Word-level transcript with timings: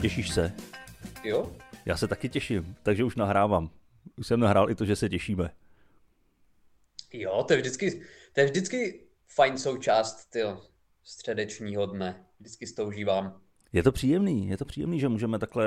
Těšíš 0.00 0.30
se? 0.30 0.52
Jo? 1.24 1.52
Já 1.84 1.96
se 1.96 2.08
taky 2.08 2.28
těším, 2.28 2.76
takže 2.82 3.04
už 3.04 3.16
nahrávám. 3.16 3.70
Už 4.16 4.26
jsem 4.26 4.40
nahrál 4.40 4.70
i 4.70 4.74
to, 4.74 4.84
že 4.84 4.96
se 4.96 5.08
těšíme. 5.08 5.50
Jo, 7.12 7.44
to 7.48 7.52
je 7.52 7.58
vždycky, 7.60 8.02
to 8.32 8.40
je 8.40 8.46
vždycky 8.46 9.00
fajn 9.28 9.58
součást 9.58 10.24
tyjo, 10.30 10.62
středečního 11.04 11.86
dne. 11.86 12.26
Vždycky 12.40 12.66
s 12.66 12.74
to 12.74 12.86
užívám. 12.86 13.40
Je 13.72 13.82
to 13.82 13.92
příjemný, 13.92 14.48
je 14.48 14.56
to 14.56 14.64
příjemný, 14.64 15.00
že 15.00 15.08
můžeme 15.08 15.38
takhle 15.38 15.66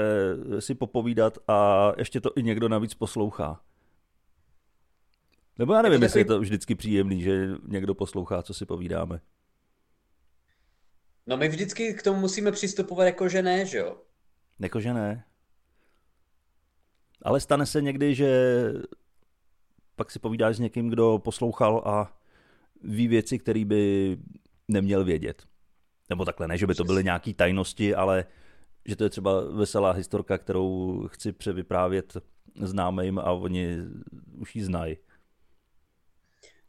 si 0.60 0.76
popovídat 0.76 1.38
a 1.48 1.92
ještě 1.98 2.22
to 2.22 2.32
i 2.36 2.44
někdo 2.44 2.70
navíc 2.70 2.94
poslouchá. 2.94 3.62
Nebo 5.58 5.74
já 5.74 5.82
nevím, 5.82 6.02
je 6.02 6.06
jestli 6.06 6.24
takový... 6.24 6.34
je 6.34 6.38
to 6.38 6.42
vždycky 6.42 6.76
příjemný, 6.76 7.22
že 7.22 7.48
někdo 7.68 7.96
poslouchá, 7.96 8.44
co 8.44 8.54
si 8.54 8.66
povídáme. 8.66 9.22
No 11.28 11.38
my 11.38 11.48
vždycky 11.48 11.94
k 11.94 12.04
tomu 12.04 12.20
musíme 12.20 12.52
přistupovat 12.52 13.06
jako, 13.06 13.30
že 13.30 13.42
ne, 13.42 13.66
že 13.66 13.78
jo? 13.78 13.98
Jako, 14.62 14.80
že 14.80 14.94
ne. 14.94 15.24
Ale 17.22 17.40
stane 17.40 17.66
se 17.66 17.82
někdy, 17.82 18.16
že 18.16 18.64
pak 19.96 20.12
si 20.12 20.20
povídáš 20.20 20.56
s 20.56 20.60
někým, 20.60 20.90
kdo 20.90 21.20
poslouchal 21.20 21.84
a 21.86 22.18
ví 22.84 23.08
věci, 23.08 23.40
které 23.40 23.66
by 23.66 24.18
neměl 24.68 25.04
vědět. 25.04 25.44
Nebo 26.10 26.26
takhle, 26.26 26.48
ne, 26.48 26.58
že 26.58 26.68
by 26.68 26.76
to 26.76 26.84
byly 26.84 27.04
nějaké 27.04 27.34
tajnosti, 27.34 27.96
ale 27.96 28.26
že 28.86 28.96
to 28.96 29.04
je 29.04 29.10
třeba 29.10 29.42
veselá 29.42 29.92
historka, 29.92 30.38
kterou 30.38 31.08
chci 31.08 31.32
převyprávět 31.32 32.18
známým 32.56 33.20
a 33.20 33.32
oni 33.32 33.78
už 34.38 34.56
ji 34.56 34.64
znají. 34.64 34.98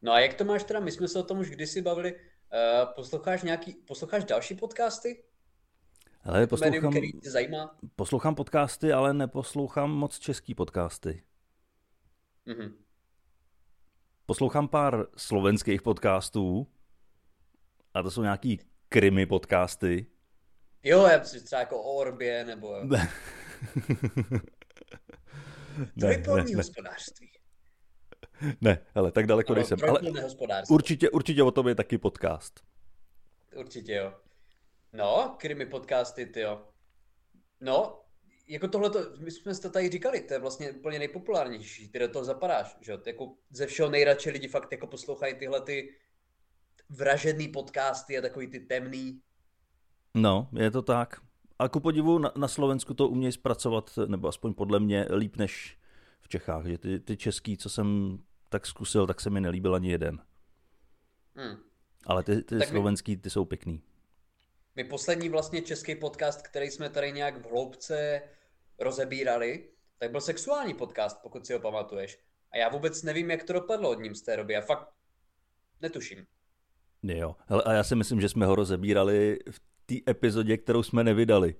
No 0.03 0.13
a 0.13 0.21
jak 0.21 0.35
to 0.35 0.45
máš 0.45 0.65
teda? 0.65 0.81
My 0.81 0.93
jsme 0.93 1.09
se 1.09 1.19
o 1.19 1.23
tom 1.23 1.39
už 1.39 1.51
kdysi 1.51 1.83
bavili. 1.83 2.15
Uh, 2.15 2.19
posloucháš 2.95 3.43
nějaký, 3.43 3.73
posloucháš 3.73 4.25
další 4.25 4.55
podcasty? 4.55 5.23
Ale 6.25 6.47
poslouchám, 6.47 6.73
médium, 6.73 6.93
který 6.93 7.13
tě 7.13 7.31
zajímá? 7.31 7.79
poslouchám 7.97 8.35
podcasty, 8.35 8.93
ale 8.93 9.15
neposlouchám 9.15 9.91
moc 9.91 10.19
český 10.19 10.55
podcasty. 10.55 11.23
Mm-hmm. 12.47 12.73
Poslouchám 14.27 14.69
pár 14.69 15.07
slovenských 15.17 15.83
podcastů 15.83 16.67
a 17.95 18.03
to 18.03 18.11
jsou 18.11 18.23
nějaký 18.23 18.61
krimi 18.89 19.27
podcasty. 19.27 20.07
Jo, 20.83 21.07
já 21.07 21.19
třeba 21.19 21.61
jako 21.61 21.83
o 21.83 21.93
Orbě 21.97 22.45
nebo... 22.45 22.77
Ne. 25.97 26.17
ne. 26.17 26.23
hospodářství. 26.57 27.31
Ne, 28.61 28.79
ale 28.95 29.13
tak 29.13 29.27
daleko 29.27 29.55
nejsem. 29.55 29.79
Ale 29.89 30.01
určitě, 30.71 31.11
určitě 31.11 31.43
o 31.43 31.51
tom 31.51 31.69
je 31.69 31.75
taky 31.75 31.99
podcast. 31.99 32.61
Určitě 33.57 33.95
jo. 33.95 34.15
No, 34.93 35.37
krimi 35.39 35.67
podcasty, 35.67 36.27
ty 36.27 36.41
jo. 36.41 36.69
No, 37.61 38.03
jako 38.49 38.69
tohle, 38.69 38.91
my 39.19 39.31
jsme 39.31 39.55
to 39.55 39.71
tady 39.71 39.91
říkali, 39.91 40.21
to 40.21 40.35
je 40.35 40.41
vlastně 40.41 40.73
úplně 40.73 40.99
nejpopulárnější, 40.99 41.89
ty 41.89 41.99
do 41.99 42.09
toho 42.09 42.25
zapadáš, 42.25 42.77
že 42.81 42.99
Jako 43.07 43.35
ze 43.51 43.67
všeho 43.67 43.91
nejradši 43.91 44.31
lidi 44.31 44.49
fakt 44.49 44.73
jako 44.73 44.87
poslouchají 44.87 45.35
tyhle 45.35 45.61
ty 45.61 45.95
vražedný 46.89 47.49
podcasty 47.49 48.19
a 48.19 48.21
takový 48.21 48.47
ty 48.47 48.61
temný. 48.61 49.23
No, 50.15 50.49
je 50.59 50.71
to 50.71 50.83
tak. 50.83 51.21
A 51.59 51.69
ku 51.69 51.81
podivu 51.81 52.19
na, 52.19 52.33
na 52.37 52.49
Slovensku 52.49 52.95
to 52.95 53.09
umějí 53.09 53.33
zpracovat, 53.33 53.99
nebo 54.07 54.29
aspoň 54.29 54.55
podle 54.55 54.81
mě, 54.81 55.07
líp 55.17 55.37
než 55.37 55.79
v 56.21 56.29
Čechách, 56.29 56.67
že 56.67 56.79
ty, 56.79 57.01
ty 57.01 57.17
český, 57.17 57.57
co 57.57 57.71
jsem 57.71 58.19
tak 58.49 58.67
zkusil, 58.67 59.07
tak 59.07 59.21
se 59.21 59.31
mi 59.31 59.41
nelíbil 59.41 59.75
ani 59.75 59.91
jeden. 59.91 60.23
Hmm. 61.37 61.57
Ale 62.07 62.23
ty, 62.23 62.43
ty 62.43 62.61
slovenský, 62.61 63.17
ty 63.17 63.31
jsou 63.31 63.45
pěkný. 63.45 63.83
My 64.77 64.85
poslední 64.85 65.29
vlastně 65.29 65.63
český 65.63 65.95
podcast, 65.95 66.43
který 66.43 66.71
jsme 66.71 66.89
tady 66.89 67.13
nějak 67.13 67.37
v 67.37 67.51
hloubce 67.51 68.23
rozebírali, 68.79 69.69
tak 69.99 70.11
byl 70.11 70.21
sexuální 70.21 70.75
podcast, 70.75 71.19
pokud 71.23 71.47
si 71.47 71.53
ho 71.53 71.61
pamatuješ. 71.61 72.19
A 72.53 72.57
já 72.57 72.69
vůbec 72.69 73.03
nevím, 73.03 73.31
jak 73.31 73.45
to 73.45 73.53
dopadlo 73.53 73.91
od 73.91 73.99
ním 73.99 74.15
z 74.15 74.23
té 74.23 74.37
doby. 74.37 74.53
Já 74.53 74.61
fakt 74.61 74.89
netuším. 75.81 76.27
Jo, 77.03 77.37
Hele, 77.47 77.63
a 77.63 77.73
já 77.73 77.85
si 77.85 77.97
myslím, 77.97 78.21
že 78.21 78.29
jsme 78.29 78.47
ho 78.47 78.55
rozebírali 78.55 79.39
v 79.51 79.61
té 79.87 80.11
epizodě, 80.11 80.57
kterou 80.57 80.83
jsme 80.83 81.05
nevydali. 81.05 81.55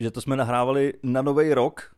Že 0.00 0.10
to 0.10 0.20
jsme 0.20 0.36
nahrávali 0.36 0.94
na 1.02 1.22
nový 1.22 1.54
rok, 1.54 1.96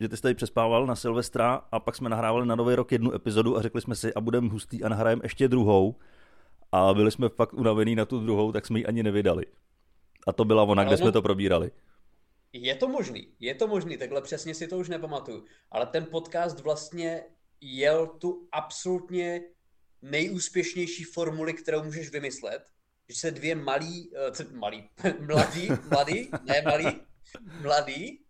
že 0.00 0.08
ty 0.08 0.16
jsi 0.16 0.22
tady 0.22 0.34
přespával 0.34 0.86
na 0.86 0.96
Silvestra 0.96 1.54
a 1.72 1.80
pak 1.80 1.96
jsme 1.96 2.08
nahrávali 2.08 2.46
na 2.46 2.54
nový 2.54 2.74
rok 2.74 2.92
jednu 2.92 3.14
epizodu 3.14 3.56
a 3.56 3.62
řekli 3.62 3.80
jsme 3.80 3.94
si 3.94 4.14
a 4.14 4.20
budeme 4.20 4.48
hustý 4.48 4.84
a 4.84 4.88
nahrajeme 4.88 5.20
ještě 5.24 5.48
druhou 5.48 5.96
a 6.72 6.94
byli 6.94 7.10
jsme 7.10 7.28
fakt 7.28 7.54
unavený 7.54 7.94
na 7.94 8.04
tu 8.04 8.20
druhou, 8.20 8.52
tak 8.52 8.66
jsme 8.66 8.78
ji 8.78 8.86
ani 8.86 9.02
nevydali. 9.02 9.46
A 10.26 10.32
to 10.32 10.44
byla 10.44 10.62
ona, 10.62 10.82
Ale 10.82 10.88
kde 10.88 10.96
no, 10.96 10.98
jsme 10.98 11.12
to 11.12 11.22
probírali. 11.22 11.70
Je 12.52 12.74
to 12.74 12.88
možný, 12.88 13.28
je 13.40 13.54
to 13.54 13.66
možný, 13.66 13.96
takhle 13.96 14.22
přesně 14.22 14.54
si 14.54 14.68
to 14.68 14.78
už 14.78 14.88
nepamatuju. 14.88 15.44
Ale 15.70 15.86
ten 15.86 16.04
podcast 16.04 16.60
vlastně 16.60 17.24
jel 17.60 18.06
tu 18.06 18.48
absolutně 18.52 19.42
nejúspěšnější 20.02 21.04
formuli, 21.04 21.52
kterou 21.52 21.84
můžeš 21.84 22.10
vymyslet, 22.10 22.62
že 23.08 23.16
se 23.16 23.30
dvě 23.30 23.54
malí, 23.54 24.10
uh, 24.10 24.52
malí, 24.52 24.90
mladí, 25.20 25.68
mladí, 25.90 26.30
ne 26.44 26.62
malí, 26.62 27.00
mladí, 27.62 28.24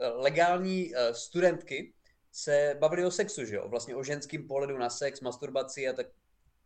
eh, 0.00 0.08
legální 0.08 0.94
uh, 0.94 1.12
studentky 1.12 1.94
se 2.32 2.76
bavili 2.80 3.04
o 3.04 3.10
sexu, 3.10 3.44
že 3.44 3.56
jo? 3.56 3.68
Vlastně 3.68 3.94
o 3.96 4.02
ženském 4.02 4.46
pohledu 4.48 4.78
na 4.78 4.90
sex, 4.90 5.20
masturbaci 5.20 5.88
a 5.88 5.92
tak 5.92 6.06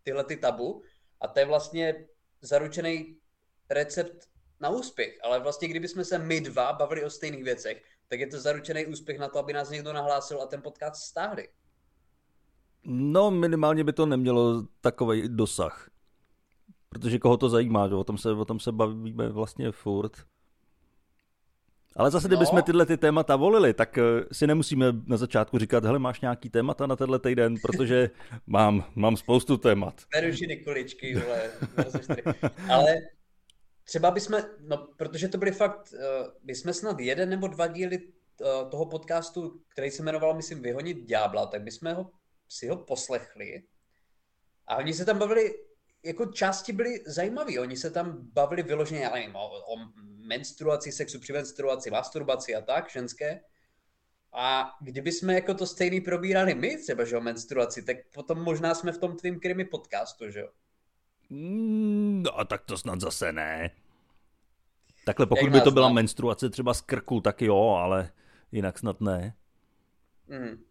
tyhle 0.02 0.24
ty 0.24 0.36
tabu. 0.36 0.82
A 1.20 1.28
to 1.28 1.38
je 1.38 1.46
vlastně 1.46 2.06
zaručený 2.40 3.16
recept 3.70 4.28
na 4.60 4.68
úspěch. 4.68 5.18
Ale 5.24 5.40
vlastně, 5.40 5.68
kdyby 5.68 5.88
jsme 5.88 6.04
se 6.04 6.18
my 6.18 6.40
dva 6.40 6.72
bavili 6.72 7.04
o 7.04 7.10
stejných 7.10 7.44
věcech, 7.44 7.82
tak 8.08 8.20
je 8.20 8.26
to 8.26 8.40
zaručený 8.40 8.86
úspěch 8.86 9.18
na 9.18 9.28
to, 9.28 9.38
aby 9.38 9.52
nás 9.52 9.70
někdo 9.70 9.92
nahlásil 9.92 10.42
a 10.42 10.46
ten 10.46 10.62
podcast 10.62 11.02
stáhli. 11.02 11.48
No, 12.84 13.30
minimálně 13.30 13.84
by 13.84 13.92
to 13.92 14.06
nemělo 14.06 14.62
takový 14.80 15.28
dosah. 15.28 15.90
Protože 16.88 17.18
koho 17.18 17.36
to 17.36 17.48
zajímá, 17.48 17.88
že? 17.88 17.94
O, 17.94 18.04
tom 18.04 18.18
se, 18.18 18.32
o 18.32 18.44
tom 18.44 18.60
se 18.60 18.72
bavíme 18.72 19.28
vlastně 19.28 19.72
furt. 19.72 20.26
Ale 21.96 22.10
zase, 22.10 22.28
kdybychom 22.28 22.56
no. 22.56 22.62
tyhle 22.62 22.86
ty 22.86 22.96
témata 22.96 23.36
volili, 23.36 23.74
tak 23.74 23.98
eh, 23.98 24.02
si 24.32 24.46
nemusíme 24.46 24.86
na 25.06 25.16
začátku 25.16 25.58
říkat, 25.58 25.84
hele, 25.84 25.98
máš 25.98 26.20
nějaký 26.20 26.50
témata 26.50 26.86
na 26.86 26.96
tenhle 26.96 27.18
týden, 27.18 27.54
protože 27.62 28.10
mám, 28.46 28.84
mám 28.94 29.16
spoustu 29.16 29.56
témat. 29.56 30.02
Perušiny, 30.12 30.56
kuličky, 30.56 31.14
vole, 31.14 31.50
Ale 32.68 32.94
třeba 33.84 34.10
bychom, 34.10 34.38
no, 34.60 34.88
protože 34.96 35.28
to 35.28 35.38
byly 35.38 35.52
fakt, 35.52 35.92
uh, 35.92 36.28
my 36.44 36.54
jsme 36.54 36.72
snad 36.72 37.00
jeden 37.00 37.28
nebo 37.28 37.48
dva 37.48 37.66
díly 37.66 37.98
uh, 37.98 38.70
toho 38.70 38.86
podcastu, 38.86 39.60
který 39.68 39.90
se 39.90 40.02
jmenoval, 40.02 40.34
myslím, 40.34 40.62
Vyhonit 40.62 41.06
ďábla, 41.06 41.46
tak 41.46 41.62
bychom 41.62 41.94
ho, 41.94 42.10
si 42.48 42.68
ho 42.68 42.76
poslechli. 42.76 43.62
A 44.66 44.76
oni 44.76 44.94
se 44.94 45.04
tam 45.04 45.18
bavili, 45.18 45.54
jako 46.04 46.26
části 46.26 46.72
byly 46.72 47.02
zajímavé. 47.06 47.60
Oni 47.60 47.76
se 47.76 47.90
tam 47.90 48.18
bavili 48.32 48.62
vyloženě, 48.62 49.00
já 49.00 49.10
nevím, 49.10 49.36
o, 49.36 49.74
o 49.74 49.76
menstruaci, 50.26 50.92
sexu 50.92 51.20
při 51.20 51.32
menstruaci, 51.32 51.90
masturbaci 51.90 52.54
a 52.54 52.60
tak, 52.60 52.90
ženské. 52.90 53.40
A 54.32 54.70
kdyby 54.80 55.12
jsme 55.12 55.34
jako 55.34 55.54
to 55.54 55.66
stejný 55.66 56.00
probírali 56.00 56.54
my, 56.54 56.76
třeba, 56.76 57.04
že 57.04 57.16
o 57.16 57.20
menstruaci, 57.20 57.82
tak 57.82 57.96
potom 58.14 58.42
možná 58.42 58.74
jsme 58.74 58.92
v 58.92 58.98
tom 58.98 59.16
tvým 59.16 59.40
krimi 59.40 59.64
podcastu, 59.64 60.30
že 60.30 60.40
jo? 60.40 60.48
No, 61.30 62.44
tak 62.44 62.64
to 62.64 62.78
snad 62.78 63.00
zase 63.00 63.32
ne. 63.32 63.70
Takhle, 65.04 65.26
pokud 65.26 65.50
by 65.50 65.60
to 65.60 65.70
byla 65.70 65.86
znám? 65.86 65.94
menstruace 65.94 66.50
třeba 66.50 66.74
z 66.74 66.80
krku, 66.80 67.20
tak 67.20 67.42
jo, 67.42 67.68
ale 67.68 68.10
jinak 68.52 68.78
snad 68.78 69.00
ne. 69.00 69.34
Mm. 70.28 70.64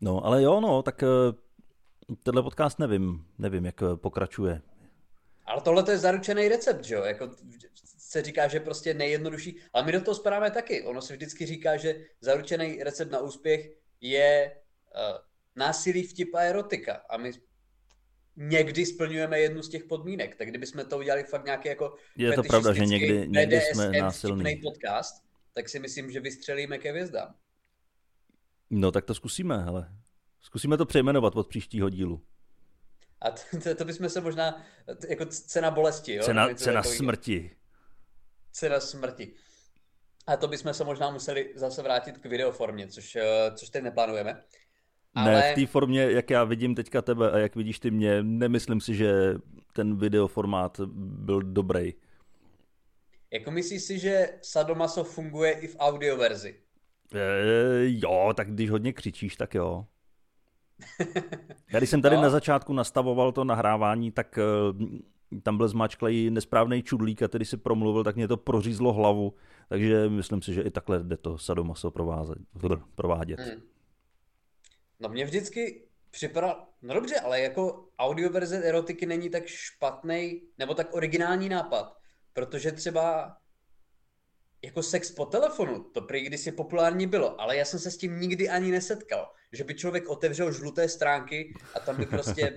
No, 0.00 0.26
ale 0.26 0.42
jo, 0.42 0.60
no, 0.60 0.82
tak 0.82 1.02
eh, 1.02 1.06
tenhle 2.22 2.42
podcast 2.42 2.78
nevím, 2.78 3.26
nevím, 3.38 3.64
jak 3.66 3.82
eh, 3.82 3.96
pokračuje. 3.96 4.62
Ale 5.46 5.60
tohle 5.60 5.82
to 5.82 5.90
je 5.90 5.98
zaručený 5.98 6.48
recept, 6.48 6.84
že 6.84 6.94
jo? 6.94 7.02
Jako 7.04 7.30
se 7.98 8.22
říká, 8.22 8.48
že 8.48 8.60
prostě 8.60 8.94
nejjednodušší, 8.94 9.56
ale 9.72 9.84
my 9.84 9.92
do 9.92 10.00
toho 10.00 10.14
spadáme 10.14 10.50
taky. 10.50 10.82
Ono 10.82 11.02
se 11.02 11.12
vždycky 11.12 11.46
říká, 11.46 11.76
že 11.76 12.04
zaručený 12.20 12.82
recept 12.82 13.12
na 13.12 13.20
úspěch 13.20 13.70
je 14.00 14.56
uh, 14.94 15.18
násilí, 15.56 16.02
vtip 16.02 16.34
a 16.34 16.38
erotika. 16.38 17.02
A 17.10 17.16
my 17.16 17.32
někdy 18.36 18.86
splňujeme 18.86 19.40
jednu 19.40 19.62
z 19.62 19.68
těch 19.68 19.84
podmínek. 19.84 20.36
Tak 20.36 20.48
kdybychom 20.48 20.84
to 20.84 20.98
udělali 20.98 21.24
fakt 21.24 21.44
nějaký 21.44 21.68
jako 21.68 21.94
Je 22.16 22.32
to 22.32 22.42
pravda, 22.42 22.72
že 22.74 22.86
někdy, 22.86 23.28
někdy 23.28 23.60
jsme 23.60 23.90
násilní. 23.90 24.56
podcast, 24.56 25.24
tak 25.52 25.68
si 25.68 25.78
myslím, 25.78 26.10
že 26.10 26.20
vystřelíme 26.20 26.78
ke 26.78 26.90
hvězdám. 26.90 27.34
No 28.70 28.92
tak 28.92 29.04
to 29.04 29.14
zkusíme, 29.14 29.58
hele. 29.58 29.92
Zkusíme 30.40 30.76
to 30.76 30.86
přejmenovat 30.86 31.36
od 31.36 31.48
příštího 31.48 31.90
dílu. 31.90 32.22
A 33.20 33.30
to, 33.30 33.40
to, 33.62 33.74
to 33.74 33.84
bychom 33.84 34.08
se 34.08 34.20
možná, 34.20 34.62
jako 35.08 35.26
cena 35.26 35.70
bolesti, 35.70 36.14
jo? 36.14 36.22
Cena, 36.22 36.54
cena 36.54 36.82
takový, 36.82 36.96
smrti. 36.96 37.50
Cena 38.52 38.80
smrti. 38.80 39.32
A 40.26 40.36
to 40.36 40.48
bychom 40.48 40.74
se 40.74 40.84
možná 40.84 41.10
museli 41.10 41.52
zase 41.54 41.82
vrátit 41.82 42.18
k 42.18 42.26
videoformě, 42.26 42.88
což, 42.88 43.16
eh, 43.16 43.50
což 43.54 43.68
teď 43.68 43.82
neplánujeme. 43.82 44.42
Ale... 45.14 45.32
Ne, 45.32 45.52
v 45.52 45.54
té 45.54 45.66
formě, 45.66 46.02
jak 46.02 46.30
já 46.30 46.44
vidím 46.44 46.74
teďka 46.74 47.02
tebe 47.02 47.30
a 47.30 47.38
jak 47.38 47.56
vidíš 47.56 47.78
ty 47.78 47.90
mě, 47.90 48.22
nemyslím 48.22 48.80
si, 48.80 48.94
že 48.94 49.34
ten 49.72 49.98
videoformát 49.98 50.80
byl 50.96 51.42
dobrý. 51.42 51.94
Jako 53.30 53.50
myslíš 53.50 53.82
si, 53.82 53.98
že 53.98 54.28
Sadomaso 54.42 55.04
funguje 55.04 55.52
i 55.52 55.66
v 55.66 55.76
audioverzi? 55.78 56.60
E, 57.14 57.20
jo, 57.82 58.32
tak 58.36 58.50
když 58.50 58.70
hodně 58.70 58.92
křičíš, 58.92 59.36
tak 59.36 59.54
jo. 59.54 59.86
Já 61.72 61.78
když 61.78 61.90
jsem 61.90 62.02
tady 62.02 62.16
no. 62.16 62.22
na 62.22 62.30
začátku 62.30 62.72
nastavoval 62.72 63.32
to 63.32 63.44
nahrávání, 63.44 64.12
tak 64.12 64.38
uh, 64.72 65.40
tam 65.42 65.56
byl 65.56 65.68
zmáčklej 65.68 66.30
nesprávný 66.30 66.82
čudlík 66.82 67.22
a 67.22 67.28
tedy 67.28 67.44
si 67.44 67.56
promluvil, 67.56 68.04
tak 68.04 68.16
mě 68.16 68.28
to 68.28 68.36
prořízlo 68.36 68.92
hlavu, 68.92 69.34
takže 69.68 70.08
myslím 70.08 70.42
si, 70.42 70.54
že 70.54 70.62
i 70.62 70.70
takhle 70.70 71.02
jde 71.02 71.16
to 71.16 71.38
sadomaso 71.38 71.90
provázet, 71.90 72.38
provádět. 72.94 73.40
Hmm. 73.40 73.62
No 75.00 75.08
mě 75.08 75.24
vždycky 75.24 75.82
připadá, 76.10 76.66
no 76.82 76.94
dobře, 76.94 77.20
ale 77.20 77.40
jako 77.40 77.88
audioverze 77.98 78.62
erotiky 78.62 79.06
není 79.06 79.30
tak 79.30 79.46
špatný 79.46 80.42
nebo 80.58 80.74
tak 80.74 80.94
originální 80.94 81.48
nápad, 81.48 81.96
protože 82.32 82.72
třeba 82.72 83.36
jako 84.62 84.82
sex 84.82 85.10
po 85.10 85.24
telefonu, 85.26 85.84
to 85.84 86.00
prý 86.00 86.20
kdysi 86.20 86.52
populární 86.52 87.06
bylo, 87.06 87.40
ale 87.40 87.56
já 87.56 87.64
jsem 87.64 87.80
se 87.80 87.90
s 87.90 87.96
tím 87.96 88.20
nikdy 88.20 88.48
ani 88.48 88.70
nesetkal, 88.70 89.32
že 89.52 89.64
by 89.64 89.74
člověk 89.74 90.08
otevřel 90.08 90.52
žluté 90.52 90.88
stránky 90.88 91.54
a 91.74 91.80
tam 91.80 91.96
by 91.96 92.06
prostě 92.06 92.54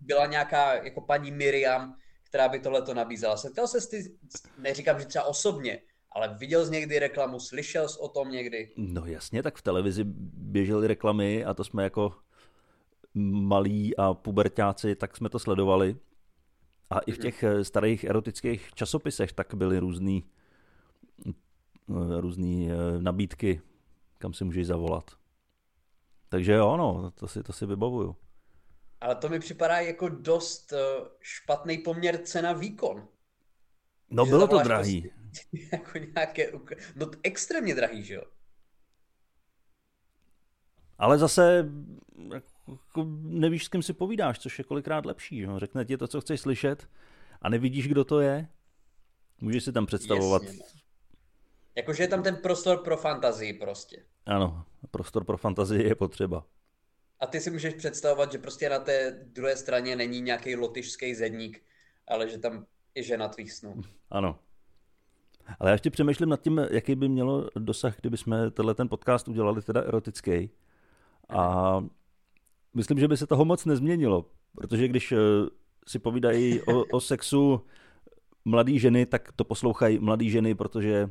byla 0.00 0.26
nějaká 0.26 0.74
jako 0.84 1.00
paní 1.00 1.30
Miriam, 1.30 1.96
která 2.24 2.48
by 2.48 2.60
tohle 2.60 2.82
to 2.82 2.94
nabízela. 2.94 3.36
Setkal 3.36 3.66
se 3.66 3.80
s 3.80 3.86
ty, 3.86 4.16
neříkám, 4.58 5.00
že 5.00 5.06
třeba 5.06 5.24
osobně, 5.24 5.80
ale 6.12 6.36
viděl 6.38 6.66
jsi 6.66 6.72
někdy 6.72 6.98
reklamu, 6.98 7.40
slyšel 7.40 7.88
jsi 7.88 7.98
o 7.98 8.08
tom 8.08 8.30
někdy? 8.30 8.72
No 8.76 9.06
jasně, 9.06 9.42
tak 9.42 9.56
v 9.56 9.62
televizi 9.62 10.04
běžely 10.34 10.86
reklamy 10.86 11.44
a 11.44 11.54
to 11.54 11.64
jsme 11.64 11.82
jako 11.84 12.14
malí 13.14 13.96
a 13.96 14.14
pubertáci, 14.14 14.96
tak 14.96 15.16
jsme 15.16 15.28
to 15.28 15.38
sledovali. 15.38 15.96
A 16.90 16.98
i 16.98 17.12
v 17.12 17.18
mhm. 17.18 17.22
těch 17.22 17.42
eh, 17.42 17.64
starých 17.64 18.04
erotických 18.04 18.74
časopisech 18.74 19.32
tak 19.32 19.54
byly 19.54 19.78
různý, 19.78 20.24
různý 22.20 22.70
eh, 22.70 22.74
nabídky, 22.98 23.60
kam 24.18 24.34
si 24.34 24.44
můžeš 24.44 24.66
zavolat. 24.66 25.10
Takže 26.28 26.52
jo, 26.52 26.76
no, 26.76 27.10
to 27.10 27.28
si, 27.28 27.42
to 27.42 27.52
si 27.52 27.66
vybavuju. 27.66 28.16
Ale 29.00 29.14
to 29.14 29.28
mi 29.28 29.38
připadá 29.38 29.78
jako 29.80 30.08
dost 30.08 30.72
špatný 31.20 31.78
poměr 31.78 32.18
cena-výkon. 32.22 33.08
No 34.10 34.26
bylo 34.26 34.48
to 34.48 34.58
drahý. 34.58 35.02
Prostě, 35.02 35.58
jako 35.76 35.98
nějaké, 35.98 36.52
no 36.96 37.10
extrémně 37.22 37.74
drahý, 37.74 38.02
že 38.02 38.14
jo? 38.14 38.22
Ale 40.98 41.18
zase 41.18 41.70
jako 42.68 43.06
nevíš, 43.22 43.64
s 43.64 43.68
kým 43.68 43.82
si 43.82 43.92
povídáš, 43.92 44.38
což 44.38 44.58
je 44.58 44.64
kolikrát 44.64 45.06
lepší. 45.06 45.40
Že? 45.40 45.48
Řekne 45.56 45.84
ti 45.84 45.96
to, 45.96 46.08
co 46.08 46.20
chceš 46.20 46.40
slyšet 46.40 46.88
a 47.42 47.48
nevidíš, 47.48 47.88
kdo 47.88 48.04
to 48.04 48.20
je. 48.20 48.48
Můžeš 49.40 49.64
si 49.64 49.72
tam 49.72 49.86
představovat. 49.86 50.42
Jasně, 50.42 50.58
no. 50.58 50.77
Jakože 51.78 52.02
je 52.02 52.08
tam 52.08 52.22
ten 52.22 52.36
prostor 52.36 52.78
pro 52.78 52.96
fantazii 52.96 53.52
prostě. 53.52 54.02
Ano, 54.26 54.64
prostor 54.90 55.24
pro 55.24 55.36
fantazii 55.36 55.88
je 55.88 55.94
potřeba. 55.94 56.44
A 57.20 57.26
ty 57.26 57.40
si 57.40 57.50
můžeš 57.50 57.74
představovat, 57.74 58.32
že 58.32 58.38
prostě 58.38 58.68
na 58.68 58.78
té 58.78 59.10
druhé 59.32 59.56
straně 59.56 59.96
není 59.96 60.20
nějaký 60.20 60.56
lotyšský 60.56 61.14
zedník, 61.14 61.62
ale 62.08 62.28
že 62.28 62.38
tam 62.38 62.66
je 62.94 63.02
žena 63.02 63.28
tvých 63.28 63.52
snů. 63.52 63.82
Ano. 64.10 64.38
Ale 65.58 65.70
já 65.70 65.72
ještě 65.72 65.90
přemýšlím 65.90 66.28
nad 66.28 66.40
tím, 66.40 66.60
jaký 66.70 66.94
by 66.94 67.08
mělo 67.08 67.48
dosah, 67.58 68.00
kdyby 68.00 68.16
jsme 68.16 68.50
tenhle 68.50 68.74
ten 68.74 68.88
podcast 68.88 69.28
udělali 69.28 69.62
teda 69.62 69.80
erotický. 69.80 70.50
A 71.28 71.84
myslím, 72.74 72.98
že 72.98 73.08
by 73.08 73.16
se 73.16 73.26
toho 73.26 73.44
moc 73.44 73.64
nezměnilo, 73.64 74.30
protože 74.54 74.88
když 74.88 75.12
eh, 75.12 75.16
si 75.86 75.98
povídají 75.98 76.62
o, 76.62 76.84
o 76.84 77.00
sexu 77.00 77.64
mladý 78.44 78.78
ženy, 78.78 79.06
tak 79.06 79.32
to 79.32 79.44
poslouchají 79.44 79.98
mladý 79.98 80.30
ženy, 80.30 80.54
protože 80.54 81.10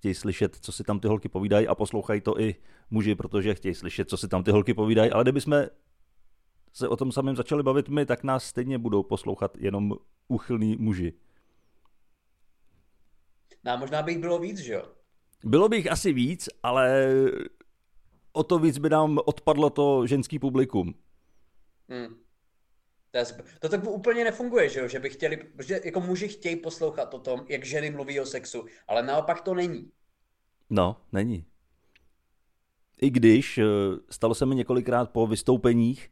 chtějí 0.00 0.14
slyšet, 0.14 0.56
co 0.60 0.72
si 0.72 0.84
tam 0.84 1.00
ty 1.00 1.08
holky 1.08 1.28
povídají 1.28 1.68
a 1.68 1.74
poslouchají 1.74 2.20
to 2.20 2.40
i 2.40 2.54
muži, 2.90 3.14
protože 3.14 3.54
chtějí 3.54 3.74
slyšet, 3.74 4.08
co 4.10 4.16
si 4.16 4.28
tam 4.28 4.44
ty 4.44 4.50
holky 4.50 4.74
povídají, 4.74 5.10
ale 5.10 5.24
kdybychom 5.24 5.62
se 6.72 6.88
o 6.88 6.96
tom 6.96 7.12
samém 7.12 7.36
začali 7.36 7.62
bavit 7.62 7.88
my, 7.88 8.06
tak 8.06 8.24
nás 8.24 8.44
stejně 8.44 8.78
budou 8.78 9.02
poslouchat 9.02 9.56
jenom 9.56 9.94
uchylní 10.28 10.76
muži. 10.76 11.12
No 13.64 13.72
a 13.72 13.76
možná 13.76 14.02
by 14.02 14.12
jich 14.12 14.20
bylo 14.20 14.38
víc, 14.38 14.58
že 14.58 14.72
jo? 14.72 14.82
Bylo 15.44 15.68
by 15.68 15.76
jich 15.76 15.90
asi 15.90 16.12
víc, 16.12 16.48
ale 16.62 17.14
o 18.32 18.44
to 18.44 18.58
víc 18.58 18.78
by 18.78 18.90
nám 18.90 19.18
odpadlo 19.24 19.70
to 19.70 20.06
ženský 20.06 20.38
publikum. 20.38 20.94
Hmm. 21.88 22.16
To, 23.10 23.18
je, 23.18 23.24
to 23.60 23.68
tak 23.68 23.86
úplně 23.86 24.24
nefunguje, 24.24 24.68
že 24.68 24.80
jo? 24.80 24.88
Že 24.88 24.98
by 24.98 25.10
chtěli, 25.10 25.38
že 25.62 25.80
jako 25.84 26.00
muži 26.00 26.28
chtějí 26.28 26.56
poslouchat 26.56 27.14
o 27.14 27.18
tom, 27.18 27.44
jak 27.48 27.64
ženy 27.64 27.90
mluví 27.90 28.20
o 28.20 28.26
sexu, 28.26 28.64
ale 28.88 29.02
naopak 29.02 29.40
to 29.40 29.54
není. 29.54 29.90
No, 30.70 30.96
není. 31.12 31.44
I 33.00 33.10
když 33.10 33.58
eh, 33.58 33.64
stalo 34.10 34.34
se 34.34 34.46
mi 34.46 34.54
několikrát 34.54 35.10
po 35.10 35.26
vystoupeních, 35.26 36.10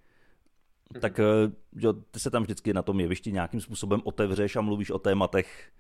mhm. 0.93 1.01
tak 1.01 1.19
eh, 1.19 1.53
že 1.77 1.89
ty 2.11 2.21
se 2.21 2.31
tam 2.31 2.43
vždycky 2.43 2.75
na 2.75 2.83
tom 2.83 3.01
jevišti 3.01 3.33
nějakým 3.33 3.61
způsobem 3.61 4.01
otevřeš 4.05 4.57
a 4.57 4.61
mluvíš 4.61 4.91
o 4.91 4.99
tématech, 4.99 5.73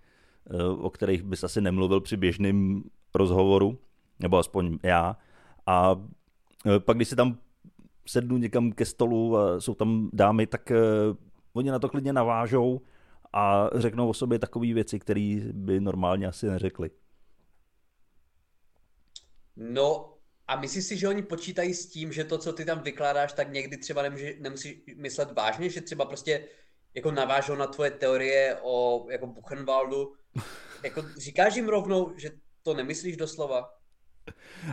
eh, 0.50 0.62
o 0.62 0.90
kterých 0.90 1.22
bys 1.22 1.44
asi 1.44 1.60
nemluvil 1.60 2.00
při 2.00 2.16
běžném 2.16 2.82
rozhovoru, 3.14 3.78
nebo 4.18 4.38
aspoň 4.38 4.78
já. 4.82 5.16
A 5.66 5.96
pak 6.78 6.96
když 6.96 7.08
si 7.08 7.16
tam 7.16 7.38
sednu 8.08 8.36
někam 8.36 8.72
ke 8.72 8.84
stolu 8.84 9.36
a 9.36 9.60
jsou 9.60 9.74
tam 9.74 10.10
dámy, 10.12 10.46
tak 10.46 10.70
uh, 10.70 11.16
oni 11.52 11.70
na 11.70 11.78
to 11.78 11.88
klidně 11.88 12.12
navážou 12.12 12.80
a 13.32 13.70
řeknou 13.74 14.08
o 14.08 14.14
sobě 14.14 14.38
takové 14.38 14.74
věci, 14.74 14.98
které 14.98 15.40
by 15.52 15.80
normálně 15.80 16.26
asi 16.26 16.46
neřekli. 16.46 16.90
No 19.56 20.14
a 20.48 20.60
myslíš 20.60 20.84
si, 20.84 20.96
že 20.96 21.08
oni 21.08 21.22
počítají 21.22 21.74
s 21.74 21.86
tím, 21.86 22.12
že 22.12 22.24
to, 22.24 22.38
co 22.38 22.52
ty 22.52 22.64
tam 22.64 22.80
vykládáš, 22.80 23.32
tak 23.32 23.52
někdy 23.52 23.76
třeba 23.76 24.02
nemůže, 24.02 24.34
nemusíš 24.40 24.76
myslet 24.96 25.32
vážně, 25.32 25.70
že 25.70 25.80
třeba 25.80 26.04
prostě 26.04 26.44
jako 26.94 27.10
navážou 27.10 27.54
na 27.54 27.66
tvoje 27.66 27.90
teorie 27.90 28.56
o 28.62 29.06
jako 29.10 29.26
Buchenwaldu. 29.26 30.12
Jako 30.82 31.04
říkáš 31.16 31.56
jim 31.56 31.68
rovnou, 31.68 32.12
že 32.16 32.30
to 32.62 32.74
nemyslíš 32.74 33.16
doslova? 33.16 33.74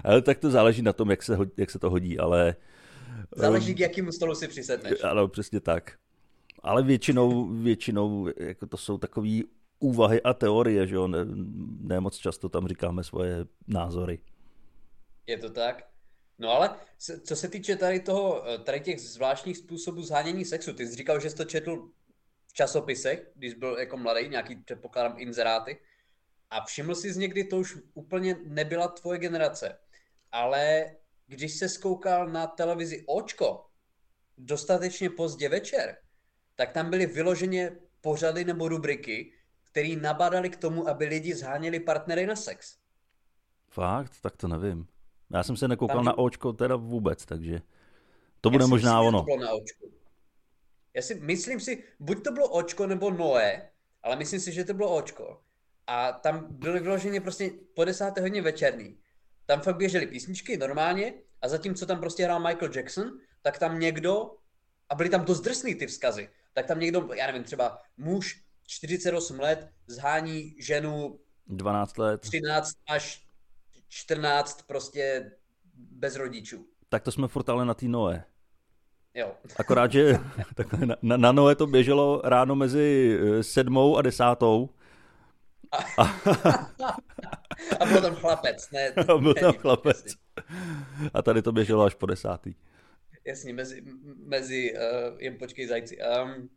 Ale 0.03 0.21
tak 0.21 0.39
to 0.39 0.51
záleží 0.51 0.81
na 0.81 0.93
tom, 0.93 1.12
jak 1.12 1.24
se, 1.24 1.38
jak 1.57 1.71
se 1.71 1.79
to 1.79 1.89
hodí, 1.89 2.19
ale... 2.19 2.55
Záleží, 3.36 3.72
um, 3.72 3.75
k 3.75 3.79
jakému 3.79 4.12
stolu 4.12 4.36
si 4.36 4.48
přisedneš. 4.48 5.03
Ano, 5.03 5.27
přesně 5.27 5.60
tak. 5.60 5.98
Ale 6.63 6.84
většinou, 6.84 7.48
většinou 7.48 8.27
jako 8.38 8.67
to 8.67 8.77
jsou 8.77 8.98
takové 8.98 9.39
úvahy 9.79 10.22
a 10.22 10.34
teorie, 10.34 10.88
že 10.88 10.95
jo, 10.95 11.07
ne, 11.07 11.25
ne 11.79 12.00
moc 12.00 12.17
často 12.17 12.50
tam 12.50 12.67
říkáme 12.67 13.03
svoje 13.03 13.45
názory. 13.67 14.19
Je 15.27 15.38
to 15.38 15.50
tak? 15.50 15.88
No 16.39 16.50
ale 16.50 16.75
co 17.24 17.36
se 17.36 17.48
týče 17.48 17.75
tady 17.75 18.00
toho, 18.00 18.43
tady 18.63 18.79
těch 18.79 19.01
zvláštních 19.01 19.57
způsobů 19.57 20.01
zhánění 20.01 20.45
sexu, 20.45 20.74
ty 20.74 20.88
jsi 20.88 20.95
říkal, 20.95 21.19
že 21.19 21.29
jsi 21.29 21.36
to 21.36 21.45
četl 21.45 21.89
v 22.48 22.53
časopisech, 22.53 23.31
když 23.36 23.53
byl 23.53 23.77
jako 23.79 23.98
mladý, 23.98 24.29
nějaký 24.29 24.55
předpokládám 24.55 25.19
inzeráty, 25.19 25.77
a 26.50 26.65
všiml 26.65 26.95
jsi 26.95 27.19
někdy, 27.19 27.43
to 27.43 27.57
už 27.57 27.77
úplně 27.93 28.38
nebyla 28.45 28.88
tvoje 28.88 29.19
generace, 29.19 29.77
ale 30.31 30.91
když 31.27 31.53
se 31.53 31.70
skoukal 31.70 32.27
na 32.27 32.48
televizi 32.48 33.03
Očko 33.08 33.65
dostatečně 34.38 35.10
pozdě 35.10 35.50
večer, 35.50 35.98
tak 36.55 36.72
tam 36.72 36.89
byly 36.89 37.05
vyloženě 37.05 37.72
pořady 38.01 38.46
nebo 38.46 38.67
rubriky, 38.67 39.34
které 39.63 39.96
nabádali 39.96 40.50
k 40.50 40.58
tomu, 40.58 40.88
aby 40.88 41.05
lidi 41.05 41.36
zháněli 41.36 41.79
partnery 41.79 42.25
na 42.25 42.36
sex. 42.36 42.77
Fakt? 43.70 44.13
Tak 44.22 44.38
to 44.38 44.48
nevím. 44.48 44.88
Já 45.34 45.44
jsem 45.44 45.58
se 45.58 45.67
nekoukal 45.67 45.96
tam, 45.96 46.05
na 46.05 46.17
Očko 46.17 46.53
teda 46.53 46.75
vůbec, 46.75 47.25
takže 47.25 47.62
to 48.41 48.50
bude 48.50 48.67
možná 48.67 49.01
myslím, 49.01 49.08
ono. 49.08 49.20
To 49.20 49.25
bylo 49.25 49.38
na 49.38 49.51
očko. 49.51 49.86
Já 50.94 51.01
si 51.01 51.15
myslím 51.15 51.60
si, 51.60 51.84
buď 52.00 52.24
to 52.24 52.32
bylo 52.32 52.50
Očko 52.50 52.88
nebo 52.88 53.12
Noé, 53.12 53.70
ale 54.03 54.15
myslím 54.15 54.39
si, 54.39 54.51
že 54.51 54.63
to 54.63 54.74
bylo 54.74 54.96
Očko. 54.96 55.41
A 55.88 56.12
tam 56.12 56.48
byly 56.50 56.79
vyloženě 56.79 57.22
prostě 57.22 57.51
po 57.74 57.86
desáté 57.86 58.22
hodině 58.22 58.41
večerný. 58.41 58.98
Tam 59.45 59.61
fakt 59.61 59.77
běžely 59.77 60.07
písničky 60.07 60.57
normálně 60.57 61.13
a 61.41 61.47
zatímco 61.47 61.85
tam 61.85 61.99
prostě 61.99 62.23
hrál 62.23 62.39
Michael 62.39 62.71
Jackson, 62.75 63.11
tak 63.41 63.59
tam 63.59 63.79
někdo, 63.79 64.31
a 64.89 64.95
byly 64.95 65.09
tam 65.09 65.25
dost 65.25 65.41
drsný 65.41 65.75
ty 65.75 65.87
vzkazy, 65.87 66.29
tak 66.53 66.65
tam 66.65 66.79
někdo, 66.79 67.09
já 67.13 67.27
nevím, 67.27 67.43
třeba 67.43 67.81
muž 67.97 68.41
48 68.67 69.39
let 69.39 69.69
zhání 69.87 70.55
ženu 70.59 71.19
12 71.47 71.97
let. 71.97 72.21
13 72.21 72.75
až 72.89 73.25
14 73.87 74.61
prostě 74.67 75.31
bez 75.75 76.15
rodičů. 76.15 76.67
Tak 76.89 77.03
to 77.03 77.11
jsme 77.11 77.27
furt 77.27 77.49
ale 77.49 77.65
na 77.65 77.73
té 77.73 77.85
Noé. 77.85 78.23
Jo. 79.13 79.31
Akorát, 79.57 79.91
že 79.91 80.13
na, 80.85 80.95
na, 81.01 81.17
na 81.17 81.31
Noé 81.31 81.55
to 81.55 81.67
běželo 81.67 82.21
ráno 82.23 82.55
mezi 82.55 83.19
eh, 83.21 83.43
sedmou 83.43 83.97
a 83.97 84.01
desátou 84.01 84.69
a, 85.98 86.03
a 87.79 87.86
byl 87.86 88.01
tam 88.01 88.15
chlapec, 88.15 88.72
ne? 88.72 88.89
A 88.89 89.17
byl 89.17 89.34
tam 89.34 89.53
chlapec. 89.53 89.98
Jasný. 90.05 90.22
A 91.13 91.22
tady 91.22 91.41
to 91.41 91.51
běželo 91.51 91.84
až 91.84 91.96
po 91.96 92.05
desátý. 92.05 92.55
Jasně, 93.25 93.53
mezi, 93.53 93.84
mezi 94.25 94.74
uh, 94.74 95.22
jen 95.22 95.38
počkej 95.38 95.67
zajci. 95.67 95.98
Um, 96.24 96.50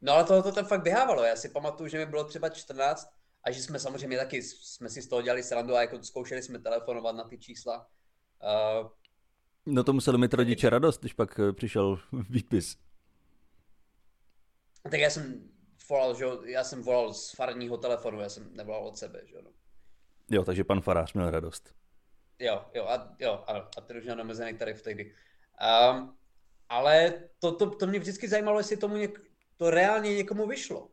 no 0.00 0.12
ale 0.12 0.24
tohle 0.24 0.42
to 0.42 0.52
tam 0.52 0.64
fakt 0.64 0.82
běhávalo. 0.82 1.24
Já 1.24 1.36
si 1.36 1.48
pamatuju, 1.48 1.88
že 1.88 1.98
mi 1.98 2.06
bylo 2.06 2.24
třeba 2.24 2.48
14 2.48 3.08
a 3.44 3.50
že 3.50 3.62
jsme 3.62 3.78
samozřejmě 3.78 4.16
taky, 4.16 4.42
jsme 4.42 4.88
si 4.88 5.02
z 5.02 5.08
toho 5.08 5.22
dělali 5.22 5.42
srandu 5.42 5.74
a 5.74 5.80
jako 5.80 6.02
zkoušeli 6.02 6.42
jsme 6.42 6.58
telefonovat 6.58 7.16
na 7.16 7.24
ty 7.24 7.38
čísla. 7.38 7.88
Uh, 8.82 8.88
no 9.66 9.84
to 9.84 9.92
museli 9.92 10.18
mít 10.18 10.34
rodiče 10.34 10.70
radost, 10.70 11.00
když 11.00 11.12
pak 11.12 11.38
eh, 11.38 11.52
přišel 11.52 11.98
výpis. 12.30 12.76
Tak 14.90 15.00
já 15.00 15.10
jsem 15.10 15.50
volal, 15.88 16.14
že 16.14 16.24
já 16.44 16.64
jsem 16.64 16.82
volal 16.82 17.14
z 17.14 17.30
farního 17.30 17.76
telefonu, 17.76 18.20
já 18.20 18.28
jsem 18.28 18.56
nevolal 18.56 18.86
od 18.86 18.98
sebe, 18.98 19.22
že 19.26 19.36
no. 19.42 19.50
Jo, 20.30 20.44
takže 20.44 20.64
pan 20.64 20.80
farář 20.80 21.12
měl 21.12 21.30
radost. 21.30 21.74
Jo, 22.38 22.64
jo, 22.74 22.84
a, 22.84 23.16
jo, 23.18 23.44
ano, 23.46 23.68
a 23.76 23.80
ten 23.80 23.96
už 23.96 24.04
měl 24.04 24.16
nemezený 24.16 24.58
tarif 24.58 24.82
tehdy. 24.82 25.14
Um, 25.92 26.16
ale 26.68 27.22
to, 27.38 27.52
to, 27.52 27.70
to 27.70 27.86
mě 27.86 27.98
vždycky 27.98 28.28
zajímalo, 28.28 28.58
jestli 28.58 28.76
tomu 28.76 28.96
něk, 28.96 29.20
to 29.56 29.70
reálně 29.70 30.16
někomu 30.16 30.46
vyšlo. 30.46 30.88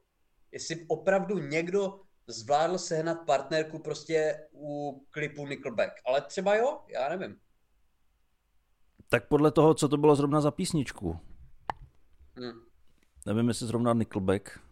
Jestli 0.52 0.86
opravdu 0.88 1.38
někdo 1.38 2.02
zvládl 2.28 2.78
sehnat 2.78 3.26
partnerku 3.26 3.80
prostě 3.80 4.48
u 4.54 5.00
klipu 5.12 5.48
Nickelback. 5.48 5.92
Ale 6.06 6.22
třeba 6.22 6.56
jo, 6.56 6.82
já 6.88 7.10
nevím. 7.10 7.40
Tak 9.10 9.28
podle 9.28 9.52
toho, 9.52 9.74
co 9.74 9.90
to 9.90 9.98
bylo 9.98 10.16
zrovna 10.16 10.42
za 10.42 10.52
písničku. 10.52 11.20
Hmm. 12.36 12.66
Nevím, 13.26 13.48
jestli 13.48 13.68
zrovna 13.68 13.94
Nickelback. 13.94 14.65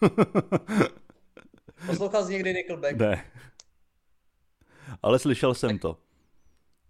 Poslouchal 1.86 2.24
jsi 2.24 2.32
někdy 2.32 2.54
Nickelback? 2.54 2.96
Ne. 2.96 3.30
Ale 5.02 5.18
slyšel 5.18 5.54
jsem 5.54 5.78
to. 5.78 5.98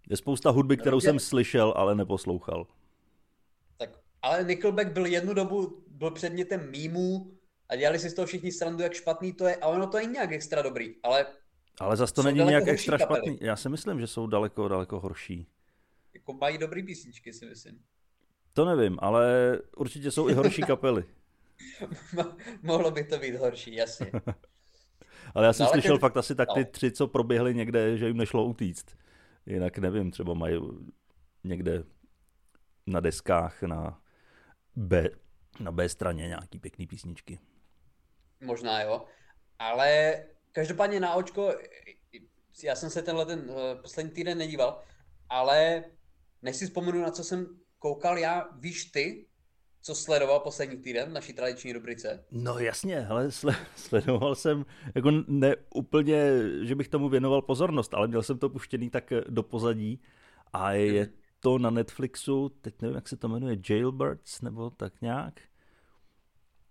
Je 0.09 0.17
spousta 0.17 0.49
hudby, 0.49 0.77
kterou 0.77 0.99
jsem 0.99 1.19
slyšel, 1.19 1.73
ale 1.77 1.95
neposlouchal. 1.95 2.67
Tak, 3.77 3.89
ale 4.21 4.43
Nickelback 4.43 4.91
byl 4.91 5.05
jednu 5.05 5.33
dobu 5.33 5.83
byl 5.87 6.11
předmětem 6.11 6.71
mýmů 6.71 7.37
a 7.69 7.75
dělali 7.75 7.99
si 7.99 8.09
z 8.09 8.13
toho 8.13 8.25
všichni 8.25 8.51
srandu, 8.51 8.83
jak 8.83 8.93
špatný 8.93 9.33
to 9.33 9.47
je, 9.47 9.55
a 9.55 9.67
ono 9.67 9.87
to 9.87 9.97
není 9.97 10.13
nějak 10.13 10.31
extra 10.31 10.61
dobrý, 10.61 10.95
ale... 11.03 11.25
Ale 11.79 11.97
zase 11.97 12.13
to 12.13 12.23
není 12.23 12.39
nějak 12.39 12.67
extra 12.67 12.97
kapely. 12.97 13.19
špatný. 13.19 13.37
Já 13.41 13.55
si 13.55 13.69
myslím, 13.69 13.99
že 13.99 14.07
jsou 14.07 14.27
daleko, 14.27 14.67
daleko 14.67 14.99
horší. 14.99 15.47
Jako 16.13 16.33
mají 16.33 16.57
dobrý 16.57 16.83
písničky, 16.83 17.33
si 17.33 17.45
myslím. 17.45 17.79
To 18.53 18.65
nevím, 18.65 18.97
ale 19.01 19.57
určitě 19.77 20.11
jsou 20.11 20.29
i 20.29 20.33
horší 20.33 20.61
kapely. 20.67 21.05
Mohlo 22.63 22.91
by 22.91 23.03
to 23.03 23.19
být 23.19 23.35
horší, 23.35 23.75
jasně. 23.75 24.11
ale 25.35 25.45
já 25.45 25.53
jsem 25.53 25.63
no, 25.63 25.71
slyšel 25.71 25.99
fakt 25.99 26.17
asi 26.17 26.35
tak 26.35 26.49
ty 26.53 26.59
no. 26.59 26.65
tři, 26.71 26.91
co 26.91 27.07
proběhly 27.07 27.55
někde, 27.55 27.97
že 27.97 28.07
jim 28.07 28.17
nešlo 28.17 28.45
utíct. 28.45 28.97
Jinak 29.45 29.77
nevím, 29.77 30.11
třeba 30.11 30.33
mají 30.33 30.59
někde 31.43 31.83
na 32.87 32.99
deskách 32.99 33.61
na 33.63 34.01
B, 34.75 35.09
na 35.59 35.71
B 35.71 35.89
straně 35.89 36.27
nějaký 36.27 36.59
pěkný 36.59 36.87
písničky. 36.87 37.39
Možná 38.41 38.81
jo, 38.81 39.05
ale 39.59 40.23
každopádně 40.51 40.99
na 40.99 41.13
očko, 41.13 41.55
já 42.63 42.75
jsem 42.75 42.89
se 42.89 43.01
tenhle 43.01 43.25
ten 43.25 43.39
uh, 43.39 43.81
poslední 43.81 44.11
týden 44.11 44.37
nedíval, 44.37 44.81
ale 45.29 45.83
než 46.41 46.55
si 46.55 46.65
vzpomenu, 46.65 47.01
na 47.01 47.11
co 47.11 47.23
jsem 47.23 47.59
koukal 47.79 48.17
já, 48.17 48.49
víš 48.59 48.85
ty, 48.85 49.27
co 49.87 49.95
sledoval 49.95 50.39
poslední 50.39 50.77
týden 50.77 51.09
v 51.09 51.13
naší 51.13 51.33
tradiční 51.33 51.73
rubrice? 51.73 52.23
No 52.31 52.59
jasně, 52.59 53.07
ale 53.07 53.31
sledoval 53.75 54.35
jsem, 54.35 54.65
jako 54.95 55.11
ne 55.27 55.55
úplně, 55.75 56.41
že 56.61 56.75
bych 56.75 56.87
tomu 56.87 57.09
věnoval 57.09 57.41
pozornost, 57.41 57.93
ale 57.93 58.07
měl 58.07 58.23
jsem 58.23 58.39
to 58.39 58.49
puštěný 58.49 58.89
tak 58.89 59.11
eh, 59.11 59.23
do 59.29 59.43
pozadí 59.43 60.01
a 60.53 60.71
je 60.71 61.09
to 61.39 61.57
na 61.57 61.69
Netflixu, 61.69 62.49
teď 62.49 62.81
nevím, 62.81 62.95
jak 62.95 63.07
se 63.07 63.17
to 63.17 63.27
jmenuje, 63.27 63.57
Jailbirds 63.69 64.41
nebo 64.41 64.69
tak 64.69 65.01
nějak. 65.01 65.39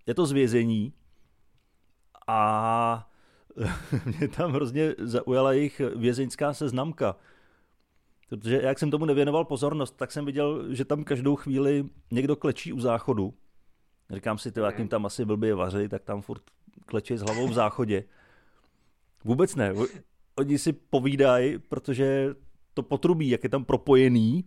Je 0.07 0.15
to 0.15 0.27
zvězení 0.27 0.93
a 2.27 3.11
mě 4.05 4.29
tam 4.29 4.53
hrozně 4.53 4.95
zaujala 4.99 5.53
jejich 5.53 5.81
vězeňská 5.97 6.55
seznamka. 6.55 7.17
Protože 8.29 8.61
jak 8.63 8.79
jsem 8.79 8.91
tomu 8.91 9.05
nevěnoval 9.05 9.45
pozornost, 9.45 9.97
tak 9.97 10.13
jsem 10.13 10.25
viděl, 10.25 10.75
že 10.75 10.85
tam 10.85 11.05
každou 11.05 11.37
chvíli 11.37 11.85
někdo 12.11 12.37
klečí 12.37 12.73
u 12.73 12.81
záchodu. 12.81 13.35
Říkám 14.11 14.39
si, 14.39 14.53
jak 14.57 14.79
jim 14.79 14.89
tam 14.89 15.07
asi 15.07 15.25
blbě 15.25 15.55
vaří, 15.55 15.89
tak 15.89 16.05
tam 16.05 16.23
furt 16.23 16.43
klečí 16.87 17.17
s 17.17 17.23
hlavou 17.23 17.49
v 17.49 17.53
záchodě. 17.53 18.05
Vůbec 19.25 19.57
ne. 19.57 19.73
Oni 20.39 20.59
si 20.59 20.73
povídají, 20.73 21.59
protože 21.59 22.35
to 22.75 22.83
potrubí, 22.83 23.29
jak 23.29 23.45
je 23.45 23.49
tam 23.49 23.65
propojený, 23.65 24.45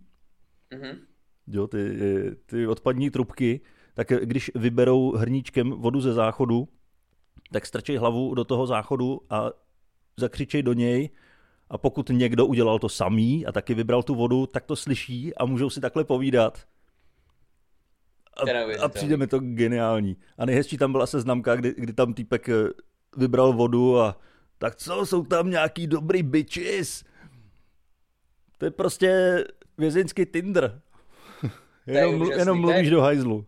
mm-hmm. 0.72 0.98
jo, 1.46 1.66
ty, 1.66 1.98
ty 2.46 2.66
odpadní 2.66 3.10
trubky, 3.10 3.60
tak 3.94 4.08
když 4.08 4.50
vyberou 4.54 5.12
hrníčkem 5.12 5.70
vodu 5.70 6.00
ze 6.00 6.12
záchodu, 6.12 6.68
tak 7.52 7.66
strčej 7.66 7.96
hlavu 7.96 8.34
do 8.34 8.44
toho 8.44 8.66
záchodu 8.66 9.20
a 9.30 9.50
zakřičej 10.16 10.62
do 10.62 10.72
něj 10.72 11.10
a 11.70 11.78
pokud 11.78 12.08
někdo 12.08 12.46
udělal 12.46 12.78
to 12.78 12.88
samý 12.88 13.46
a 13.46 13.52
taky 13.52 13.74
vybral 13.74 14.02
tu 14.02 14.14
vodu, 14.14 14.46
tak 14.46 14.64
to 14.64 14.76
slyší 14.76 15.34
a 15.34 15.44
můžou 15.44 15.70
si 15.70 15.80
takhle 15.80 16.04
povídat. 16.04 16.58
A, 18.36 18.42
a 18.84 18.88
přijde 18.88 19.16
mi 19.16 19.26
to 19.26 19.38
geniální. 19.38 20.16
A 20.38 20.46
nejhezčí 20.46 20.78
tam 20.78 20.92
byla 20.92 21.06
seznamka, 21.06 21.56
kdy, 21.56 21.74
kdy 21.76 21.92
tam 21.92 22.14
týpek 22.14 22.48
eh, 22.48 22.54
vybral 23.16 23.52
vodu 23.52 24.00
a 24.00 24.20
tak 24.58 24.76
co, 24.76 25.06
jsou 25.06 25.24
tam 25.24 25.50
nějaký 25.50 25.86
dobrý 25.86 26.22
bitches? 26.22 27.04
To 28.58 28.64
je 28.64 28.70
prostě 28.70 29.44
vězeňský 29.78 30.26
Tinder. 30.26 30.80
jenom, 31.86 32.32
jenom 32.32 32.60
mluvíš 32.60 32.90
do 32.90 33.00
hajzlu 33.00 33.46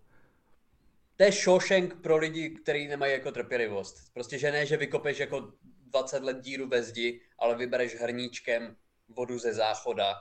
to 1.23 1.27
je 1.27 1.33
Shawshank 1.33 1.95
pro 1.95 2.17
lidi, 2.17 2.51
kteří 2.51 2.89
nemají 2.89 3.13
jako 3.13 3.33
trpělivost. 3.33 4.15
Prostě, 4.15 4.39
že 4.39 4.53
ne, 4.53 4.67
že 4.67 4.77
vykopeš 4.77 5.19
jako 5.19 5.53
20 5.93 6.23
let 6.23 6.41
díru 6.41 6.69
ve 6.69 6.83
zdi, 6.83 7.21
ale 7.39 7.57
vybereš 7.57 7.95
hrníčkem 8.01 8.77
vodu 9.09 9.39
ze 9.39 9.55
záchoda 9.55 10.15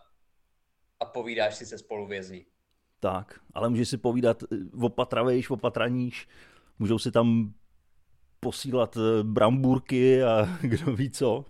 a 1.00 1.06
povídáš 1.06 1.56
si 1.56 1.66
se 1.66 1.78
spoluvězni. 1.78 2.46
Tak, 3.00 3.40
ale 3.54 3.70
můžeš 3.70 3.90
si 3.90 3.98
povídat, 3.98 4.44
eh, 4.44 4.56
opatravejš, 4.82 5.50
opatraníš, 5.50 6.28
můžou 6.80 7.00
si 7.00 7.12
tam 7.12 7.54
posílat 8.40 8.98
eh, 8.98 9.24
brambůrky 9.24 10.24
a 10.24 10.46
kdo 10.62 10.96
ví 10.96 11.12
co. 11.12 11.46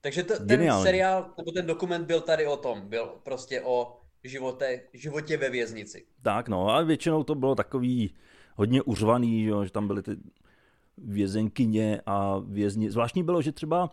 Takže 0.00 0.22
to, 0.22 0.46
ten 0.46 0.72
seriál, 0.82 1.34
nebo 1.38 1.52
ten 1.52 1.66
dokument 1.66 2.04
byl 2.04 2.20
tady 2.20 2.46
o 2.46 2.56
tom, 2.56 2.88
byl 2.88 3.06
prostě 3.22 3.62
o 3.62 4.00
živote, 4.24 4.80
životě 4.92 5.36
ve 5.36 5.50
věznici. 5.50 6.06
Tak 6.22 6.48
no, 6.48 6.68
a 6.68 6.82
většinou 6.82 7.24
to 7.24 7.34
bylo 7.34 7.54
takový 7.54 8.14
hodně 8.56 8.82
uřvaný, 8.82 9.50
že 9.64 9.70
tam 9.70 9.86
byly 9.86 10.02
ty 10.02 10.16
vězenkyně 11.04 12.00
a 12.06 12.38
vězni. 12.38 12.90
Zvláštní 12.90 13.22
bylo, 13.22 13.42
že 13.42 13.52
třeba 13.52 13.90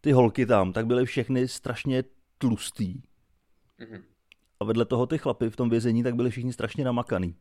ty 0.00 0.12
holky 0.12 0.46
tam, 0.46 0.72
tak 0.72 0.86
byly 0.86 1.06
všechny 1.06 1.48
strašně 1.48 2.04
tlustý. 2.38 3.02
Mm-hmm. 3.78 4.02
A 4.60 4.64
vedle 4.64 4.84
toho 4.84 5.06
ty 5.06 5.18
chlapy 5.18 5.50
v 5.50 5.56
tom 5.56 5.70
vězení, 5.70 6.02
tak 6.02 6.14
byly 6.14 6.30
všichni 6.30 6.52
strašně 6.52 6.84
namakaný. 6.84 7.36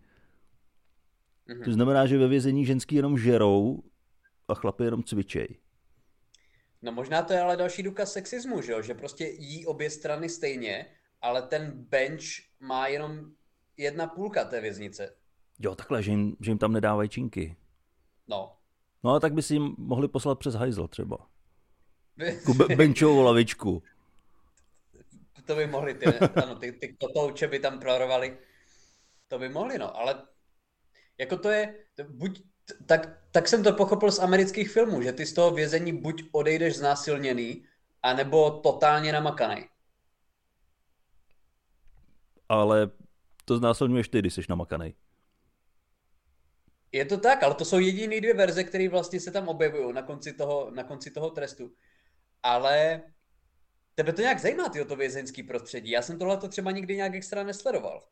Mm-hmm. 1.47 1.63
To 1.63 1.71
znamená, 1.71 2.05
že 2.05 2.17
ve 2.17 2.27
vězení 2.27 2.65
ženský 2.65 2.95
jenom 2.95 3.17
žerou 3.17 3.83
a 4.47 4.53
chlapy 4.53 4.83
jenom 4.83 5.03
cvičej. 5.03 5.57
No 6.81 6.91
možná 6.91 7.21
to 7.21 7.33
je 7.33 7.41
ale 7.41 7.57
další 7.57 7.83
důkaz 7.83 8.13
sexismu, 8.13 8.61
že 8.61 8.71
jo? 8.71 8.81
Že 8.81 8.93
prostě 8.93 9.25
jí 9.25 9.65
obě 9.65 9.89
strany 9.89 10.29
stejně 10.29 10.85
ale 11.21 11.41
ten 11.41 11.71
bench 11.75 12.23
má 12.59 12.87
jenom 12.87 13.31
jedna 13.77 14.07
půlka 14.07 14.45
té 14.45 14.61
věznice. 14.61 15.15
Jo, 15.59 15.75
takhle, 15.75 16.03
že 16.03 16.11
jim, 16.11 16.35
že 16.39 16.51
jim 16.51 16.57
tam 16.57 16.73
nedávají 16.73 17.09
činky. 17.09 17.55
No. 18.29 18.55
No 19.03 19.13
a 19.13 19.19
tak 19.19 19.33
by 19.33 19.41
si 19.41 19.53
jim 19.53 19.75
mohli 19.77 20.07
poslat 20.07 20.39
přes 20.39 20.55
hajzl 20.55 20.87
třeba. 20.87 21.17
Be- 22.57 22.75
benchovou 22.75 23.21
lavičku. 23.21 23.83
To 25.45 25.55
by 25.55 25.67
mohli, 25.67 25.93
ty, 25.93 26.05
ano, 26.43 26.55
ty, 26.55 26.71
ty 26.71 26.97
kotouče 26.99 27.47
by 27.47 27.59
tam 27.59 27.79
prorovali. 27.79 28.37
To 29.27 29.39
by 29.39 29.49
mohli, 29.49 29.77
no, 29.77 29.97
ale 29.97 30.21
jako 31.17 31.37
to 31.37 31.49
je, 31.49 31.75
buď, 32.09 32.41
tak, 32.85 33.19
tak 33.31 33.47
jsem 33.47 33.63
to 33.63 33.73
pochopil 33.73 34.11
z 34.11 34.19
amerických 34.19 34.71
filmů, 34.71 35.01
že 35.01 35.11
ty 35.11 35.25
z 35.25 35.33
toho 35.33 35.51
vězení 35.51 36.01
buď 36.01 36.23
odejdeš 36.31 36.77
znásilněný, 36.77 37.65
anebo 38.03 38.51
totálně 38.51 39.11
namakaný 39.11 39.65
ale 42.49 42.89
to 43.45 43.57
znásilňuješ 43.57 44.09
ty, 44.09 44.19
když 44.19 44.33
jsi 44.33 44.41
namakaný. 44.49 44.93
Je 46.91 47.05
to 47.05 47.17
tak, 47.17 47.43
ale 47.43 47.55
to 47.55 47.65
jsou 47.65 47.79
jediné 47.79 48.21
dvě 48.21 48.33
verze, 48.33 48.63
které 48.63 48.89
vlastně 48.89 49.19
se 49.19 49.31
tam 49.31 49.47
objevují 49.47 49.93
na 49.93 50.01
konci 50.01 50.33
toho, 50.33 50.71
na 50.71 50.83
konci 50.83 51.11
toho 51.11 51.29
trestu. 51.29 51.71
Ale 52.43 53.01
tebe 53.95 54.13
to 54.13 54.21
nějak 54.21 54.39
zajímá, 54.39 54.69
ty 54.69 54.85
to 54.85 54.95
vězeňský 54.95 55.43
prostředí. 55.43 55.91
Já 55.91 56.01
jsem 56.01 56.19
tohle 56.19 56.37
to 56.37 56.47
třeba 56.47 56.71
nikdy 56.71 56.95
nějak 56.95 57.13
extra 57.15 57.43
nesledoval. 57.43 58.03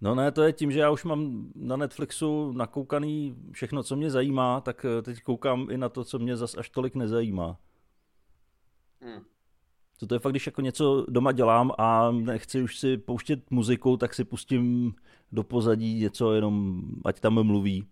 No 0.00 0.14
ne, 0.14 0.32
to 0.32 0.42
je 0.42 0.52
tím, 0.52 0.72
že 0.72 0.80
já 0.80 0.90
už 0.90 1.04
mám 1.04 1.50
na 1.54 1.76
Netflixu 1.76 2.52
nakoukaný 2.52 3.36
všechno, 3.52 3.82
co 3.82 3.96
mě 3.96 4.10
zajímá, 4.10 4.60
tak 4.60 4.84
eh, 4.84 5.02
teď 5.02 5.20
koukám 5.22 5.70
i 5.70 5.78
na 5.78 5.88
to, 5.88 6.04
co 6.04 6.18
mě 6.18 6.36
zas 6.36 6.54
až 6.54 6.70
tolik 6.70 6.94
nezajímá. 6.94 7.58
Hmm. 9.00 9.24
To, 9.98 10.06
to 10.06 10.14
je 10.14 10.18
fakt, 10.18 10.32
když 10.32 10.46
jako 10.46 10.60
něco 10.60 11.06
doma 11.08 11.32
dělám 11.32 11.72
a 11.78 12.10
nechci 12.10 12.62
už 12.62 12.78
si 12.78 12.96
pouštět 12.96 13.50
muziku, 13.50 13.96
tak 13.96 14.14
si 14.14 14.24
pustím 14.24 14.94
do 15.32 15.44
pozadí 15.44 15.94
něco 15.94 16.32
jenom, 16.32 16.82
ať 17.04 17.20
tam 17.20 17.42
mluví. 17.42 17.86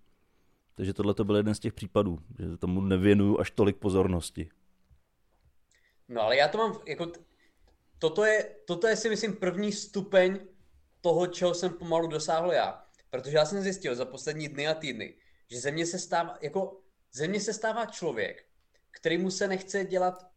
Takže 0.74 0.94
tohle 0.94 1.14
to 1.14 1.24
byl 1.24 1.36
jeden 1.36 1.54
z 1.54 1.58
těch 1.58 1.72
případů, 1.72 2.18
že 2.38 2.56
tomu 2.56 2.80
nevěnuju 2.80 3.40
až 3.40 3.50
tolik 3.50 3.76
pozornosti. 3.76 4.48
No 6.08 6.22
ale 6.22 6.36
já 6.36 6.48
to 6.48 6.58
mám, 6.58 6.78
jako, 6.86 7.12
toto 7.98 8.24
je, 8.24 8.56
toto 8.66 8.86
je 8.86 8.96
si 8.96 9.08
myslím 9.08 9.36
první 9.36 9.72
stupeň 9.72 10.38
toho, 11.00 11.26
čeho 11.26 11.54
jsem 11.54 11.72
pomalu 11.72 12.06
dosáhl 12.06 12.52
já. 12.52 12.84
Protože 13.10 13.36
já 13.36 13.44
jsem 13.44 13.62
zjistil 13.62 13.94
za 13.94 14.04
poslední 14.04 14.48
dny 14.48 14.68
a 14.68 14.74
týdny, 14.74 15.14
že 15.50 15.60
ze 15.60 15.70
mě 15.70 15.86
se 15.86 15.98
stává, 15.98 16.38
jako, 16.42 16.80
ze 17.12 17.28
mě 17.28 17.40
se 17.40 17.52
stává 17.52 17.86
člověk, 17.86 18.44
který 18.90 19.18
mu 19.18 19.30
se 19.30 19.48
nechce 19.48 19.84
dělat 19.84 20.31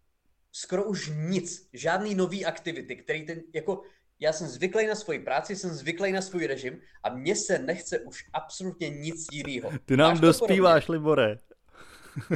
skoro 0.55 0.83
už 0.83 1.11
nic, 1.15 1.69
žádný 1.73 2.15
nový 2.15 2.45
aktivity, 2.45 2.95
který 2.95 3.25
ten, 3.25 3.41
jako, 3.53 3.81
já 4.19 4.33
jsem 4.33 4.47
zvyklý 4.47 4.87
na 4.87 4.95
svoji 4.95 5.19
práci, 5.19 5.55
jsem 5.55 5.69
zvyklý 5.69 6.11
na 6.11 6.21
svůj 6.21 6.47
režim 6.47 6.79
a 7.03 7.09
mně 7.09 7.35
se 7.35 7.59
nechce 7.59 7.99
už 7.99 8.25
absolutně 8.33 8.89
nic 8.89 9.27
jiného. 9.31 9.71
Ty 9.85 9.97
nám 9.97 10.09
Máš 10.09 10.19
dospíváš, 10.19 10.87
Libore. 10.87 11.37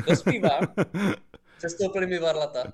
Dospívám. 0.07 0.67
Přestoupili 1.57 2.07
mi 2.07 2.19
varlata. 2.19 2.73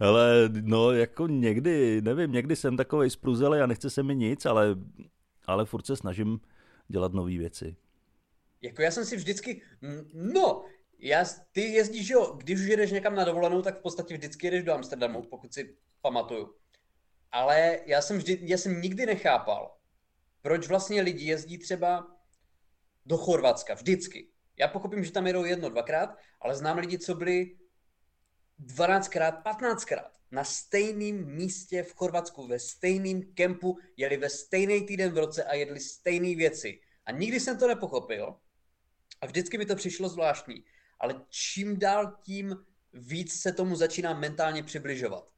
Ale 0.00 0.48
no 0.62 0.92
jako 0.92 1.26
někdy, 1.26 2.02
nevím, 2.02 2.32
někdy 2.32 2.56
jsem 2.56 2.76
takovej 2.76 3.10
spruzelý 3.10 3.60
a 3.60 3.66
nechce 3.66 3.90
se 3.90 4.02
mi 4.02 4.16
nic, 4.16 4.46
ale, 4.46 4.76
ale 5.46 5.64
furt 5.64 5.86
se 5.86 5.96
snažím 5.96 6.40
dělat 6.88 7.12
nové 7.12 7.38
věci. 7.38 7.76
Jako 8.62 8.82
já 8.82 8.90
jsem 8.90 9.04
si 9.04 9.16
vždycky, 9.16 9.62
no, 10.14 10.64
já, 10.98 11.24
ty 11.52 11.60
jezdíš, 11.60 12.08
jo, 12.08 12.34
když 12.36 12.60
už 12.60 12.66
jedeš 12.66 12.90
někam 12.90 13.14
na 13.14 13.24
dovolenou, 13.24 13.62
tak 13.62 13.78
v 13.78 13.82
podstatě 13.82 14.14
vždycky 14.14 14.46
jedeš 14.46 14.64
do 14.64 14.72
Amsterdamu, 14.72 15.22
pokud 15.22 15.54
si 15.54 15.76
pamatuju. 16.00 16.54
Ale 17.32 17.80
já 17.86 18.02
jsem, 18.02 18.18
vždy, 18.18 18.38
já 18.42 18.58
jsem 18.58 18.80
nikdy 18.80 19.06
nechápal, 19.06 19.76
proč 20.42 20.68
vlastně 20.68 21.02
lidi 21.02 21.24
jezdí 21.24 21.58
třeba 21.58 22.16
do 23.06 23.16
Chorvatska, 23.16 23.74
vždycky. 23.74 24.28
Já 24.58 24.68
pochopím, 24.68 25.04
že 25.04 25.12
tam 25.12 25.26
jedou 25.26 25.44
jedno, 25.44 25.68
dvakrát, 25.68 26.18
ale 26.40 26.54
znám 26.54 26.78
lidi, 26.78 26.98
co 26.98 27.14
byli 27.14 27.56
12krát, 28.60 29.42
15krát 29.42 30.10
na 30.30 30.44
stejném 30.44 31.34
místě 31.34 31.82
v 31.82 31.94
Chorvatsku, 31.94 32.46
ve 32.46 32.58
stejném 32.58 33.22
kempu, 33.34 33.78
jeli 33.96 34.16
ve 34.16 34.30
stejný 34.30 34.86
týden 34.86 35.12
v 35.12 35.18
roce 35.18 35.44
a 35.44 35.54
jedli 35.54 35.80
stejné 35.80 36.36
věci. 36.36 36.80
A 37.06 37.12
nikdy 37.12 37.40
jsem 37.40 37.58
to 37.58 37.68
nepochopil. 37.68 38.34
A 39.20 39.26
vždycky 39.26 39.58
mi 39.58 39.66
to 39.66 39.76
přišlo 39.76 40.08
zvláštní. 40.08 40.64
Ale 40.98 41.24
čím 41.28 41.78
dál 41.78 42.16
tím 42.22 42.56
víc 42.92 43.40
se 43.40 43.52
tomu 43.52 43.76
začínám 43.76 44.20
mentálně 44.20 44.62
přibližovat. 44.62 45.28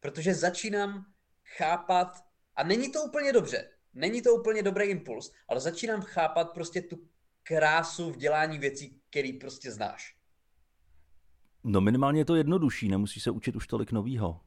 Protože 0.00 0.34
začínám 0.34 1.12
chápat, 1.56 2.24
a 2.56 2.62
není 2.64 2.92
to 2.92 3.02
úplně 3.02 3.32
dobře, 3.32 3.70
není 3.94 4.22
to 4.22 4.34
úplně 4.34 4.62
dobrý 4.62 4.84
impuls, 4.84 5.32
ale 5.48 5.60
začínám 5.60 6.02
chápat 6.02 6.52
prostě 6.54 6.82
tu 6.82 7.08
krásu 7.42 8.10
v 8.10 8.16
dělání 8.16 8.58
věcí, 8.58 9.00
který 9.10 9.32
prostě 9.32 9.72
znáš. 9.72 10.16
No 11.64 11.80
minimálně 11.80 12.20
je 12.20 12.24
to 12.24 12.36
jednodušší, 12.36 12.88
nemusí 12.88 13.20
se 13.20 13.30
učit 13.30 13.56
už 13.56 13.66
tolik 13.66 13.92
novýho. 13.92 14.40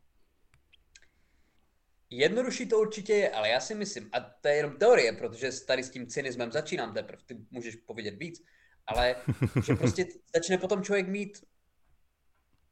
Jednodušší 2.10 2.66
to 2.66 2.80
určitě 2.80 3.14
je, 3.14 3.32
ale 3.32 3.50
já 3.50 3.60
si 3.60 3.76
myslím, 3.76 4.10
a 4.14 4.20
to 4.20 4.48
je 4.48 4.56
jenom 4.56 4.78
teorie, 4.78 5.14
protože 5.14 5.52
tady 5.68 5.84
s 5.84 5.90
tím 5.90 6.08
cynismem 6.08 6.52
začínám 6.52 6.94
teprve, 6.94 7.24
ty 7.26 7.38
můžeš 7.52 7.76
povědět 7.76 8.16
víc, 8.16 8.44
ale 8.88 9.16
že 9.66 9.76
prostě 9.76 10.06
začne 10.36 10.58
potom 10.58 10.84
člověk 10.84 11.08
mít 11.08 11.44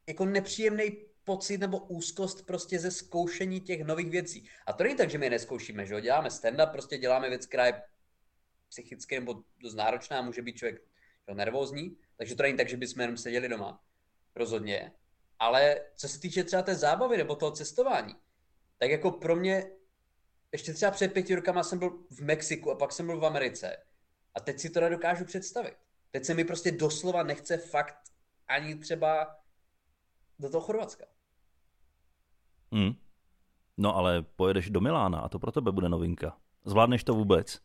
jako 0.06 0.24
nepříjemný 0.24 0.96
pocit 1.24 1.58
nebo 1.58 1.78
úzkost 1.78 2.46
prostě 2.46 2.78
ze 2.78 2.90
zkoušení 2.90 3.60
těch 3.60 3.84
nových 3.84 4.10
věcí. 4.10 4.48
A 4.66 4.72
to 4.72 4.82
není 4.82 4.96
tak, 4.96 5.10
že 5.10 5.18
my 5.18 5.26
je 5.26 5.30
neskoušíme, 5.30 5.86
že 5.86 5.94
jo? 5.94 6.00
Děláme 6.00 6.28
stand-up, 6.28 6.72
prostě 6.72 6.98
děláme 6.98 7.28
věc, 7.28 7.46
která 7.46 7.66
je 7.66 7.82
psychicky 8.68 9.20
nebo 9.20 9.42
dost 9.58 9.74
náročná, 9.74 10.22
může 10.22 10.42
být 10.42 10.56
člověk 10.56 10.82
jo, 11.28 11.34
nervózní, 11.34 11.96
takže 12.16 12.34
to 12.34 12.42
není 12.42 12.56
tak, 12.56 12.68
že 12.68 12.76
bychom 12.76 13.00
jenom 13.00 13.16
seděli 13.16 13.48
doma. 13.48 13.80
Rozhodně. 14.36 14.92
Ale 15.38 15.80
co 15.96 16.08
se 16.08 16.20
týče 16.20 16.44
třeba 16.44 16.62
té 16.62 16.74
zábavy 16.74 17.16
nebo 17.16 17.36
toho 17.36 17.52
cestování, 17.52 18.14
tak 18.78 18.90
jako 18.90 19.10
pro 19.10 19.36
mě, 19.36 19.70
ještě 20.52 20.72
třeba 20.74 20.90
před 20.90 21.12
pěti 21.12 21.34
rokama 21.34 21.62
jsem 21.62 21.78
byl 21.78 21.90
v 22.10 22.20
Mexiku 22.20 22.70
a 22.70 22.74
pak 22.74 22.92
jsem 22.92 23.06
byl 23.06 23.20
v 23.20 23.24
Americe. 23.24 23.76
A 24.34 24.40
teď 24.40 24.60
si 24.60 24.70
to 24.70 24.80
nedokážu 24.80 25.24
představit. 25.24 25.76
Teď 26.12 26.24
se 26.24 26.34
mi 26.34 26.44
prostě 26.44 26.72
doslova 26.72 27.22
nechce 27.22 27.56
fakt 27.56 27.96
ani 28.48 28.74
třeba 28.74 29.36
do 30.38 30.50
toho 30.50 30.60
Chorvatska. 30.60 31.04
Hmm. 32.72 32.92
No 33.76 33.96
ale 33.96 34.22
pojedeš 34.22 34.70
do 34.70 34.80
Milána 34.80 35.20
a 35.20 35.28
to 35.28 35.38
pro 35.38 35.52
tebe 35.52 35.72
bude 35.72 35.88
novinka. 35.88 36.36
Zvládneš 36.64 37.04
to 37.04 37.14
vůbec? 37.14 37.58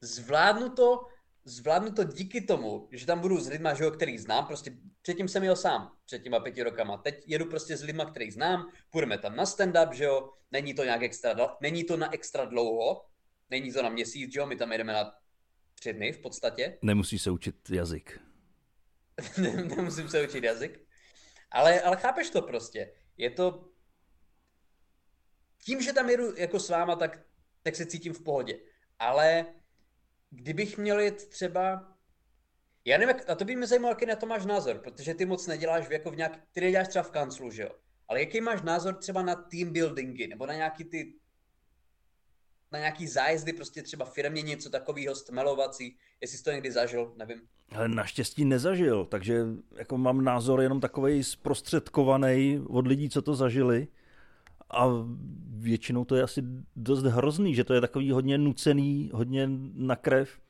Zvládnu 0.00 0.68
to, 0.68 1.06
zvládnu 1.44 1.92
to 1.92 2.04
díky 2.04 2.40
tomu, 2.40 2.88
že 2.90 3.06
tam 3.06 3.20
budu 3.20 3.40
s 3.40 3.48
lidma, 3.48 3.74
že 3.74 3.84
jo, 3.84 3.90
který 3.90 4.18
znám, 4.18 4.46
prostě 4.46 4.76
předtím 5.02 5.28
jsem 5.28 5.42
jel 5.42 5.56
sám, 5.56 5.92
před 6.04 6.22
těma 6.22 6.40
pěti 6.40 6.62
rokama. 6.62 6.96
Teď 6.96 7.24
jedu 7.26 7.46
prostě 7.46 7.76
s 7.76 7.82
lidma, 7.82 8.04
který 8.04 8.30
znám, 8.30 8.70
půjdeme 8.90 9.18
tam 9.18 9.36
na 9.36 9.44
stand-up, 9.44 9.92
že 9.92 10.04
jo, 10.04 10.30
není 10.50 10.74
to 10.74 10.84
nějak 10.84 11.02
extra, 11.02 11.56
není 11.60 11.84
to 11.84 11.96
na 11.96 12.12
extra 12.12 12.44
dlouho, 12.44 13.04
není 13.50 13.72
to 13.72 13.82
na 13.82 13.88
měsíc, 13.88 14.32
že 14.32 14.40
jo, 14.40 14.46
my 14.46 14.56
tam 14.56 14.72
jedeme 14.72 14.92
na 14.92 15.21
tři 15.82 15.92
dny 15.92 16.12
v 16.12 16.18
podstatě. 16.18 16.78
Nemusíš 16.82 17.22
se 17.22 17.30
učit 17.30 17.70
jazyk. 17.70 18.20
Nemusím 19.76 20.08
se 20.08 20.26
učit 20.28 20.44
jazyk. 20.44 20.80
Ale, 21.50 21.80
ale 21.80 21.96
chápeš 21.96 22.30
to 22.30 22.42
prostě. 22.42 22.92
Je 23.16 23.30
to... 23.30 23.68
Tím, 25.64 25.82
že 25.82 25.92
tam 25.92 26.10
jedu 26.10 26.36
jako 26.36 26.60
s 26.60 26.68
váma, 26.68 26.96
tak, 26.96 27.22
tak 27.62 27.76
se 27.76 27.86
cítím 27.86 28.12
v 28.12 28.22
pohodě. 28.22 28.58
Ale 28.98 29.46
kdybych 30.30 30.78
měl 30.78 31.00
jet 31.00 31.28
třeba... 31.28 31.94
Já 32.84 32.98
nevím, 32.98 33.16
a 33.28 33.34
to 33.34 33.44
by 33.44 33.56
mě 33.56 33.66
zajímalo, 33.66 33.94
jaký 33.94 34.06
na 34.06 34.16
to 34.16 34.26
máš 34.26 34.46
názor, 34.46 34.78
protože 34.78 35.14
ty 35.14 35.26
moc 35.26 35.46
neděláš 35.46 35.86
jako 35.90 36.10
v 36.10 36.16
nějak... 36.16 36.38
Ty 36.52 36.60
neděláš 36.60 36.88
třeba 36.88 37.02
v 37.02 37.10
kanclu, 37.10 37.50
že 37.50 37.62
jo? 37.62 37.70
Ale 38.08 38.20
jaký 38.20 38.40
máš 38.40 38.62
názor 38.62 38.94
třeba 38.94 39.22
na 39.22 39.34
team 39.34 39.72
buildingy, 39.72 40.26
nebo 40.26 40.46
na 40.46 40.54
nějaký 40.54 40.84
ty 40.84 41.14
na 42.72 42.78
nějaký 42.78 43.06
zájezdy, 43.06 43.52
prostě 43.52 43.82
třeba 43.82 44.04
firmě 44.04 44.42
něco 44.42 44.70
takového 44.70 45.14
stmelovací, 45.14 45.96
jestli 46.20 46.38
jsi 46.38 46.44
to 46.44 46.50
někdy 46.50 46.72
zažil, 46.72 47.12
nevím. 47.16 47.40
Ale 47.74 47.88
naštěstí 47.88 48.44
nezažil, 48.44 49.04
takže 49.04 49.44
jako 49.76 49.98
mám 49.98 50.24
názor 50.24 50.60
jenom 50.60 50.80
takový 50.80 51.24
zprostředkovaný 51.24 52.60
od 52.68 52.86
lidí, 52.86 53.10
co 53.10 53.22
to 53.22 53.34
zažili. 53.34 53.88
A 54.70 54.88
většinou 55.48 56.04
to 56.04 56.16
je 56.16 56.22
asi 56.22 56.42
dost 56.76 57.02
hrozný, 57.02 57.54
že 57.54 57.64
to 57.64 57.74
je 57.74 57.80
takový 57.80 58.10
hodně 58.10 58.38
nucený, 58.38 59.10
hodně 59.14 59.48
na 59.74 59.96
krev. 59.96 60.40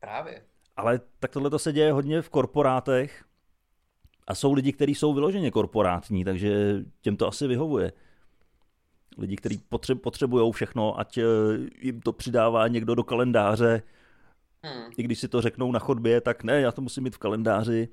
Právě. 0.00 0.42
Ale 0.76 1.00
tak 1.20 1.30
tohle 1.30 1.50
to 1.50 1.58
se 1.58 1.72
děje 1.72 1.92
hodně 1.92 2.22
v 2.22 2.28
korporátech 2.28 3.24
a 4.26 4.34
jsou 4.34 4.52
lidi, 4.52 4.72
kteří 4.72 4.94
jsou 4.94 5.14
vyloženě 5.14 5.50
korporátní, 5.50 6.24
takže 6.24 6.82
těm 7.00 7.16
to 7.16 7.28
asi 7.28 7.46
vyhovuje. 7.46 7.92
Lidi, 9.18 9.36
kteří 9.36 9.62
potřebují 10.00 10.52
všechno, 10.52 10.98
ať 10.98 11.18
eh, 11.18 11.22
jim 11.78 12.00
to 12.00 12.12
přidává 12.12 12.68
někdo 12.68 12.94
do 12.94 13.04
kalendáře, 13.04 13.82
hmm. 14.62 14.90
i 14.96 15.02
když 15.02 15.18
si 15.18 15.28
to 15.28 15.40
řeknou 15.40 15.72
na 15.72 15.78
chodbě, 15.78 16.20
tak 16.20 16.44
ne, 16.44 16.60
já 16.60 16.72
to 16.72 16.82
musím 16.82 17.04
mít 17.04 17.14
v 17.14 17.18
kalendáři 17.18 17.88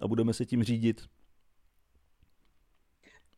a 0.00 0.08
budeme 0.08 0.32
se 0.32 0.44
tím 0.44 0.62
řídit. 0.62 1.02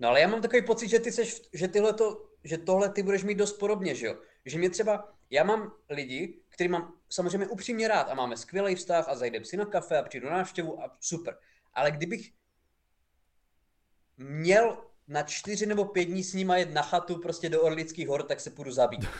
No 0.00 0.08
ale 0.08 0.20
já 0.20 0.28
mám 0.28 0.42
takový 0.42 0.62
pocit, 0.62 0.88
že 0.88 0.98
ty 0.98 1.12
seš, 1.12 1.42
že 1.52 1.68
tyhle 1.68 1.92
to, 1.92 2.28
že 2.44 2.58
tohle 2.58 2.88
ty 2.88 3.02
budeš 3.02 3.24
mít 3.24 3.38
dost 3.38 3.52
podobně, 3.52 3.94
že 3.94 4.06
jo? 4.06 4.18
Že 4.44 4.58
mě 4.58 4.70
třeba, 4.70 5.12
já 5.30 5.44
mám 5.44 5.72
lidi, 5.90 6.40
který 6.48 6.68
mám 6.68 6.92
samozřejmě 7.10 7.46
upřímně 7.46 7.88
rád 7.88 8.02
a 8.02 8.14
máme 8.14 8.36
skvělý 8.36 8.74
vztah 8.74 9.08
a 9.08 9.16
zajdem 9.16 9.44
si 9.44 9.56
na 9.56 9.64
kafe 9.64 9.98
a 9.98 10.02
přijdu 10.02 10.26
na 10.26 10.36
návštěvu 10.36 10.82
a 10.82 10.96
super. 11.00 11.38
Ale 11.74 11.90
kdybych 11.90 12.32
měl 14.16 14.76
na 15.08 15.22
čtyři 15.22 15.66
nebo 15.66 15.84
pět 15.84 16.04
dní 16.04 16.24
s 16.24 16.34
nima 16.34 16.56
jet 16.56 16.74
na 16.74 16.82
chatu 16.82 17.18
prostě 17.18 17.48
do 17.48 17.62
Orlických 17.62 18.08
hor, 18.08 18.22
tak 18.22 18.40
se 18.40 18.50
půjdu 18.50 18.72
zabít. 18.72 19.04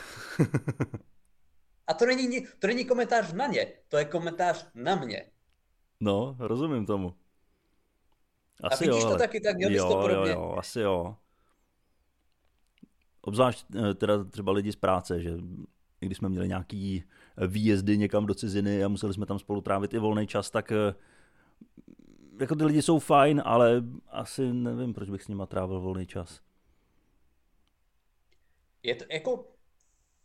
A 1.87 1.93
to 1.93 2.05
není, 2.05 2.41
to 2.59 2.67
není 2.67 2.85
komentář 2.85 3.33
na 3.33 3.47
ně, 3.47 3.67
to 3.87 3.97
je 3.97 4.05
komentář 4.05 4.67
na 4.75 4.95
mě. 4.95 5.25
No, 5.99 6.35
rozumím 6.39 6.85
tomu. 6.85 7.13
Asi 8.63 8.85
a 8.85 8.87
vidíš 8.87 9.03
jo, 9.03 9.09
to 9.09 9.17
taky 9.17 9.41
tak, 9.41 9.55
měl 9.55 9.75
jo, 9.75 9.89
to 9.89 10.01
podobně. 10.01 10.31
Jo, 10.31 10.39
jo, 10.39 10.55
asi 10.57 10.79
jo. 10.79 11.15
Obzvlášť 13.21 13.65
eh, 13.75 13.93
teda 13.93 14.23
třeba 14.23 14.51
lidi 14.51 14.71
z 14.71 14.75
práce, 14.75 15.21
že 15.21 15.37
když 15.99 16.17
jsme 16.17 16.29
měli 16.29 16.47
nějaký 16.47 17.03
výjezdy 17.47 17.97
někam 17.97 18.25
do 18.25 18.33
ciziny 18.33 18.83
a 18.83 18.87
museli 18.87 19.13
jsme 19.13 19.25
tam 19.25 19.39
spolu 19.39 19.61
trávit 19.61 19.93
i 19.93 19.99
volný 19.99 20.27
čas, 20.27 20.49
tak 20.49 20.71
eh, 20.71 20.93
jako 22.39 22.55
ty 22.55 22.63
lidi 22.63 22.81
jsou 22.81 22.99
fajn, 22.99 23.41
ale 23.45 23.83
asi 24.09 24.53
nevím, 24.53 24.93
proč 24.93 25.09
bych 25.09 25.23
s 25.23 25.27
nima 25.27 25.45
trávil 25.45 25.81
volný 25.81 26.07
čas. 26.07 26.41
Je 28.83 28.95
to 28.95 29.05
jako, 29.11 29.45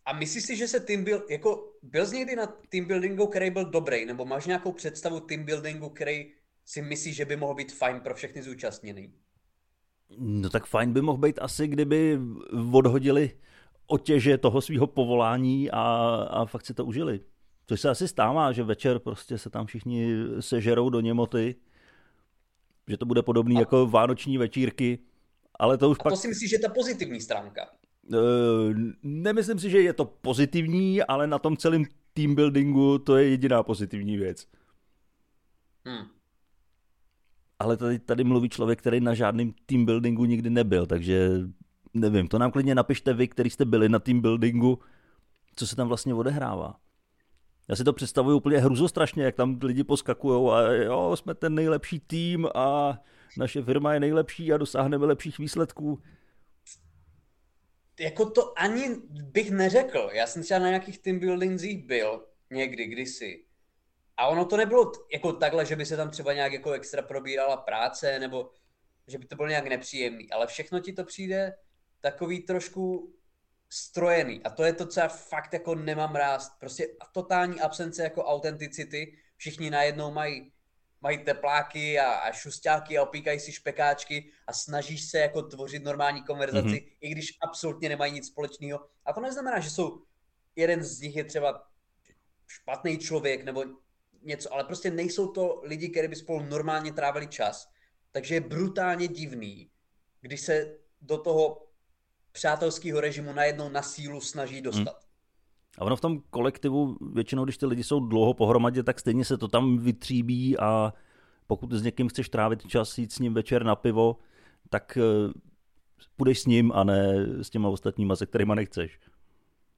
a 0.05 0.12
myslíš 0.12 0.44
si, 0.44 0.57
že 0.57 0.68
se 0.68 0.81
team 0.81 1.05
build, 1.05 1.31
jako 1.31 1.72
byl 1.83 2.07
jsi 2.07 2.16
někdy 2.16 2.37
na 2.37 2.46
team 2.46 2.85
buildingu, 2.85 3.27
který 3.27 3.50
byl 3.50 3.64
dobrý, 3.64 4.05
nebo 4.05 4.24
máš 4.24 4.46
nějakou 4.46 4.72
představu 4.72 5.20
team 5.20 5.44
buildingu, 5.44 5.88
který 5.88 6.33
si 6.64 6.83
myslíš, 6.83 7.16
že 7.16 7.24
by 7.24 7.37
mohl 7.37 7.55
být 7.55 7.72
fajn 7.72 8.00
pro 8.00 8.14
všechny 8.14 8.42
zúčastněný? 8.42 9.12
No 10.18 10.50
tak 10.50 10.66
fajn 10.66 10.92
by 10.92 11.03
mohl 11.03 11.18
být 11.18 11.38
asi, 11.38 11.68
kdyby 11.68 12.18
odhodili 12.72 13.31
otěže 13.87 14.38
toho 14.38 14.61
svého 14.61 14.87
povolání 14.87 15.70
a, 15.70 15.83
a 16.31 16.44
fakt 16.44 16.66
si 16.66 16.74
to 16.74 16.85
užili. 16.85 17.20
Což 17.66 17.81
se 17.81 17.90
asi 17.90 18.09
stává, 18.09 18.53
že 18.53 18.62
večer 18.62 18.98
prostě 18.98 19.38
se 19.38 19.50
tam 19.50 19.66
všichni 19.66 20.09
sežerou 20.40 20.90
do 20.90 21.00
němoty, 21.00 21.55
že 22.88 22.97
to 22.97 23.07
bude 23.07 23.23
podobný 23.23 23.57
a... 23.57 23.61
jako 23.61 23.87
vánoční 23.87 24.38
večírky, 24.38 24.99
ale 25.59 25.79
to 25.79 25.90
už 25.90 25.97
a 26.01 26.03
pak... 26.03 26.12
to 26.12 26.16
si 26.16 26.29
myslíš, 26.29 26.51
že 26.51 26.57
je 26.57 26.61
ta 26.61 26.68
pozitivní 26.68 27.20
stránka? 27.20 27.70
Uh, 28.09 28.75
nemyslím 29.03 29.59
si, 29.59 29.70
že 29.70 29.81
je 29.81 29.92
to 29.92 30.05
pozitivní, 30.05 31.03
ale 31.03 31.27
na 31.27 31.38
tom 31.38 31.57
celém 31.57 31.85
team 32.12 32.35
buildingu 32.35 32.99
to 32.99 33.16
je 33.16 33.29
jediná 33.29 33.62
pozitivní 33.62 34.16
věc. 34.16 34.47
Hmm. 35.85 36.07
Ale 37.59 37.77
tady, 37.77 37.99
tady 37.99 38.25
mluví 38.25 38.49
člověk, 38.49 38.79
který 38.79 39.01
na 39.01 39.14
žádném 39.14 39.53
team 39.66 39.85
buildingu 39.85 40.25
nikdy 40.25 40.51
nebyl, 40.51 40.87
takže 40.87 41.31
nevím, 41.94 42.29
to 42.29 42.38
nám 42.38 42.51
klidně 42.51 42.75
napište 42.75 43.14
vy, 43.14 43.29
který 43.29 43.51
jste 43.51 43.64
byli 43.64 43.88
na 43.88 43.99
team 43.99 44.20
buildingu, 44.20 44.79
co 45.57 45.66
se 45.66 45.77
tam 45.77 45.88
vlastně 45.88 46.14
odehrává. 46.14 46.77
Já 47.68 47.77
si 47.77 47.85
to 47.85 47.92
představuju 47.92 48.37
úplně 48.37 48.59
hruzostrašně, 48.59 49.24
jak 49.24 49.35
tam 49.35 49.59
lidi 49.62 49.85
poskakují 49.85 50.53
a 50.53 50.72
jo, 50.72 51.16
jsme 51.16 51.35
ten 51.35 51.55
nejlepší 51.55 52.00
tým 52.00 52.48
a 52.55 52.98
naše 53.38 53.62
firma 53.62 53.94
je 53.94 54.00
nejlepší 54.00 54.53
a 54.53 54.57
dosáhneme 54.57 55.07
lepších 55.07 55.38
výsledků. 55.38 56.03
Jako 58.00 58.31
to 58.31 58.59
ani 58.59 58.96
bych 59.09 59.50
neřekl. 59.50 60.11
Já 60.12 60.27
jsem 60.27 60.42
třeba 60.42 60.61
na 60.61 60.68
nějakých 60.68 60.98
team 60.98 61.18
buildingsích 61.18 61.87
byl 61.87 62.27
někdy, 62.50 62.87
kdysi. 62.87 63.44
A 64.16 64.27
ono 64.27 64.44
to 64.44 64.57
nebylo 64.57 64.92
jako 65.12 65.33
takhle, 65.33 65.66
že 65.66 65.77
by 65.77 65.87
se 65.87 65.96
tam 65.96 66.11
třeba 66.11 66.33
nějak 66.33 66.53
jako 66.53 66.72
extra 66.72 67.03
probírala 67.03 67.57
práce, 67.57 68.18
nebo 68.18 68.50
že 69.09 69.18
by 69.18 69.27
to 69.27 69.37
bylo 69.37 69.48
nějak 69.48 69.66
nepříjemný, 69.66 70.31
ale 70.31 70.46
všechno 70.46 70.81
ti 70.81 70.92
to 70.92 71.05
přijde 71.05 71.55
takový 72.00 72.42
trošku 72.42 73.14
strojený. 73.74 74.42
A 74.44 74.50
to 74.50 74.64
je 74.64 74.72
to, 74.72 74.87
co 74.87 75.00
já 75.00 75.08
fakt 75.08 75.52
jako 75.52 75.74
nemám 75.74 76.14
rád. 76.14 76.42
Prostě 76.60 76.88
totální 77.12 77.60
absence 77.60 78.02
jako 78.02 78.24
autenticity. 78.24 79.18
Všichni 79.37 79.70
najednou 79.70 80.10
mají 80.10 80.52
mají 81.00 81.18
tepláky 81.18 81.98
a, 81.98 82.12
a 82.12 82.32
šustáky 82.32 82.98
a 82.98 83.02
opíkají 83.02 83.40
si 83.40 83.52
špekáčky 83.52 84.30
a 84.46 84.52
snažíš 84.52 85.04
se 85.04 85.18
jako 85.18 85.42
tvořit 85.42 85.84
normální 85.84 86.22
konverzaci, 86.22 86.68
mm-hmm. 86.68 86.96
i 87.00 87.08
když 87.10 87.26
absolutně 87.42 87.88
nemají 87.88 88.12
nic 88.12 88.26
společného. 88.26 88.87
A 89.04 89.12
to 89.12 89.20
neznamená, 89.20 89.60
že 89.60 89.70
jsou, 89.70 90.02
jeden 90.56 90.84
z 90.84 91.00
nich 91.00 91.16
je 91.16 91.24
třeba 91.24 91.68
špatný 92.46 92.98
člověk 92.98 93.44
nebo 93.44 93.64
něco, 94.22 94.54
ale 94.54 94.64
prostě 94.64 94.90
nejsou 94.90 95.28
to 95.28 95.60
lidi, 95.62 95.88
kteří 95.88 96.08
by 96.08 96.16
spolu 96.16 96.42
normálně 96.42 96.92
trávili 96.92 97.26
čas. 97.26 97.68
Takže 98.12 98.34
je 98.34 98.40
brutálně 98.40 99.08
divný, 99.08 99.70
když 100.20 100.40
se 100.40 100.78
do 101.00 101.18
toho 101.18 101.66
přátelského 102.35 103.01
režimu 103.01 103.33
najednou 103.33 103.68
na 103.68 103.83
sílu 103.83 104.20
snaží 104.20 104.61
dostat. 104.61 105.03
Hmm. 105.03 105.79
A 105.79 105.85
ono 105.85 105.97
v 105.97 106.01
tom 106.01 106.20
kolektivu, 106.31 106.97
většinou, 107.12 107.44
když 107.44 107.59
ty 107.59 107.66
lidi 107.66 107.85
jsou 107.85 108.01
dlouho 108.01 108.35
pohromadě, 108.35 108.83
tak 108.83 109.01
stejně 109.01 109.25
se 109.25 109.38
to 109.38 109.49
tam 109.49 109.79
vytříbí 109.79 110.59
a 110.59 110.92
pokud 111.47 111.73
s 111.73 111.83
někým 111.83 112.09
chceš 112.09 112.29
trávit 112.29 112.68
čas, 112.68 112.99
jít 112.99 113.12
s 113.12 113.18
ním 113.18 113.35
večer 113.35 113.64
na 113.64 113.77
pivo, 113.77 114.16
tak 114.70 114.99
eh, 115.01 115.33
půjdeš 116.16 116.40
s 116.40 116.47
ním 116.47 116.73
a 116.73 116.85
ne 116.85 117.27
s 117.42 117.51
těma 117.51 117.68
ostatníma, 117.68 118.16
se 118.16 118.27
kterýma 118.27 118.55
nechceš. 118.55 119.01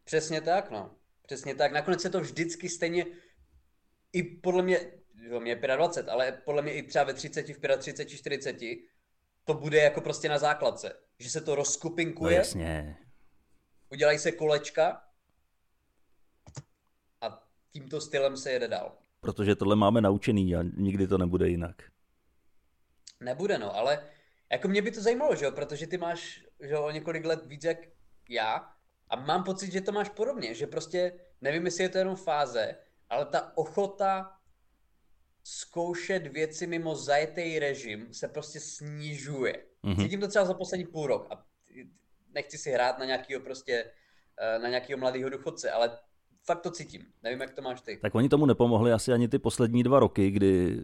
Přesně 0.04 0.40
tak, 0.40 0.70
no. 0.70 0.90
Přesně 1.22 1.54
tak. 1.54 1.72
Nakonec 1.72 2.02
se 2.02 2.10
to 2.10 2.20
vždycky 2.20 2.68
stejně, 2.68 3.06
i 4.12 4.22
podle 4.22 4.62
mě, 4.62 4.80
jo, 5.14 5.40
mě 5.40 5.50
je 5.50 5.76
25, 5.76 6.12
ale 6.12 6.32
podle 6.44 6.62
mě 6.62 6.72
i 6.72 6.82
třeba 6.82 7.04
ve 7.04 7.14
30, 7.14 7.48
v 7.48 7.78
35, 7.78 8.16
40, 8.18 8.56
to 9.44 9.54
bude 9.54 9.78
jako 9.78 10.00
prostě 10.00 10.28
na 10.28 10.38
základce. 10.38 11.05
Že 11.18 11.30
se 11.30 11.40
to 11.40 11.54
rozkupinkuje. 11.54 12.30
No 12.30 12.36
jasně. 12.36 12.96
Udělají 13.92 14.18
se 14.18 14.32
kolečka 14.32 15.02
a 17.20 17.48
tímto 17.72 18.00
stylem 18.00 18.36
se 18.36 18.52
jede 18.52 18.68
dál. 18.68 18.98
Protože 19.20 19.56
tohle 19.56 19.76
máme 19.76 20.00
naučený 20.00 20.56
a 20.56 20.62
nikdy 20.62 21.06
to 21.06 21.18
nebude 21.18 21.48
jinak. 21.48 21.82
Nebude, 23.20 23.58
no, 23.58 23.76
ale 23.76 24.10
jako 24.52 24.68
mě 24.68 24.82
by 24.82 24.90
to 24.90 25.00
zajímalo, 25.00 25.36
že 25.36 25.44
jo, 25.44 25.52
protože 25.52 25.86
ty 25.86 25.98
máš 25.98 26.46
že 26.60 26.74
jo, 26.74 26.82
o 26.84 26.90
několik 26.90 27.24
let 27.24 27.46
víc 27.46 27.64
jak 27.64 27.78
já 28.28 28.72
a 29.08 29.16
mám 29.16 29.44
pocit, 29.44 29.72
že 29.72 29.80
to 29.80 29.92
máš 29.92 30.08
podobně, 30.08 30.54
že 30.54 30.66
prostě, 30.66 31.20
nevím, 31.40 31.64
jestli 31.64 31.82
je 31.82 31.88
to 31.88 31.98
jenom 31.98 32.16
fáze, 32.16 32.76
ale 33.10 33.26
ta 33.26 33.56
ochota 33.56 34.38
zkoušet 35.44 36.26
věci 36.26 36.66
mimo 36.66 36.94
zajetý 36.94 37.58
režim 37.58 38.14
se 38.14 38.28
prostě 38.28 38.60
snižuje. 38.60 39.66
Mm-hmm. 39.86 40.02
Cítím 40.02 40.20
to 40.20 40.28
třeba 40.28 40.44
za 40.44 40.54
poslední 40.54 40.86
půl 40.86 41.06
rok 41.06 41.26
a 41.30 41.44
nechci 42.34 42.58
si 42.58 42.70
hrát 42.70 42.98
na 42.98 43.04
nějakýho 43.04 43.40
prostě, 43.40 43.84
eh, 44.38 44.58
na 44.58 44.68
nějakýho 44.68 44.98
mladého 44.98 45.30
důchodce, 45.30 45.70
ale 45.70 45.90
fakt 46.44 46.60
to 46.60 46.70
cítím. 46.70 47.02
Nevím, 47.22 47.40
jak 47.40 47.54
to 47.54 47.62
máš 47.62 47.80
ty. 47.80 47.98
Tak 48.02 48.14
oni 48.14 48.28
tomu 48.28 48.46
nepomohli 48.46 48.92
asi 48.92 49.12
ani 49.12 49.28
ty 49.28 49.38
poslední 49.38 49.82
dva 49.82 50.00
roky, 50.00 50.30
kdy 50.30 50.80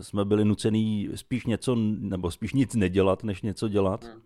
jsme 0.00 0.24
byli 0.24 0.44
nucený 0.44 1.10
spíš 1.14 1.46
něco, 1.46 1.74
nebo 1.98 2.30
spíš 2.30 2.52
nic 2.52 2.74
nedělat, 2.74 3.24
než 3.24 3.42
něco 3.42 3.68
dělat. 3.68 4.04
Hmm. 4.04 4.22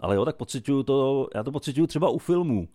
Ale 0.00 0.16
jo, 0.16 0.24
tak 0.24 0.36
pocituju 0.36 0.82
to, 0.82 1.28
já 1.34 1.42
to 1.42 1.52
pocituju 1.52 1.86
třeba 1.86 2.08
u 2.08 2.18
filmů. 2.18 2.68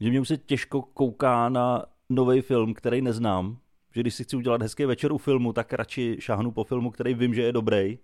Že 0.00 0.10
mě 0.10 0.20
už 0.20 0.28
se 0.28 0.36
těžko 0.36 0.82
kouká 0.82 1.48
na 1.48 1.86
nový 2.08 2.40
film, 2.40 2.74
který 2.74 3.02
neznám. 3.02 3.58
Že 3.94 4.00
když 4.00 4.14
si 4.14 4.24
chci 4.24 4.36
udělat 4.36 4.62
hezký 4.62 4.84
večer 4.84 5.12
u 5.12 5.18
filmu, 5.18 5.52
tak 5.52 5.72
radši 5.72 6.16
šáhnu 6.20 6.50
po 6.50 6.64
filmu, 6.64 6.90
který 6.90 7.14
vím, 7.14 7.34
že 7.34 7.42
je 7.42 7.52
dobrý, 7.52 7.98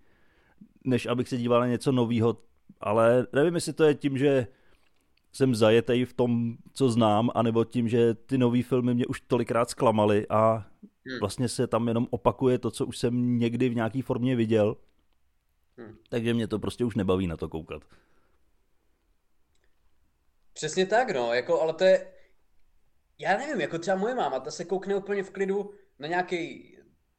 než 0.85 1.07
abych 1.07 1.29
se 1.29 1.37
díval 1.37 1.61
na 1.61 1.66
něco 1.66 1.92
nového. 1.92 2.37
Ale 2.81 3.27
nevím, 3.33 3.55
jestli 3.55 3.72
to 3.72 3.85
je 3.85 3.94
tím, 3.94 4.18
že 4.18 4.46
jsem 5.33 5.55
zajetej 5.55 6.05
v 6.05 6.12
tom, 6.12 6.57
co 6.72 6.88
znám, 6.88 7.31
anebo 7.35 7.64
tím, 7.64 7.88
že 7.88 8.14
ty 8.14 8.38
nové 8.38 8.62
filmy 8.62 8.94
mě 8.94 9.07
už 9.07 9.20
tolikrát 9.20 9.70
zklamaly 9.70 10.27
a 10.29 10.66
hmm. 11.07 11.18
vlastně 11.20 11.48
se 11.48 11.66
tam 11.66 11.88
jenom 11.88 12.07
opakuje 12.11 12.59
to, 12.59 12.70
co 12.70 12.87
už 12.87 12.98
jsem 12.98 13.38
někdy 13.38 13.68
v 13.68 13.75
nějaké 13.75 14.03
formě 14.03 14.37
viděl. 14.37 14.77
Hmm. 15.77 15.96
Takže 16.09 16.35
mě 16.35 16.46
to 16.46 16.59
prostě 16.59 16.85
už 16.85 16.94
nebaví 16.94 17.27
na 17.27 17.37
to 17.37 17.48
koukat. 17.48 17.83
Přesně 20.53 20.87
tak, 20.87 21.14
no, 21.14 21.33
jako, 21.33 21.61
ale 21.61 21.72
to 21.72 21.85
je, 21.85 22.12
já 23.18 23.38
nevím, 23.38 23.61
jako 23.61 23.79
třeba 23.79 23.96
moje 23.96 24.14
máma, 24.14 24.40
ta 24.40 24.51
se 24.51 24.64
koukne 24.64 24.96
úplně 24.96 25.22
v 25.22 25.31
klidu 25.31 25.75
na 25.98 26.09
nějaký 26.09 26.72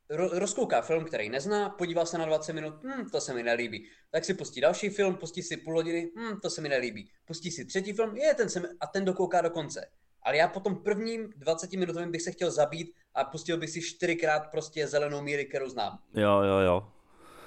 rozkouká 0.09 0.81
film, 0.81 1.05
který 1.05 1.29
nezná, 1.29 1.69
podívá 1.69 2.05
se 2.05 2.17
na 2.17 2.25
20 2.25 2.53
minut, 2.53 2.73
hm, 2.83 3.09
to 3.09 3.21
se 3.21 3.33
mi 3.33 3.43
nelíbí. 3.43 3.89
Tak 4.11 4.25
si 4.25 4.33
pustí 4.33 4.61
další 4.61 4.89
film, 4.89 5.15
pustí 5.15 5.43
si 5.43 5.57
půl 5.57 5.75
hodiny, 5.75 6.11
hm, 6.17 6.39
to 6.39 6.49
se 6.49 6.61
mi 6.61 6.69
nelíbí. 6.69 7.09
Pustí 7.25 7.51
si 7.51 7.65
třetí 7.65 7.93
film, 7.93 8.17
je 8.17 8.33
ten 8.33 8.49
se 8.49 8.59
mi, 8.59 8.67
a 8.79 8.87
ten 8.87 9.05
dokouká 9.05 9.41
do 9.41 9.49
konce. 9.49 9.89
Ale 10.21 10.37
já 10.37 10.47
po 10.47 10.59
tom 10.59 10.75
prvním 10.75 11.33
20 11.35 11.73
minutovým 11.73 12.11
bych 12.11 12.21
se 12.21 12.31
chtěl 12.31 12.51
zabít 12.51 12.95
a 13.13 13.23
pustil 13.23 13.57
bych 13.57 13.69
si 13.69 13.81
čtyřikrát 13.81 14.51
prostě 14.51 14.87
zelenou 14.87 15.21
míry, 15.21 15.45
kterou 15.45 15.69
znám. 15.69 15.99
Jo, 16.13 16.41
jo, 16.41 16.57
jo. 16.59 16.91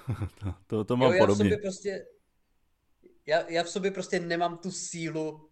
to, 0.41 0.55
to, 0.67 0.85
to 0.85 0.97
mám 0.97 1.11
jo, 1.11 1.15
já 1.15 1.21
podobně. 1.21 1.45
V 1.45 1.49
sobě 1.49 1.59
prostě, 1.59 2.07
já, 3.27 3.51
já 3.51 3.65
v 3.65 3.69
sobě 3.69 3.91
prostě 3.91 4.21
nemám 4.21 4.59
tu 4.59 4.71
sílu 4.71 5.51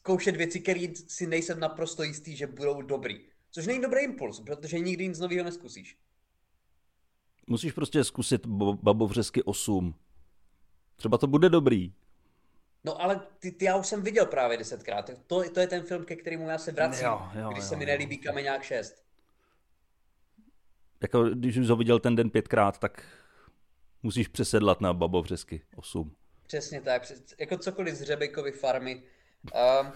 zkoušet 0.00 0.36
věci, 0.36 0.60
které 0.60 0.86
si 1.08 1.26
nejsem 1.26 1.60
naprosto 1.60 2.02
jistý, 2.02 2.36
že 2.36 2.46
budou 2.46 2.82
dobrý. 2.82 3.29
Což 3.50 3.66
není 3.66 3.80
dobrý 3.82 4.00
impuls, 4.04 4.40
protože 4.40 4.78
nikdy 4.78 5.08
nic 5.08 5.18
nového 5.18 5.44
neskusíš. 5.44 5.98
Musíš 7.46 7.72
prostě 7.72 8.04
zkusit 8.04 8.46
Babovřesky 8.82 9.42
8. 9.42 9.94
Třeba 10.96 11.18
to 11.18 11.26
bude 11.26 11.48
dobrý. 11.48 11.92
No 12.84 13.02
ale 13.02 13.20
ty, 13.38 13.52
ty 13.52 13.64
já 13.64 13.76
už 13.76 13.86
jsem 13.86 14.02
viděl 14.02 14.26
právě 14.26 14.56
desetkrát. 14.56 15.10
To, 15.26 15.50
to 15.50 15.60
je 15.60 15.66
ten 15.66 15.82
film, 15.82 16.04
ke 16.04 16.16
kterému 16.16 16.48
já 16.48 16.58
se 16.58 16.72
vracím, 16.72 17.06
jo, 17.06 17.28
jo, 17.34 17.48
když 17.48 17.64
jo, 17.64 17.68
se 17.68 17.76
mi 17.76 17.86
nelíbí 17.86 18.18
Kameňák 18.18 18.62
6. 18.62 19.04
Jako 21.02 21.24
když 21.24 21.56
už 21.56 21.68
ho 21.68 21.76
viděl 21.76 21.98
ten 21.98 22.16
den 22.16 22.30
pětkrát, 22.30 22.78
tak 22.78 23.04
musíš 24.02 24.28
přesedlat 24.28 24.80
na 24.80 24.94
Babovřesky 24.94 25.62
8. 25.76 26.16
Přesně 26.46 26.80
tak, 26.80 27.02
přes, 27.02 27.22
jako 27.38 27.58
cokoliv 27.58 27.94
z 27.94 28.02
Řebejkovy 28.02 28.52
farmy. 28.52 29.02
Um, 29.44 29.92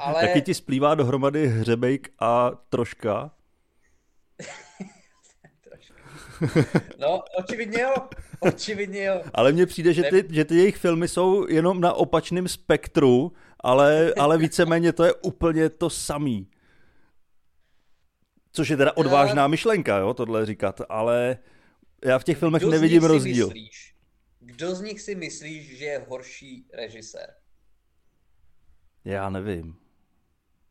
ale... 0.00 0.20
Taky 0.20 0.42
ti 0.42 0.54
splývá 0.54 0.94
dohromady 0.94 1.46
hřebejk 1.46 2.08
a 2.18 2.50
troška? 2.68 3.30
No, 6.98 7.22
očividně 7.38 7.82
jo. 7.82 7.94
Očividně 8.40 9.04
jo. 9.04 9.22
Ale 9.34 9.52
mně 9.52 9.66
přijde, 9.66 9.92
že 9.92 10.02
ty, 10.02 10.24
že 10.30 10.44
ty 10.44 10.56
jejich 10.56 10.76
filmy 10.76 11.08
jsou 11.08 11.48
jenom 11.48 11.80
na 11.80 11.92
opačném 11.92 12.48
spektru, 12.48 13.32
ale, 13.60 14.12
ale 14.18 14.38
víceméně 14.38 14.92
to 14.92 15.04
je 15.04 15.14
úplně 15.14 15.68
to 15.70 15.90
samý. 15.90 16.50
Což 18.52 18.68
je 18.68 18.76
teda 18.76 18.96
odvážná 18.96 19.48
myšlenka, 19.48 19.98
jo, 19.98 20.14
tohle 20.14 20.46
říkat, 20.46 20.80
ale 20.88 21.38
já 22.04 22.18
v 22.18 22.24
těch 22.24 22.38
filmech 22.38 22.62
Kdo 22.62 22.70
nevidím 22.70 23.04
rozdíl. 23.04 23.46
Myslíš, 23.46 23.94
kdo 24.40 24.74
z 24.74 24.80
nich 24.80 25.00
si 25.00 25.14
myslíš, 25.14 25.78
že 25.78 25.84
je 25.84 26.04
horší 26.08 26.66
režisér? 26.74 27.34
Já 29.04 29.30
nevím. 29.30 29.76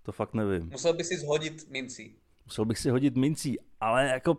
To 0.08 0.12
fakt 0.12 0.34
nevím. 0.34 0.70
Musel 0.70 0.94
bych 0.94 1.06
si 1.06 1.18
zhodit 1.18 1.70
mincí. 1.70 2.16
Musel 2.46 2.66
bych 2.66 2.80
si 2.80 2.90
hodit 2.90 3.16
mincí, 3.16 3.58
ale 3.80 4.08
jako... 4.08 4.38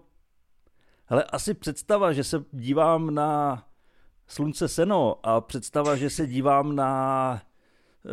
Hele, 1.07 1.25
asi 1.25 1.55
představa, 1.55 2.13
že 2.13 2.25
se 2.25 2.45
dívám 2.53 3.15
na 3.15 3.65
Slunce 4.27 4.69
seno 4.69 5.27
a 5.27 5.41
představa, 5.41 5.97
že 5.97 6.11
se 6.11 6.27
dívám 6.27 6.77
na 6.77 7.43
eh, 8.07 8.11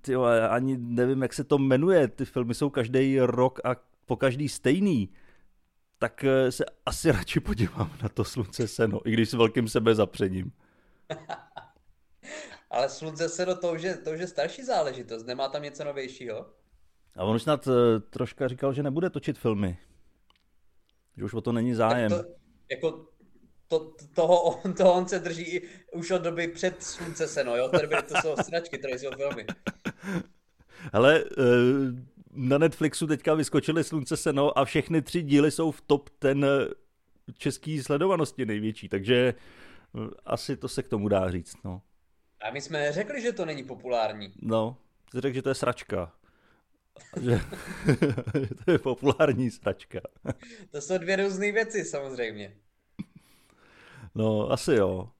tyjo, 0.00 0.22
ani 0.50 0.76
nevím, 0.78 1.22
jak 1.22 1.32
se 1.32 1.44
to 1.44 1.58
jmenuje, 1.58 2.08
ty 2.08 2.24
filmy 2.24 2.54
jsou 2.54 2.70
každý 2.70 3.20
rok 3.20 3.60
a 3.64 3.76
po 4.06 4.16
každý 4.16 4.48
stejný, 4.48 5.08
tak 5.98 6.24
eh, 6.24 6.52
se 6.52 6.64
asi 6.86 7.12
radši 7.12 7.40
podívám 7.40 7.96
na 8.02 8.08
to 8.08 8.24
Slunce 8.24 8.68
seno, 8.68 9.00
i 9.08 9.10
když 9.10 9.30
s 9.30 9.34
velkým 9.34 9.68
sebezapřením. 9.68 10.52
Ale 12.70 12.88
Slunce 12.88 13.28
seno 13.28 13.56
to 13.56 13.72
už, 13.72 13.82
je, 13.82 13.96
to 13.96 14.10
už 14.10 14.20
je 14.20 14.26
starší 14.26 14.64
záležitost, 14.64 15.26
nemá 15.26 15.48
tam 15.48 15.62
něco 15.62 15.84
novějšího? 15.84 16.61
A 17.16 17.24
on 17.24 17.36
už 17.36 17.42
snad 17.42 17.68
eh, 17.68 18.00
troška 18.00 18.48
říkal, 18.48 18.72
že 18.72 18.82
nebude 18.82 19.10
točit 19.10 19.38
filmy. 19.38 19.78
Že 21.16 21.24
už 21.24 21.34
o 21.34 21.40
to 21.40 21.52
není 21.52 21.74
zájem. 21.74 22.10
Tak 22.10 22.26
to, 22.26 22.32
jako 22.70 23.06
to, 23.68 23.92
toho, 24.14 24.60
toho 24.76 24.92
on 24.92 25.08
se 25.08 25.18
drží 25.18 25.60
už 25.92 26.10
od 26.10 26.22
doby 26.22 26.48
před 26.48 26.82
Slunce 26.82 27.28
seno, 27.28 27.56
jo? 27.56 27.68
Tady 27.68 27.88
to 28.08 28.14
jsou 28.22 28.36
sračky, 28.42 28.78
které 28.78 28.98
jsou 28.98 29.10
filmy. 29.16 29.46
Ale 30.92 31.24
eh, 31.24 31.42
na 32.32 32.58
Netflixu 32.58 33.06
teďka 33.06 33.34
vyskočily 33.34 33.84
Slunce 33.84 34.16
seno 34.16 34.58
a 34.58 34.64
všechny 34.64 35.02
tři 35.02 35.22
díly 35.22 35.50
jsou 35.50 35.70
v 35.70 35.80
top 35.80 36.10
ten 36.18 36.44
eh, 36.44 36.68
český 37.38 37.82
sledovanosti 37.82 38.46
největší, 38.46 38.88
takže 38.88 39.34
asi 40.26 40.56
to 40.56 40.68
se 40.68 40.82
k 40.82 40.88
tomu 40.88 41.08
dá 41.08 41.30
říct, 41.30 41.56
no. 41.64 41.82
A 42.40 42.50
my 42.50 42.60
jsme 42.60 42.92
řekli, 42.92 43.22
že 43.22 43.32
to 43.32 43.44
není 43.44 43.64
populární. 43.64 44.32
No, 44.42 44.76
ty 45.12 45.20
řekl, 45.20 45.34
že 45.34 45.42
to 45.42 45.48
je 45.48 45.54
sračka. 45.54 46.12
že, 47.22 47.40
to 48.64 48.70
je 48.70 48.78
populární 48.78 49.50
sračka. 49.50 50.00
to 50.70 50.80
jsou 50.80 50.98
dvě 50.98 51.16
různé 51.16 51.52
věci 51.52 51.84
samozřejmě. 51.84 52.56
No, 54.14 54.50
asi 54.50 54.72
jo. 54.72 55.10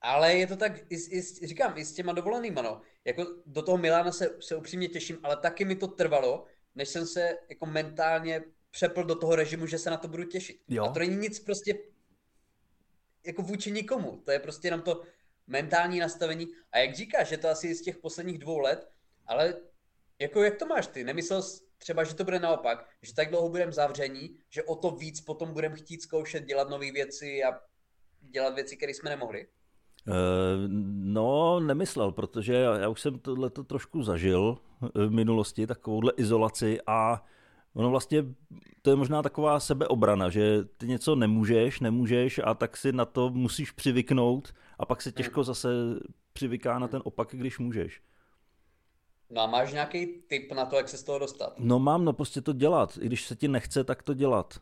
Ale 0.00 0.34
je 0.34 0.46
to 0.46 0.56
tak, 0.56 0.92
i, 0.92 0.94
i, 0.94 1.22
říkám, 1.22 1.78
i 1.78 1.84
s 1.84 1.92
těma 1.92 2.12
dovolenýma, 2.12 2.62
no. 2.62 2.80
Jako 3.04 3.26
do 3.46 3.62
toho 3.62 3.78
Milána 3.78 4.12
se, 4.12 4.36
se 4.40 4.56
upřímně 4.56 4.88
těším, 4.88 5.18
ale 5.22 5.36
taky 5.36 5.64
mi 5.64 5.76
to 5.76 5.86
trvalo, 5.86 6.46
než 6.74 6.88
jsem 6.88 7.06
se 7.06 7.38
jako 7.48 7.66
mentálně 7.66 8.44
přepl 8.70 9.04
do 9.04 9.14
toho 9.14 9.36
režimu, 9.36 9.66
že 9.66 9.78
se 9.78 9.90
na 9.90 9.96
to 9.96 10.08
budu 10.08 10.24
těšit. 10.24 10.60
Jo. 10.68 10.84
A 10.84 10.92
to 10.92 10.98
není 10.98 11.16
nic 11.16 11.40
prostě 11.40 11.78
jako 13.26 13.42
vůči 13.42 13.70
nikomu. 13.70 14.22
To 14.24 14.30
je 14.30 14.38
prostě 14.38 14.66
jenom 14.66 14.82
to 14.82 15.02
mentální 15.46 15.98
nastavení. 15.98 16.48
A 16.72 16.78
jak 16.78 16.94
říkáš, 16.94 17.28
že 17.28 17.36
to 17.36 17.48
asi 17.48 17.74
z 17.74 17.82
těch 17.82 17.96
posledních 17.98 18.38
dvou 18.38 18.58
let, 18.58 18.90
ale 19.26 19.54
jako 20.22 20.42
jak 20.42 20.56
to 20.56 20.66
máš 20.66 20.86
ty? 20.86 21.04
Nemyslel 21.04 21.42
jsi 21.42 21.62
třeba, 21.78 22.04
že 22.04 22.14
to 22.14 22.24
bude 22.24 22.38
naopak, 22.38 22.88
že 23.02 23.14
tak 23.14 23.30
dlouho 23.30 23.48
budeme 23.48 23.72
zavření, 23.72 24.36
že 24.50 24.62
o 24.62 24.76
to 24.76 24.90
víc 24.90 25.20
potom 25.20 25.52
budeme 25.52 25.76
chtít 25.76 26.02
zkoušet 26.02 26.44
dělat 26.44 26.68
nové 26.68 26.92
věci 26.92 27.44
a 27.44 27.60
dělat 28.20 28.54
věci, 28.54 28.76
které 28.76 28.94
jsme 28.94 29.10
nemohli? 29.10 29.46
Uh, 30.06 30.14
no, 31.04 31.60
nemyslel, 31.60 32.12
protože 32.12 32.54
já, 32.54 32.78
já 32.78 32.88
už 32.88 33.00
jsem 33.00 33.18
tohle 33.18 33.50
trošku 33.50 34.02
zažil 34.02 34.58
v 34.94 35.10
minulosti, 35.10 35.66
takovouhle 35.66 36.12
izolaci 36.16 36.78
a 36.86 37.24
ono 37.74 37.90
vlastně, 37.90 38.24
to 38.82 38.90
je 38.90 38.96
možná 38.96 39.22
taková 39.22 39.60
sebeobrana, 39.60 40.28
že 40.28 40.64
ty 40.64 40.88
něco 40.88 41.14
nemůžeš, 41.14 41.80
nemůžeš 41.80 42.40
a 42.44 42.54
tak 42.54 42.76
si 42.76 42.92
na 42.92 43.04
to 43.04 43.30
musíš 43.30 43.70
přivyknout 43.70 44.54
a 44.78 44.86
pak 44.86 45.02
se 45.02 45.12
těžko 45.12 45.44
zase 45.44 45.68
přivyká 46.32 46.78
na 46.78 46.88
ten 46.88 47.02
opak, 47.04 47.28
když 47.32 47.58
můžeš. 47.58 48.00
No 49.32 49.42
a 49.42 49.46
máš 49.46 49.72
nějaký 49.72 50.06
tip 50.06 50.52
na 50.52 50.66
to, 50.66 50.76
jak 50.76 50.88
se 50.88 50.98
z 50.98 51.02
toho 51.02 51.18
dostat? 51.18 51.54
No 51.58 51.78
mám, 51.78 52.04
no 52.04 52.12
prostě 52.12 52.40
to 52.40 52.52
dělat. 52.52 52.98
I 53.00 53.06
když 53.06 53.26
se 53.26 53.36
ti 53.36 53.48
nechce, 53.48 53.84
tak 53.84 54.02
to 54.02 54.14
dělat. 54.14 54.60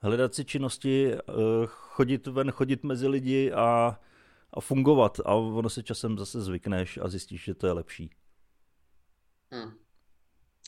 Hledat 0.00 0.34
si 0.34 0.44
činnosti, 0.44 1.12
eh, 1.14 1.22
chodit 1.66 2.26
ven, 2.26 2.50
chodit 2.50 2.84
mezi 2.84 3.08
lidi 3.08 3.52
a, 3.52 3.98
a 4.52 4.60
fungovat. 4.60 5.20
A 5.24 5.34
ono 5.34 5.70
se 5.70 5.82
časem 5.82 6.18
zase 6.18 6.40
zvykneš 6.40 6.98
a 7.02 7.08
zjistíš, 7.08 7.44
že 7.44 7.54
to 7.54 7.66
je 7.66 7.72
lepší. 7.72 8.10
Hmm. 9.50 9.72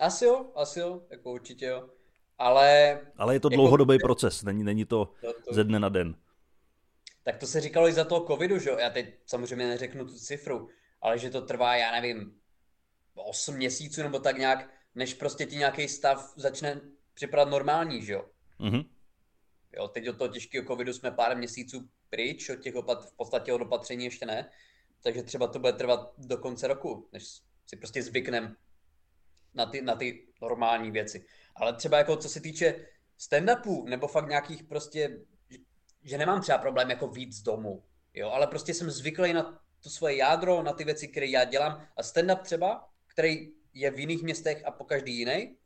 Asi 0.00 0.24
jo, 0.24 0.46
asi 0.54 0.80
jo, 0.80 1.02
jako 1.10 1.32
určitě 1.32 1.66
jo. 1.66 1.88
Ale... 2.38 3.00
Ale 3.16 3.34
je 3.34 3.40
to 3.40 3.48
jako, 3.48 3.54
dlouhodobý 3.56 3.98
proces, 3.98 4.42
není, 4.42 4.64
není 4.64 4.84
to, 4.84 5.12
to, 5.20 5.32
to 5.32 5.54
ze 5.54 5.64
dne 5.64 5.78
na 5.78 5.88
den. 5.88 6.14
Tak 7.22 7.36
to 7.36 7.46
se 7.46 7.60
říkalo 7.60 7.88
i 7.88 7.92
za 7.92 8.04
toho 8.04 8.26
covidu, 8.26 8.58
že 8.58 8.70
jo? 8.70 8.78
Já 8.78 8.90
teď 8.90 9.14
samozřejmě 9.26 9.68
neřeknu 9.68 10.04
tu 10.04 10.14
cifru, 10.14 10.68
ale 11.02 11.18
že 11.18 11.30
to 11.30 11.40
trvá, 11.40 11.76
já 11.76 11.92
nevím, 11.92 12.34
8 13.22 13.56
měsíců 13.56 14.02
nebo 14.02 14.18
tak 14.18 14.38
nějak, 14.38 14.70
než 14.94 15.14
prostě 15.14 15.46
ti 15.46 15.56
nějaký 15.56 15.88
stav 15.88 16.32
začne 16.36 16.80
připadat 17.14 17.48
normální, 17.48 18.02
že 18.02 18.12
jo? 18.12 18.24
Mm-hmm. 18.60 18.86
Jo, 19.76 19.88
teď 19.88 20.08
od 20.08 20.18
toho 20.18 20.28
těžkého 20.28 20.66
covidu 20.66 20.92
jsme 20.92 21.10
pár 21.10 21.36
měsíců 21.36 21.88
pryč, 22.10 22.50
od 22.50 22.56
těch 22.56 22.74
opat- 22.74 23.06
v 23.06 23.16
podstatě 23.16 23.52
od 23.52 23.60
opatření 23.60 24.04
ještě 24.04 24.26
ne, 24.26 24.50
takže 25.02 25.22
třeba 25.22 25.46
to 25.46 25.58
bude 25.58 25.72
trvat 25.72 26.12
do 26.18 26.38
konce 26.38 26.66
roku, 26.66 27.08
než 27.12 27.24
si 27.66 27.76
prostě 27.76 28.02
zvyknem 28.02 28.56
na 29.54 29.66
ty, 29.66 29.82
na 29.82 29.96
ty 29.96 30.26
normální 30.42 30.90
věci. 30.90 31.26
Ale 31.56 31.72
třeba 31.72 31.98
jako 31.98 32.16
co 32.16 32.28
se 32.28 32.40
týče 32.40 32.86
stand-upů, 33.18 33.84
nebo 33.84 34.08
fakt 34.08 34.28
nějakých 34.28 34.62
prostě, 34.62 35.20
že 36.02 36.18
nemám 36.18 36.40
třeba 36.40 36.58
problém 36.58 36.90
jako 36.90 37.08
víc 37.08 37.42
domů, 37.42 37.84
jo, 38.14 38.30
ale 38.30 38.46
prostě 38.46 38.74
jsem 38.74 38.90
zvyklý 38.90 39.32
na 39.32 39.60
to 39.82 39.90
svoje 39.90 40.16
jádro, 40.16 40.62
na 40.62 40.72
ty 40.72 40.84
věci, 40.84 41.08
které 41.08 41.26
já 41.26 41.44
dělám 41.44 41.86
a 41.96 42.02
stand-up 42.02 42.42
třeba 42.42 42.88
který 43.14 43.52
je 43.74 43.90
v 43.90 43.98
jiných 43.98 44.22
městech 44.22 44.62
a 44.66 44.70
po 44.70 44.84
každý 44.84 45.18
jiný, 45.18 45.56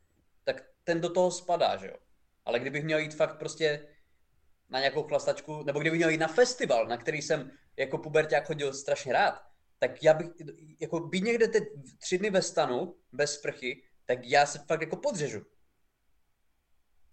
tak 0.44 0.64
ten 0.84 1.00
do 1.00 1.11
toho 1.11 1.30
spadá, 1.30 1.76
že 1.76 1.87
jo. 1.87 1.96
Ale 2.44 2.58
kdybych 2.58 2.84
měl 2.84 2.98
jít 2.98 3.14
fakt 3.14 3.38
prostě 3.38 3.88
na 4.68 4.78
nějakou 4.78 5.02
chlastačku, 5.02 5.62
nebo 5.62 5.80
kdybych 5.80 5.98
měl 5.98 6.11
jít 6.11 6.20
na 6.20 6.28
festival, 6.28 6.87
na 6.87 6.96
který 6.96 7.22
jsem 7.22 7.50
jako 7.76 7.98
puberták 7.98 8.46
chodil 8.46 8.72
strašně 8.72 9.12
rád, 9.12 9.42
tak 9.78 10.02
já 10.02 10.14
bych, 10.14 10.26
jako 10.80 11.00
být 11.00 11.24
někde 11.24 11.48
teď 11.48 11.64
tři 11.98 12.18
dny 12.18 12.30
ve 12.30 12.42
stanu, 12.42 12.96
bez 13.12 13.34
sprchy, 13.34 13.82
tak 14.06 14.18
já 14.22 14.46
se 14.46 14.58
fakt 14.58 14.80
jako 14.80 14.96
podřežu. 14.96 15.40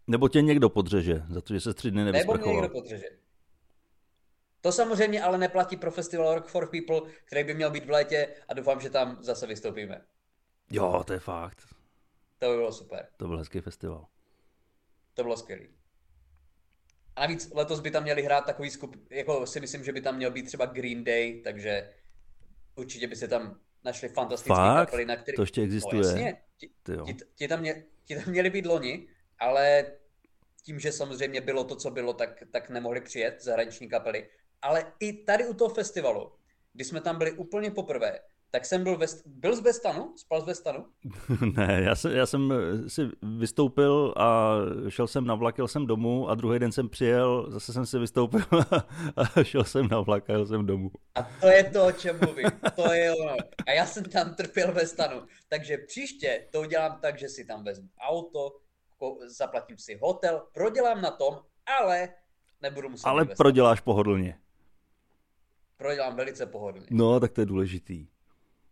Nebo 0.08 0.30
tě 0.30 0.42
někdo 0.42 0.70
podřeže, 0.70 1.24
za 1.30 1.42
to, 1.42 1.54
že 1.54 1.60
se 1.60 1.74
tři 1.74 1.92
dny 1.92 2.06
nevysprchoval. 2.06 2.38
Nebo 2.38 2.50
mě 2.50 2.62
někdo 2.62 2.70
podřeže. 2.80 3.10
To 4.62 4.72
samozřejmě 4.72 5.24
ale 5.24 5.38
neplatí 5.38 5.78
pro 5.78 5.92
festival 5.92 6.36
Rock 6.36 6.48
for 6.48 6.70
People, 6.70 7.12
který 7.26 7.44
by 7.44 7.54
měl 7.54 7.72
být 7.72 7.86
v 7.86 7.90
létě 7.90 8.36
a 8.48 8.54
doufám, 8.54 8.82
že 8.82 8.90
tam 8.90 9.18
zase 9.24 9.48
vystoupíme. 9.48 10.06
Jo, 10.70 11.04
to 11.08 11.14
je 11.14 11.20
fakt. 11.20 11.76
To 12.40 12.50
by 12.50 12.56
bylo 12.56 12.72
super. 12.72 13.08
To 13.18 13.28
byl 13.28 13.38
hezký 13.38 13.62
festival. 13.62 14.08
To 15.14 15.24
bylo 15.24 15.38
skvělý. 15.38 15.68
A 17.16 17.22
navíc 17.22 17.52
letos 17.54 17.80
by 17.80 17.92
tam 17.92 18.04
měli 18.04 18.24
hrát 18.24 18.46
takový 18.46 18.70
skup, 18.70 18.96
jako 19.10 19.48
si 19.48 19.60
myslím, 19.60 19.84
že 19.84 19.92
by 19.92 20.02
tam 20.02 20.16
měl 20.16 20.32
být 20.32 20.44
třeba 20.44 20.66
Green 20.66 21.04
Day, 21.04 21.42
takže 21.42 21.94
určitě 22.76 23.08
by 23.08 23.16
se 23.16 23.28
tam 23.28 23.60
našli 23.84 24.10
fantastické 24.10 24.62
kapely, 24.76 25.06
na 25.06 25.16
který... 25.16 25.36
To 25.36 25.42
ještě 25.42 25.62
existuje. 25.62 26.02
No, 26.02 26.08
jasně, 26.08 26.42
ti, 26.58 26.70
ti, 27.06 27.16
ti, 27.36 27.48
tam 27.48 27.60
mě, 27.60 27.84
ti 28.06 28.16
tam 28.16 28.24
měli 28.28 28.50
být 28.50 28.66
loni, 28.66 29.08
ale 29.40 29.86
tím, 30.64 30.80
že 30.80 30.92
samozřejmě 30.92 31.42
bylo 31.42 31.64
to, 31.64 31.76
co 31.76 31.92
bylo, 31.92 32.14
tak, 32.14 32.44
tak 32.52 32.70
nemohli 32.70 33.02
přijet 33.02 33.44
zahraniční 33.44 33.90
kapely. 33.90 34.30
Ale 34.62 34.94
i 35.00 35.14
tady 35.14 35.48
u 35.48 35.54
toho 35.54 35.76
festivalu, 35.76 36.32
kdy 36.74 36.84
jsme 36.84 37.02
tam 37.02 37.18
byli 37.18 37.32
úplně 37.32 37.72
poprvé, 37.72 38.20
tak 38.56 38.66
jsem 38.66 38.84
byl, 38.84 38.98
ve, 38.98 39.06
byl 39.26 39.56
z 39.56 39.60
Bestanu? 39.60 40.14
Spal 40.18 40.42
z 40.42 40.44
Bestanu? 40.44 40.86
ne, 41.58 41.82
já 41.84 41.96
jsem, 41.96 42.12
já 42.12 42.26
jsem 42.26 42.54
si 42.88 43.02
vystoupil 43.40 44.14
a 44.18 44.56
šel 44.90 45.08
jsem 45.08 45.26
na 45.26 45.36
vlak, 45.36 45.58
jel 45.58 45.68
jsem 45.68 45.86
domů 45.86 46.30
a 46.30 46.36
druhý 46.36 46.60
den 46.60 46.72
jsem 46.72 46.90
přijel, 46.90 47.52
zase 47.52 47.74
jsem 47.74 47.86
si 47.86 48.00
vystoupil 48.00 48.42
a 49.16 49.44
šel 49.44 49.64
jsem 49.64 49.88
na 49.88 50.02
vlak 50.02 50.30
a 50.30 50.34
jel 50.34 50.46
jsem 50.46 50.66
domů. 50.66 50.92
A 51.16 51.24
to 51.24 51.48
je 51.48 51.64
to, 51.64 51.86
o 51.86 51.92
čem 51.92 52.20
mluvím. 52.24 52.52
To 52.76 52.94
je 52.94 53.16
ono. 53.16 53.36
A 53.68 53.72
já 53.72 53.86
jsem 53.86 54.04
tam 54.04 54.36
trpěl 54.36 54.74
ve 54.74 54.88
stanu. 54.88 55.22
Takže 55.48 55.78
příště 55.78 56.48
to 56.52 56.62
udělám 56.62 57.00
tak, 57.02 57.20
že 57.20 57.30
si 57.30 57.46
tam 57.46 57.64
vezmu 57.64 57.90
auto, 58.00 58.60
zaplatím 59.26 59.78
si 59.78 60.00
hotel, 60.02 60.48
prodělám 60.54 61.02
na 61.02 61.12
tom, 61.12 61.40
ale 61.80 62.10
nebudu 62.62 62.90
muset 62.90 63.08
Ale 63.08 63.26
proděláš 63.26 63.80
pohodlně. 63.80 64.40
Prodělám 65.78 66.16
velice 66.16 66.46
pohodlně. 66.46 66.88
No, 66.92 67.20
tak 67.20 67.32
to 67.32 67.42
je 67.42 67.46
důležitý. 67.46 68.15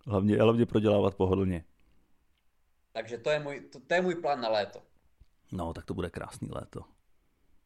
Hlavně, 0.06 0.38
hlavně 0.38 0.66
prodělávat 0.66 1.16
pohodlně. 1.16 1.66
Takže 2.92 3.18
to 3.18 3.30
je, 3.30 3.40
můj, 3.40 3.60
to, 3.60 3.80
to 3.80 3.94
je 3.94 4.02
můj 4.02 4.16
plán 4.16 4.42
na 4.42 4.50
léto. 4.50 4.82
No, 5.52 5.74
tak 5.74 5.86
to 5.86 5.94
bude 5.94 6.10
krásný 6.10 6.50
léto. 6.52 6.82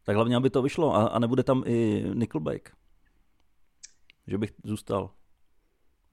Tak 0.04 0.15
hlavně, 0.15 0.36
aby 0.36 0.50
to 0.50 0.62
vyšlo 0.62 0.95
a, 0.95 1.08
a 1.08 1.19
nebude 1.19 1.43
tam 1.43 1.63
i 1.65 2.06
Nickelback. 2.13 2.69
Že 4.28 4.38
bych 4.38 4.54
zůstal. 4.63 5.13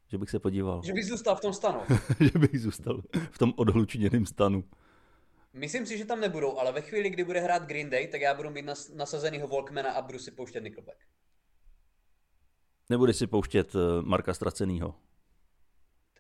Že 0.09 0.19
bych 0.19 0.31
se 0.31 0.39
podíval. 0.39 0.83
Že 0.85 0.93
bych 0.93 1.07
zůstal 1.07 1.37
v 1.37 1.41
tom 1.41 1.53
stanu. 1.53 1.81
že 2.21 2.39
bych 2.39 2.61
zůstal 2.61 3.03
v 3.31 3.39
tom 3.39 3.53
odhlučněném 3.57 4.27
stanu. 4.27 4.65
Myslím 5.53 5.87
si, 5.87 5.99
že 5.99 6.05
tam 6.05 6.21
nebudou, 6.21 6.59
ale 6.59 6.73
ve 6.73 6.81
chvíli, 6.81 7.11
kdy 7.11 7.25
bude 7.25 7.41
hrát 7.41 7.63
Green 7.63 7.91
Day, 7.91 8.09
tak 8.09 8.21
já 8.21 8.35
budu 8.35 8.51
mít 8.51 8.63
nas, 8.63 8.89
nasazenýho 8.89 9.49
Walkmana 9.49 9.93
a 9.93 10.03
budu 10.03 10.19
si 10.19 10.31
pouštět 10.31 10.61
Nickelback. 10.61 10.99
Nebudeš 12.91 13.17
si 13.17 13.27
pouštět 13.27 13.75
uh, 13.75 13.81
Marka 14.03 14.35
Stracenýho 14.35 14.95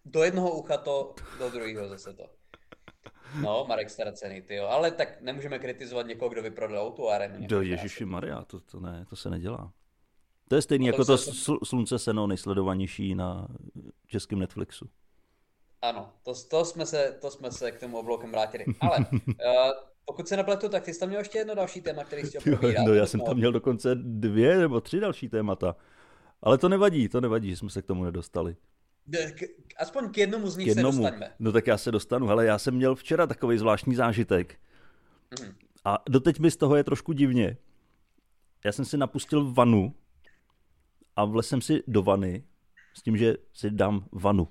do 0.04 0.22
jednoho 0.22 0.50
ucha 0.50 0.76
to, 0.76 1.14
do 1.38 1.50
druhého 1.50 1.88
zase 1.88 2.12
to. 2.12 2.24
No, 3.40 3.64
Marek 3.68 3.90
Staracený, 3.90 4.42
ty 4.42 4.54
jo. 4.54 4.66
Ale 4.66 4.90
tak 4.90 5.20
nemůžeme 5.20 5.58
kritizovat 5.58 6.06
někoho, 6.06 6.28
kdo 6.28 6.42
vyprodal 6.42 6.90
tu 6.90 7.08
arénu. 7.08 7.46
Do 7.46 7.62
Ježíši 7.62 8.04
Maria, 8.04 8.42
to, 8.42 8.60
to 8.60 8.80
ne, 8.80 9.04
to 9.10 9.16
se 9.16 9.30
nedělá. 9.30 9.72
To 10.48 10.54
je 10.54 10.62
stejný 10.62 10.86
jako 10.86 11.04
to 11.04 11.14
sl- 11.14 11.58
Slunce 11.64 11.98
seno 11.98 12.26
nejsledovanější 12.26 13.14
na 13.14 13.48
českém 14.06 14.38
Netflixu. 14.38 14.88
Ano, 15.82 16.12
to, 16.22 16.32
to, 16.50 16.64
jsme 16.64 16.86
se, 16.86 17.18
to 17.20 17.30
jsme 17.30 17.52
se 17.52 17.72
k 17.72 17.80
tomu 17.80 17.98
obloukem 17.98 18.30
vrátili. 18.30 18.64
Ale 18.80 18.98
uh, 18.98 19.34
pokud 20.04 20.28
se 20.28 20.36
nepletu, 20.36 20.68
tak 20.68 20.84
ty 20.84 20.94
jsi 20.94 21.00
tam 21.00 21.08
měl 21.08 21.20
ještě 21.20 21.38
jedno 21.38 21.54
další 21.54 21.80
téma, 21.80 22.04
který 22.04 22.22
jsi 22.22 22.40
chtěl 22.40 22.58
No 22.86 22.94
já 22.94 23.06
jsem 23.06 23.20
tam 23.20 23.36
měl 23.36 23.52
dokonce 23.52 23.94
dvě 23.94 24.58
nebo 24.58 24.80
tři 24.80 25.00
další 25.00 25.28
témata. 25.28 25.76
Ale 26.42 26.58
to 26.58 26.68
nevadí, 26.68 27.08
to 27.08 27.20
nevadí, 27.20 27.50
že 27.50 27.56
jsme 27.56 27.70
se 27.70 27.82
k 27.82 27.86
tomu 27.86 28.04
nedostali. 28.04 28.56
Aspoň 29.78 30.10
k 30.10 30.18
jednomu 30.18 30.50
z 30.50 30.56
nich 30.56 30.66
k 30.66 30.68
jednomu. 30.68 30.92
se 30.92 30.98
dostaneme. 30.98 31.32
No 31.38 31.52
tak 31.52 31.66
já 31.66 31.78
se 31.78 31.92
dostanu. 31.92 32.26
Hele, 32.26 32.46
já 32.46 32.58
jsem 32.58 32.74
měl 32.74 32.94
včera 32.94 33.26
takový 33.26 33.58
zvláštní 33.58 33.94
zážitek. 33.94 34.58
Mm. 35.40 35.54
A 35.84 35.98
doteď 36.08 36.38
mi 36.38 36.50
z 36.50 36.56
toho 36.56 36.76
je 36.76 36.84
trošku 36.84 37.12
divně. 37.12 37.56
Já 38.64 38.72
jsem 38.72 38.84
si 38.84 38.96
napustil 38.96 39.52
vanu 39.52 39.94
a 41.16 41.24
vlez 41.24 41.48
jsem 41.48 41.60
si 41.60 41.82
do 41.86 42.02
vany 42.02 42.44
s 42.94 43.02
tím, 43.02 43.16
že 43.16 43.34
si 43.52 43.70
dám 43.70 44.04
vanu. 44.12 44.48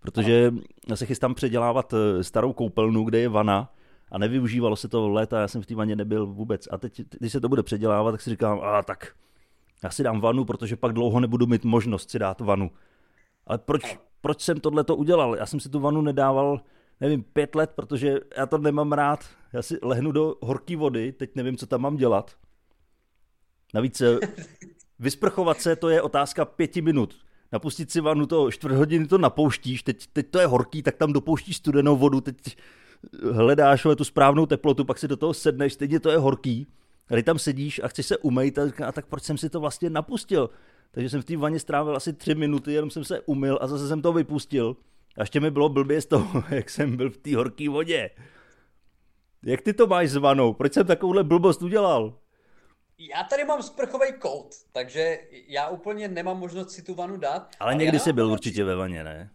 Protože 0.00 0.52
já 0.88 0.96
se 0.96 1.06
chystám 1.06 1.34
předělávat 1.34 1.94
eh, 1.94 2.24
starou 2.24 2.52
koupelnu, 2.52 3.04
kde 3.04 3.18
je 3.18 3.28
vana 3.28 3.74
a 4.10 4.18
nevyužívalo 4.18 4.76
se 4.76 4.88
to 4.88 5.08
léta, 5.08 5.40
já 5.40 5.48
jsem 5.48 5.62
v 5.62 5.66
té 5.66 5.74
vaně 5.74 5.96
nebyl 5.96 6.26
vůbec. 6.26 6.68
A 6.70 6.78
teď, 6.78 7.02
když 7.18 7.32
se 7.32 7.40
to 7.40 7.48
bude 7.48 7.62
předělávat, 7.62 8.12
tak 8.12 8.20
si 8.20 8.30
říkám, 8.30 8.60
a 8.62 8.82
tak 8.82 9.14
já 9.84 9.90
si 9.90 10.02
dám 10.02 10.20
vanu, 10.20 10.44
protože 10.44 10.76
pak 10.76 10.92
dlouho 10.92 11.20
nebudu 11.20 11.46
mít 11.46 11.64
možnost 11.64 12.10
si 12.10 12.18
dát 12.18 12.40
vanu. 12.40 12.70
Ale 13.50 13.58
proč, 13.58 13.98
proč 14.20 14.40
jsem 14.40 14.60
tohle 14.60 14.84
to 14.84 14.96
udělal? 14.96 15.36
Já 15.36 15.46
jsem 15.46 15.60
si 15.60 15.68
tu 15.68 15.80
vanu 15.80 16.02
nedával, 16.02 16.60
nevím, 17.00 17.22
pět 17.22 17.54
let, 17.54 17.70
protože 17.74 18.20
já 18.36 18.46
to 18.46 18.58
nemám 18.58 18.92
rád. 18.92 19.24
Já 19.52 19.62
si 19.62 19.78
lehnu 19.82 20.12
do 20.12 20.36
horké 20.40 20.76
vody, 20.76 21.12
teď 21.12 21.30
nevím, 21.34 21.56
co 21.56 21.66
tam 21.66 21.80
mám 21.80 21.96
dělat. 21.96 22.36
Navíc 23.74 24.00
eh, 24.00 24.18
vysprchovat 24.98 25.60
se, 25.60 25.76
to 25.76 25.88
je 25.88 26.02
otázka 26.02 26.44
pěti 26.44 26.82
minut. 26.82 27.14
Napustit 27.52 27.90
si 27.90 28.00
vanu, 28.00 28.26
to 28.26 28.50
čtvrt 28.50 28.74
hodiny 28.74 29.06
to 29.06 29.18
napouštíš, 29.18 29.82
teď, 29.82 30.06
teď 30.12 30.30
to 30.30 30.38
je 30.38 30.46
horký, 30.46 30.82
tak 30.82 30.96
tam 30.96 31.12
dopouštíš 31.12 31.56
studenou 31.56 31.96
vodu, 31.96 32.20
teď 32.20 32.56
hledáš 33.32 33.86
tu 33.96 34.04
správnou 34.04 34.46
teplotu, 34.46 34.84
pak 34.84 34.98
si 34.98 35.08
do 35.08 35.16
toho 35.16 35.34
sedneš, 35.34 35.72
stejně 35.72 36.00
to 36.00 36.10
je 36.10 36.18
horký. 36.18 36.66
A 37.10 37.22
tam 37.22 37.38
sedíš 37.38 37.80
a 37.84 37.88
chceš 37.88 38.06
se 38.06 38.16
umýt 38.16 38.58
a, 38.58 38.62
a 38.86 38.92
tak 38.92 39.06
proč 39.06 39.22
jsem 39.22 39.38
si 39.38 39.50
to 39.50 39.60
vlastně 39.60 39.90
napustil? 39.90 40.50
Takže 40.90 41.10
jsem 41.10 41.22
v 41.22 41.24
té 41.24 41.36
vaně 41.36 41.58
strávil 41.58 41.96
asi 41.96 42.12
tři 42.12 42.34
minuty, 42.34 42.72
jenom 42.72 42.90
jsem 42.90 43.04
se 43.04 43.20
umyl 43.20 43.58
a 43.60 43.66
zase 43.66 43.88
jsem 43.88 44.02
to 44.02 44.12
vypustil. 44.12 44.76
A 45.16 45.22
ještě 45.22 45.40
mi 45.40 45.50
bylo 45.50 45.68
blbě 45.68 46.00
z 46.00 46.06
toho, 46.06 46.44
jak 46.50 46.70
jsem 46.70 46.96
byl 46.96 47.10
v 47.10 47.16
té 47.16 47.36
horké 47.36 47.68
vodě. 47.68 48.10
Jak 49.42 49.60
ty 49.60 49.72
to 49.72 49.86
máš 49.86 50.10
s 50.10 50.16
vanou? 50.16 50.52
Proč 50.52 50.72
jsem 50.72 50.86
takovouhle 50.86 51.24
blbost 51.24 51.62
udělal? 51.62 52.18
Já 52.98 53.24
tady 53.24 53.44
mám 53.44 53.62
sprchový 53.62 54.12
kout, 54.18 54.54
takže 54.72 55.18
já 55.48 55.68
úplně 55.68 56.08
nemám 56.08 56.38
možnost 56.38 56.70
si 56.70 56.82
tu 56.82 56.94
vanu 56.94 57.16
dát. 57.16 57.42
Ale, 57.60 57.72
ale 57.72 57.74
někdy 57.74 57.98
jsi 57.98 58.12
byl 58.12 58.32
určitě 58.32 58.64
ve 58.64 58.76
vaně, 58.76 59.04
ne? 59.04 59.30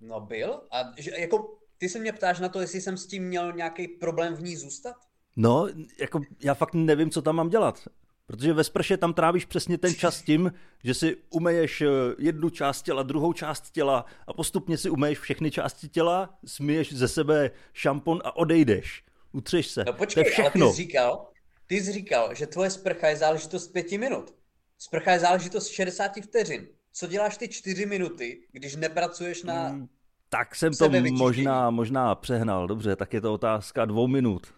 No 0.00 0.20
byl. 0.20 0.60
A 0.70 0.92
že, 0.98 1.10
jako, 1.18 1.58
ty 1.78 1.88
se 1.88 1.98
mě 1.98 2.12
ptáš 2.12 2.40
na 2.40 2.48
to, 2.48 2.60
jestli 2.60 2.80
jsem 2.80 2.96
s 2.96 3.06
tím 3.06 3.24
měl 3.24 3.52
nějaký 3.52 3.88
problém 3.88 4.34
v 4.34 4.42
ní 4.42 4.56
zůstat? 4.56 4.96
No, 5.36 5.68
jako 6.00 6.20
já 6.42 6.54
fakt 6.54 6.74
nevím, 6.74 7.10
co 7.10 7.22
tam 7.22 7.36
mám 7.36 7.48
dělat. 7.48 7.88
Protože 8.30 8.52
ve 8.52 8.64
sprše 8.64 8.96
tam 8.96 9.14
trávíš 9.14 9.44
přesně 9.44 9.78
ten 9.78 9.94
čas 9.94 10.22
tím, 10.22 10.52
že 10.84 10.94
si 10.94 11.16
umeješ 11.30 11.80
eh, 11.80 11.86
jednu 12.18 12.50
část 12.50 12.82
těla, 12.82 13.02
druhou 13.02 13.32
část 13.32 13.70
těla 13.70 14.04
a 14.26 14.32
postupně 14.32 14.78
si 14.78 14.90
umeješ 14.90 15.18
všechny 15.18 15.50
části 15.50 15.88
těla, 15.88 16.38
smiješ 16.44 16.92
ze 16.92 17.08
sebe 17.08 17.50
šampon 17.72 18.20
a 18.24 18.36
odejdeš. 18.36 19.04
Utřeš 19.32 19.66
se. 19.66 19.84
No 19.86 19.92
počkej, 19.92 20.24
to 20.24 20.28
je 20.28 20.32
všechno. 20.32 20.66
ale 20.66 20.72
ty 20.72 20.76
jsi 20.76 20.82
říkal, 20.82 21.28
ty 21.66 21.80
jsi 21.80 21.92
říkal, 21.92 22.34
že 22.34 22.46
tvoje 22.46 22.70
sprcha 22.70 23.08
je 23.08 23.16
záležitost 23.16 23.68
pěti 23.68 23.98
minut. 23.98 24.34
Sprcha 24.78 25.12
je 25.12 25.20
záležitost 25.20 25.68
60 25.68 26.12
vteřin. 26.22 26.68
Co 26.92 27.06
děláš 27.06 27.36
ty 27.36 27.48
čtyři 27.48 27.86
minuty, 27.86 28.46
když 28.52 28.76
nepracuješ 28.76 29.42
na 29.42 29.68
hmm, 29.68 29.88
Tak 30.28 30.54
jsem 30.54 30.72
to 30.72 30.90
možná, 31.10 31.70
možná 31.70 32.14
přehnal, 32.14 32.66
dobře, 32.66 32.96
tak 32.96 33.14
je 33.14 33.20
to 33.20 33.34
otázka 33.34 33.84
dvou 33.84 34.06
minut. 34.06 34.54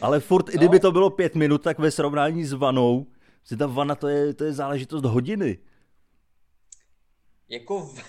Ale 0.00 0.20
furt, 0.20 0.46
no. 0.46 0.54
i 0.54 0.56
kdyby 0.56 0.80
to 0.80 0.92
bylo 0.92 1.10
pět 1.10 1.34
minut, 1.34 1.62
tak 1.62 1.78
ve 1.78 1.90
srovnání 1.90 2.44
s 2.44 2.52
vanou, 2.52 3.06
si 3.44 3.56
ta 3.56 3.66
vana 3.66 3.94
to 3.94 4.08
je, 4.08 4.34
to 4.34 4.44
je 4.44 4.52
záležitost 4.52 5.04
hodiny. 5.04 5.58
Jako 7.48 7.80
v... 7.80 8.04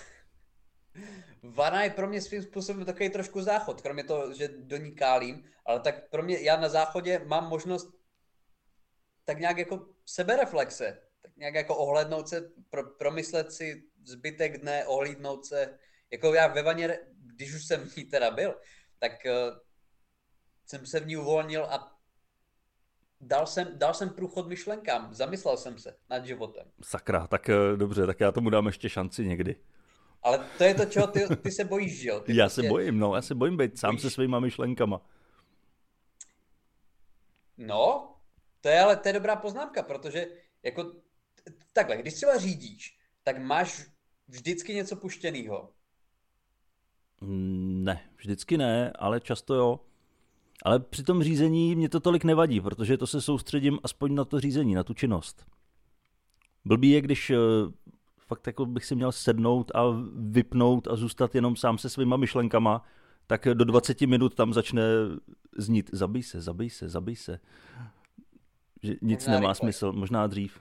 vana 1.44 1.84
je 1.84 1.90
pro 1.90 2.08
mě 2.08 2.22
svým 2.22 2.44
způsobem 2.44 2.86
takový 2.86 3.10
trošku 3.10 3.42
záchod, 3.42 3.82
kromě 3.82 4.04
toho, 4.04 4.34
že 4.34 4.48
do 4.48 4.78
ní 4.78 4.92
kálím, 4.92 5.44
ale 5.66 5.80
tak 5.80 6.10
pro 6.10 6.24
mě, 6.24 6.40
já 6.42 6.60
na 6.60 6.70
záchodě 6.70 7.22
mám 7.26 7.50
možnost 7.50 8.02
tak 9.26 9.40
nějak 9.40 9.58
jako 9.58 9.88
sebereflexe, 10.06 11.02
tak 11.22 11.38
nějak 11.38 11.56
jako 11.56 11.76
ohlednout 11.76 12.30
se, 12.30 12.52
pro, 12.70 12.84
promyslet 12.84 13.52
si 13.52 13.84
zbytek 14.06 14.62
dne, 14.62 14.86
ohlídnout 14.86 15.46
se, 15.46 15.78
jako 16.12 16.34
já 16.34 16.48
ve 16.48 16.64
vaně, 16.64 17.00
když 17.36 17.56
už 17.56 17.66
jsem 17.66 17.90
v 17.90 17.96
ní 17.98 18.04
teda 18.04 18.32
byl, 18.32 18.56
tak 19.00 19.26
eh, 19.26 19.34
jsem 20.72 20.86
se 20.86 21.00
v 21.00 21.08
ní 21.08 21.18
uvolnil 21.18 21.66
a 21.66 21.98
dal 23.22 23.48
jsem, 23.48 23.68
dal 23.78 23.94
jsem 23.94 24.10
průchod 24.10 24.48
myšlenkám, 24.48 25.14
zamyslel 25.14 25.58
jsem 25.58 25.78
se 25.78 25.98
nad 26.10 26.26
životem. 26.26 26.68
Sakra, 26.84 27.28
tak 27.28 27.50
eh, 27.50 27.56
dobře, 27.76 28.06
tak 28.06 28.20
já 28.20 28.32
tomu 28.32 28.50
dám 28.50 28.68
ještě 28.68 28.90
šanci 28.90 29.28
někdy. 29.28 29.56
Ale 30.24 30.46
to 30.58 30.64
je 30.64 30.74
to, 30.74 30.86
čeho 30.86 31.08
ty, 31.08 31.36
ty 31.36 31.52
se 31.52 31.64
bojíš, 31.64 32.02
že 32.02 32.10
jo? 32.10 32.20
Ty 32.20 32.36
já 32.36 32.46
prostě... 32.46 32.62
se 32.62 32.68
bojím, 32.68 33.00
no, 33.00 33.16
já 33.16 33.22
se 33.22 33.36
bojím 33.36 33.58
být 33.58 33.80
sám 33.80 33.92
bojíš. 33.92 34.02
se 34.02 34.10
svýma 34.10 34.40
myšlenkama. 34.40 35.02
No, 37.58 38.16
to 38.62 38.70
je 38.70 38.80
ale 38.80 38.96
to 38.96 39.10
je 39.10 39.14
dobrá 39.14 39.36
poznámka, 39.36 39.84
protože 39.84 40.28
jako 40.64 40.92
takhle, 41.74 41.98
když 41.98 42.14
třeba 42.14 42.38
řídíš, 42.38 43.00
tak 43.24 43.38
máš 43.38 43.86
vždycky 44.28 44.74
něco 44.74 44.96
puštěného. 44.96 45.74
Ne, 47.22 48.10
vždycky 48.16 48.58
ne, 48.58 48.92
ale 48.96 49.20
často 49.20 49.54
jo. 49.56 49.80
Ale 50.62 50.80
při 50.80 51.04
tom 51.04 51.24
řízení 51.24 51.76
mě 51.76 51.90
to 51.90 52.00
tolik 52.00 52.24
nevadí, 52.24 52.62
protože 52.62 52.98
to 52.98 53.08
se 53.08 53.22
soustředím 53.22 53.80
aspoň 53.84 54.16
na 54.16 54.26
to 54.26 54.40
řízení, 54.40 54.76
na 54.76 54.84
tu 54.84 54.94
činnost. 54.94 55.46
Blbý 56.66 56.90
je, 56.90 57.02
když 57.02 57.30
eh, 57.30 57.38
fakt 58.18 58.48
jako 58.48 58.66
bych 58.66 58.86
si 58.86 58.96
měl 58.96 59.12
sednout 59.12 59.72
a 59.76 59.84
vypnout 60.16 60.88
a 60.88 60.96
zůstat 60.96 61.36
jenom 61.36 61.56
sám 61.56 61.78
se 61.78 61.90
svýma 61.90 62.18
myšlenkama, 62.18 62.84
tak 63.28 63.48
do 63.54 63.66
20 63.66 64.02
minut 64.02 64.36
tam 64.36 64.54
začne 64.54 64.84
znít 65.58 65.90
zabij 65.94 66.24
se, 66.24 66.42
zabij 66.42 66.70
se, 66.70 66.90
zabij 66.90 67.16
se. 67.16 67.40
Že 68.84 68.96
nic 69.02 69.20
možná 69.20 69.34
nemá 69.34 69.50
rychle. 69.50 69.56
smysl, 69.56 69.92
možná 69.92 70.28
dřív. 70.28 70.60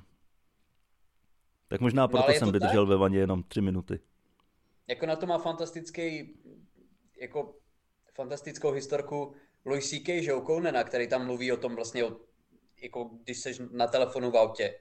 Tak 1.69 1.81
možná 1.81 2.03
no, 2.03 2.09
proto 2.09 2.29
no, 2.29 2.35
jsem 2.35 2.53
vydržel 2.53 2.85
tak? 2.85 2.89
ve 2.91 2.97
vaně 2.97 3.19
jenom 3.19 3.43
3 3.43 3.61
minuty. 3.61 4.01
Jako 4.89 5.07
na 5.07 5.17
to 5.17 5.27
má 5.27 5.39
fantastický, 5.39 6.35
jako 7.21 7.55
fantastickou 8.15 8.71
historku 8.73 9.35
Louis 9.65 9.91
C.K., 9.91 10.23
že 10.23 10.33
Conana, 10.47 10.85
který 10.85 11.09
tam 11.09 11.27
mluví 11.27 11.53
o 11.53 11.57
tom 11.57 11.75
vlastně, 11.75 12.05
o, 12.05 12.21
jako 12.83 13.05
když 13.05 13.39
jsi 13.39 13.57
na 13.71 13.87
telefonu 13.87 14.31
v 14.31 14.37
autě, 14.37 14.79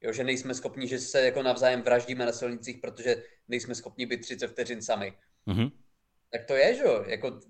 jo, 0.00 0.12
že 0.12 0.24
nejsme 0.24 0.54
schopni, 0.54 0.88
že 0.88 0.98
se 0.98 1.24
jako 1.24 1.42
navzájem 1.42 1.82
vraždíme 1.82 2.26
na 2.26 2.32
silnicích, 2.32 2.78
protože 2.78 3.22
nejsme 3.48 3.74
schopni 3.74 4.06
být 4.06 4.20
30 4.20 4.48
vteřin 4.48 4.82
sami. 4.82 5.18
Mm-hmm. 5.46 5.72
Tak 6.32 6.44
to 6.44 6.54
je, 6.54 6.74
že 6.74 6.82
jo, 6.82 7.04
jako 7.06 7.40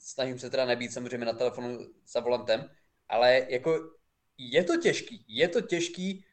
snažím 0.00 0.38
se 0.38 0.50
teda 0.50 0.64
nebýt 0.64 0.92
samozřejmě 0.92 1.26
na 1.26 1.32
telefonu 1.32 1.78
za 2.06 2.20
volantem, 2.20 2.70
ale 3.08 3.46
jako 3.48 3.90
je 4.38 4.64
to 4.64 4.76
těžký, 4.76 5.24
je 5.28 5.48
to 5.48 5.60
těžký 5.60 6.24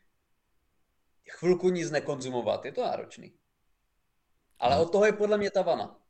chvilku 1.30 1.70
nic 1.70 1.91
nekonzumovat, 1.91 2.66
je 2.66 2.72
to 2.72 2.84
náročný. 2.84 3.34
Ale 4.59 4.76
no. 4.76 4.84
od 4.84 4.91
toho 4.91 5.05
je 5.05 5.14
podle 5.14 5.38
mě 5.38 5.51
ta 5.51 5.61
vana. 5.61 6.03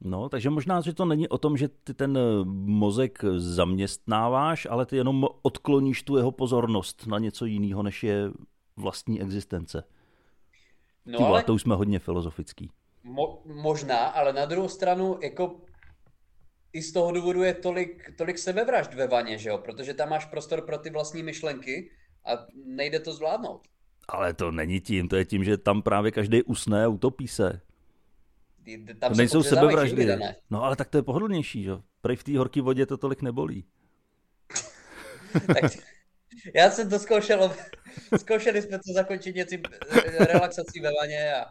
No, 0.00 0.28
takže 0.28 0.50
možná, 0.50 0.80
že 0.80 0.94
to 0.94 1.04
není 1.04 1.28
o 1.28 1.38
tom, 1.38 1.56
že 1.56 1.68
ty 1.68 1.94
ten 1.94 2.18
eh, 2.18 2.44
mozek 2.64 3.24
zaměstnáváš, 3.36 4.66
ale 4.70 4.86
ty 4.86 4.96
jenom 4.96 5.26
odkloníš 5.42 6.02
tu 6.02 6.16
jeho 6.16 6.32
pozornost 6.32 7.06
na 7.06 7.18
něco 7.18 7.44
jiného, 7.44 7.82
než 7.82 8.02
je 8.02 8.30
vlastní 8.76 9.20
existence. 9.20 9.84
No, 11.06 11.18
Ty 11.18 11.24
ale... 11.24 11.42
to 11.42 11.54
už 11.54 11.62
jsme 11.62 11.74
hodně 11.74 11.98
filozofický. 11.98 12.70
Mo- 13.04 13.38
možná, 13.62 13.96
ale 13.96 14.32
na 14.32 14.44
druhou 14.44 14.68
stranu, 14.68 15.18
jako 15.22 15.60
i 16.72 16.82
z 16.82 16.92
toho 16.92 17.12
důvodu 17.12 17.42
je 17.42 17.54
tolik, 17.54 18.12
tolik 18.18 18.38
sebevražd 18.38 18.94
ve 18.94 19.06
vaně, 19.06 19.38
že 19.38 19.48
jo? 19.48 19.58
Protože 19.58 19.94
tam 19.94 20.08
máš 20.08 20.24
prostor 20.24 20.62
pro 20.62 20.78
ty 20.78 20.90
vlastní 20.90 21.22
myšlenky 21.22 21.90
a 22.24 22.46
nejde 22.66 23.00
to 23.00 23.12
zvládnout. 23.12 23.60
Ale 24.08 24.34
to 24.34 24.50
není 24.50 24.80
tím, 24.80 25.08
to 25.08 25.16
je 25.16 25.24
tím, 25.24 25.44
že 25.44 25.58
tam 25.58 25.82
právě 25.82 26.10
každý 26.10 26.42
usne 26.42 26.84
a 26.84 26.88
utopí 26.88 27.28
se. 27.28 27.60
Tam 28.78 29.12
to 29.12 29.16
nejsou 29.16 29.42
sebevraždy. 29.42 30.18
No 30.50 30.64
ale 30.64 30.76
tak 30.76 30.88
to 30.88 30.98
je 30.98 31.02
pohodlnější, 31.02 31.62
že? 31.62 31.72
Prej 32.00 32.16
v 32.16 32.24
té 32.24 32.38
horké 32.38 32.62
vodě 32.62 32.86
to 32.86 32.96
tolik 32.96 33.22
nebolí. 33.22 33.64
tak, 35.46 35.72
já 36.54 36.70
jsem 36.70 36.90
to 36.90 36.98
zkoušel, 36.98 37.54
zkoušeli 38.18 38.62
jsme 38.62 38.78
to 38.78 38.92
zakončit 38.94 39.36
něco 39.36 39.56
relaxací 40.20 40.80
ve 40.80 40.90
vaně 41.00 41.34
a 41.34 41.46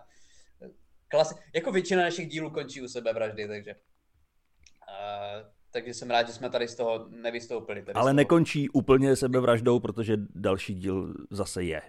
klasi- 1.13 1.39
jako 1.55 1.71
většina 1.71 2.03
našich 2.03 2.27
dílů 2.27 2.49
končí 2.49 2.81
u 2.81 2.87
sebevraždy, 2.87 3.47
takže 3.47 3.75
uh, 3.75 5.49
takže 5.71 5.93
jsem 5.93 6.09
rád, 6.09 6.27
že 6.27 6.33
jsme 6.33 6.49
tady 6.49 6.67
z 6.67 6.75
toho 6.75 7.07
nevystoupili. 7.09 7.81
Tady 7.81 7.93
Ale 7.93 8.13
nekončí 8.13 8.69
úplně 8.69 9.15
sebevraždou, 9.15 9.79
protože 9.79 10.17
další 10.35 10.73
díl 10.73 11.13
zase 11.31 11.63
je. 11.63 11.81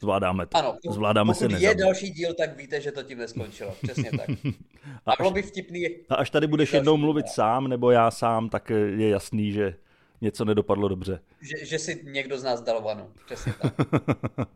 Zvládáme 0.00 0.46
to. 0.46 0.56
Ano, 0.56 0.78
Zvládáme 0.90 1.34
pokud 1.34 1.50
se 1.50 1.58
je 1.58 1.74
další 1.74 2.10
díl, 2.10 2.34
tak 2.34 2.56
víte, 2.56 2.80
že 2.80 2.92
to 2.92 3.02
tím 3.02 3.18
neskončilo. 3.18 3.74
Přesně 3.82 4.10
tak. 4.10 4.30
a, 5.06 5.12
až, 5.12 5.32
by 5.32 5.42
vtipný... 5.42 5.86
A 6.08 6.14
až 6.14 6.30
tady 6.30 6.46
budeš 6.46 6.72
jednou 6.72 6.96
mluvit 6.96 7.24
díl. 7.24 7.32
sám, 7.34 7.68
nebo 7.68 7.90
já 7.90 8.10
sám, 8.10 8.48
tak 8.48 8.70
je 8.70 9.08
jasný, 9.08 9.52
že 9.52 9.76
něco 10.20 10.44
nedopadlo 10.44 10.88
dobře. 10.88 11.20
Že, 11.40 11.66
že 11.66 11.78
si 11.78 12.00
někdo 12.04 12.38
z 12.38 12.44
nás 12.44 12.60
dal 12.60 12.82
vanu. 12.82 13.12
Přesně 13.26 13.54
tak. 13.62 13.74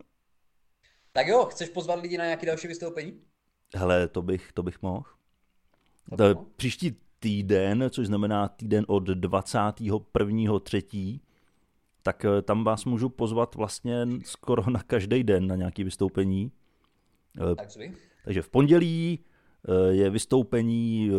tak 1.12 1.26
jo, 1.26 1.44
chceš 1.44 1.68
pozvat 1.68 2.02
lidi 2.02 2.18
na 2.18 2.24
nějaké 2.24 2.46
další 2.46 2.68
vystoupení? 2.68 3.20
Hele, 3.76 4.08
to 4.08 4.22
bych, 4.22 4.52
to 4.52 4.62
bych 4.62 4.82
mohl. 4.82 5.04
To 6.18 6.46
příští 6.56 6.96
týden, 7.18 7.84
což 7.90 8.06
znamená 8.06 8.48
týden 8.48 8.84
od 8.88 9.08
21.3., 9.08 11.20
tak 12.02 12.24
eh, 12.24 12.42
tam 12.42 12.64
vás 12.64 12.84
můžu 12.84 13.08
pozvat 13.08 13.54
vlastně 13.54 14.06
skoro 14.24 14.70
na 14.70 14.82
každý 14.82 15.24
den 15.24 15.46
na 15.46 15.56
nějaké 15.56 15.84
vystoupení. 15.84 16.52
Eh, 17.52 17.54
tak 17.54 17.68
Takže 18.24 18.42
v 18.42 18.48
pondělí 18.48 19.18
eh, 19.68 19.92
je 19.92 20.10
vystoupení 20.10 21.10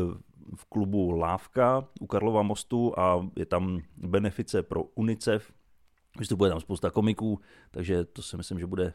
v 0.55 0.65
klubu 0.65 1.11
Lávka 1.11 1.87
u 1.99 2.07
Karlova 2.07 2.41
mostu 2.41 2.99
a 2.99 3.29
je 3.35 3.45
tam 3.45 3.81
benefice 3.97 4.63
pro 4.63 4.83
UNICEF. 4.83 5.53
Vystupuje 6.19 6.51
tam 6.51 6.59
spousta 6.59 6.89
komiků, 6.89 7.39
takže 7.71 8.05
to 8.05 8.21
si 8.21 8.37
myslím, 8.37 8.59
že 8.59 8.67
bude 8.67 8.93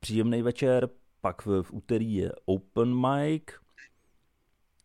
příjemný 0.00 0.42
večer. 0.42 0.88
Pak 1.20 1.46
v, 1.46 1.62
v 1.62 1.72
úterý 1.72 2.14
je 2.14 2.32
open 2.44 2.94
mic. 3.00 3.42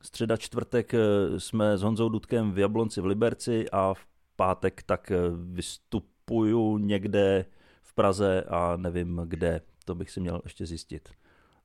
Středa, 0.01 0.37
čtvrtek 0.37 0.93
jsme 1.37 1.77
s 1.77 1.81
Honzou 1.81 2.09
Dudkem 2.09 2.51
v 2.51 2.59
Jablonci 2.59 3.01
v 3.01 3.05
Liberci 3.05 3.69
a 3.69 3.93
v 3.93 4.05
pátek 4.35 4.83
tak 4.83 5.11
vystup 5.35 6.14
kupuju 6.25 6.77
někde 6.77 7.45
v 7.83 7.93
Praze 7.93 8.43
a 8.47 8.77
nevím 8.77 9.21
kde. 9.25 9.61
To 9.85 9.95
bych 9.95 10.11
si 10.11 10.19
měl 10.19 10.41
ještě 10.43 10.65
zjistit. 10.65 11.09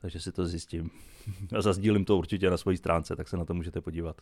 Takže 0.00 0.20
si 0.20 0.32
to 0.32 0.46
zjistím. 0.46 0.90
A 1.56 1.62
zazdílím 1.62 2.04
to 2.04 2.18
určitě 2.18 2.50
na 2.50 2.56
své 2.56 2.76
stránce, 2.76 3.16
tak 3.16 3.28
se 3.28 3.36
na 3.36 3.44
to 3.44 3.54
můžete 3.54 3.80
podívat. 3.80 4.16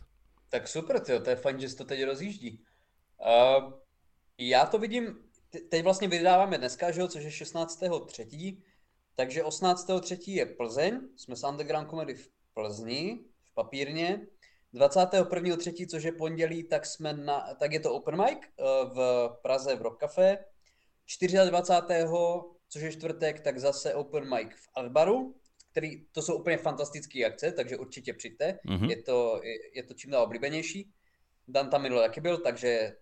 Tak 0.49 0.67
super, 0.67 0.99
tyjo, 0.99 1.19
to 1.19 1.29
je 1.29 1.35
fajn, 1.35 1.59
že 1.59 1.69
se 1.69 1.75
to 1.75 1.85
teď 1.85 2.03
rozjíždí. 2.03 2.63
Uh, 3.19 3.73
já 4.37 4.65
to 4.65 4.79
vidím, 4.79 5.15
teď 5.69 5.83
vlastně 5.83 6.07
vydáváme 6.07 6.57
dneska, 6.57 6.91
že 6.91 7.01
jo, 7.01 7.07
což 7.07 7.23
je 7.23 7.29
16.3. 7.29 8.57
Takže 9.15 9.43
18.3. 9.43 10.31
je 10.31 10.45
Plzeň, 10.45 10.99
jsme 11.15 11.35
s 11.35 11.43
Underground 11.43 11.89
Comedy 11.89 12.13
v 12.15 12.29
Plzni, 12.53 13.19
v 13.43 13.53
papírně. 13.53 14.27
21.3., 14.73 15.87
což 15.87 16.03
je 16.03 16.11
pondělí, 16.11 16.63
tak, 16.63 16.85
jsme 16.85 17.13
na, 17.13 17.53
tak 17.59 17.71
je 17.71 17.79
to 17.79 17.93
open 17.93 18.17
mic 18.17 18.39
eh, 18.43 18.63
v 18.85 19.29
Praze 19.41 19.75
v 19.75 19.81
Rock 19.81 19.99
Café. 19.99 20.45
24. 21.49 22.05
což 22.69 22.81
je 22.81 22.91
čtvrtek, 22.91 23.39
tak 23.39 23.59
zase 23.59 23.95
open 23.95 24.29
mic 24.35 24.49
v 24.55 24.69
Albaru, 24.75 25.35
který, 25.71 26.05
to 26.11 26.21
jsou 26.21 26.39
úplně 26.39 26.57
fantastické 26.57 27.25
akce, 27.25 27.51
takže 27.51 27.77
určitě 27.77 28.13
přijďte. 28.13 28.59
Mm-hmm. 28.65 28.89
Je, 28.89 29.03
to, 29.03 29.41
je, 29.43 29.53
je 29.75 29.83
to 29.83 29.93
čím 29.93 30.11
dál 30.11 30.23
oblíbenější. 30.23 30.91
Dan 31.47 31.69
tam 31.69 31.81
minule 31.81 32.07
taky 32.07 32.21
byl, 32.21 32.37
takže 32.37 32.95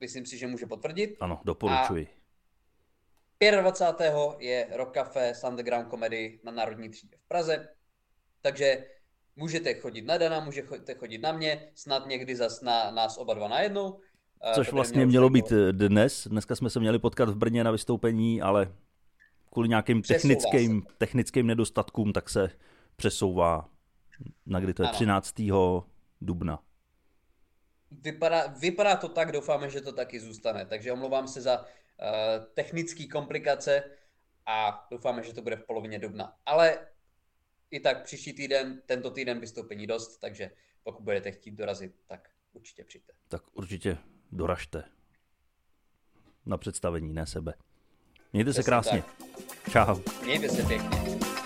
myslím 0.00 0.26
si, 0.26 0.38
že 0.38 0.46
může 0.46 0.66
potvrdit. 0.66 1.16
Ano, 1.20 1.40
doporučuji. 1.44 2.08
A 3.48 3.60
25. 3.60 4.14
je 4.38 4.68
Rock 4.72 4.94
Café 4.94 5.34
s 5.34 5.44
Underground 5.44 5.90
Comedy 5.90 6.40
na 6.44 6.52
Národní 6.52 6.90
třídě 6.90 7.16
v 7.16 7.28
Praze. 7.28 7.68
Takže 8.40 8.84
Můžete 9.36 9.74
chodit 9.74 10.02
na 10.02 10.18
Dana, 10.18 10.40
můžete 10.40 10.94
chodit 10.94 11.18
na 11.18 11.32
mě, 11.32 11.68
snad 11.74 12.06
někdy 12.06 12.36
zas 12.36 12.62
na 12.62 12.90
nás 12.90 13.18
oba 13.18 13.34
dva 13.34 13.48
najednou. 13.48 14.00
Což 14.54 14.72
vlastně 14.72 15.06
mělo 15.06 15.30
být 15.30 15.52
eh, 15.52 15.72
dnes. 15.72 16.28
Dneska 16.30 16.56
jsme 16.56 16.70
se 16.70 16.80
měli 16.80 16.98
potkat 16.98 17.28
v 17.28 17.36
Brně 17.36 17.64
na 17.64 17.70
vystoupení, 17.70 18.42
ale 18.42 18.72
kvůli 19.52 19.68
nějakým 19.68 20.02
technickým, 20.02 20.82
technickým 20.98 21.46
nedostatkům 21.46 22.12
tak 22.12 22.30
se 22.30 22.50
přesouvá 22.96 23.68
na 24.46 24.60
kdy 24.60 24.74
to 24.74 24.82
je 24.82 24.88
ano. 24.88 24.94
13. 24.94 25.34
dubna. 26.20 26.62
Vypadá, 27.90 28.46
vypadá 28.46 28.96
to 28.96 29.08
tak, 29.08 29.32
doufáme, 29.32 29.70
že 29.70 29.80
to 29.80 29.92
taky 29.92 30.20
zůstane. 30.20 30.66
Takže 30.66 30.92
omlouvám 30.92 31.28
se 31.28 31.40
za 31.40 31.60
uh, 31.60 31.66
technické 32.54 33.06
komplikace 33.06 33.84
a 34.46 34.86
doufáme, 34.90 35.22
že 35.22 35.34
to 35.34 35.42
bude 35.42 35.56
v 35.56 35.66
polovině 35.66 35.98
dubna. 35.98 36.36
Ale 36.46 36.78
i 37.72 37.80
tak 37.80 38.04
příští 38.04 38.32
týden, 38.32 38.82
tento 38.86 39.10
týden 39.10 39.40
vystoupení 39.40 39.86
dost, 39.86 40.18
takže 40.18 40.50
pokud 40.82 41.02
budete 41.02 41.32
chtít 41.32 41.50
dorazit, 41.50 41.94
tak 42.06 42.28
určitě 42.52 42.84
přijďte. 42.84 43.12
Tak 43.28 43.42
určitě 43.52 43.98
doražte. 44.32 44.84
Na 46.46 46.58
představení, 46.58 47.12
ne 47.12 47.26
sebe. 47.26 47.54
Mějte 48.32 48.52
se 48.52 48.62
krásně. 48.62 49.02
Tak. 49.02 49.72
Čau. 49.72 50.02
Mějte 50.24 50.48
se 50.48 50.62
pěkně. 50.62 51.41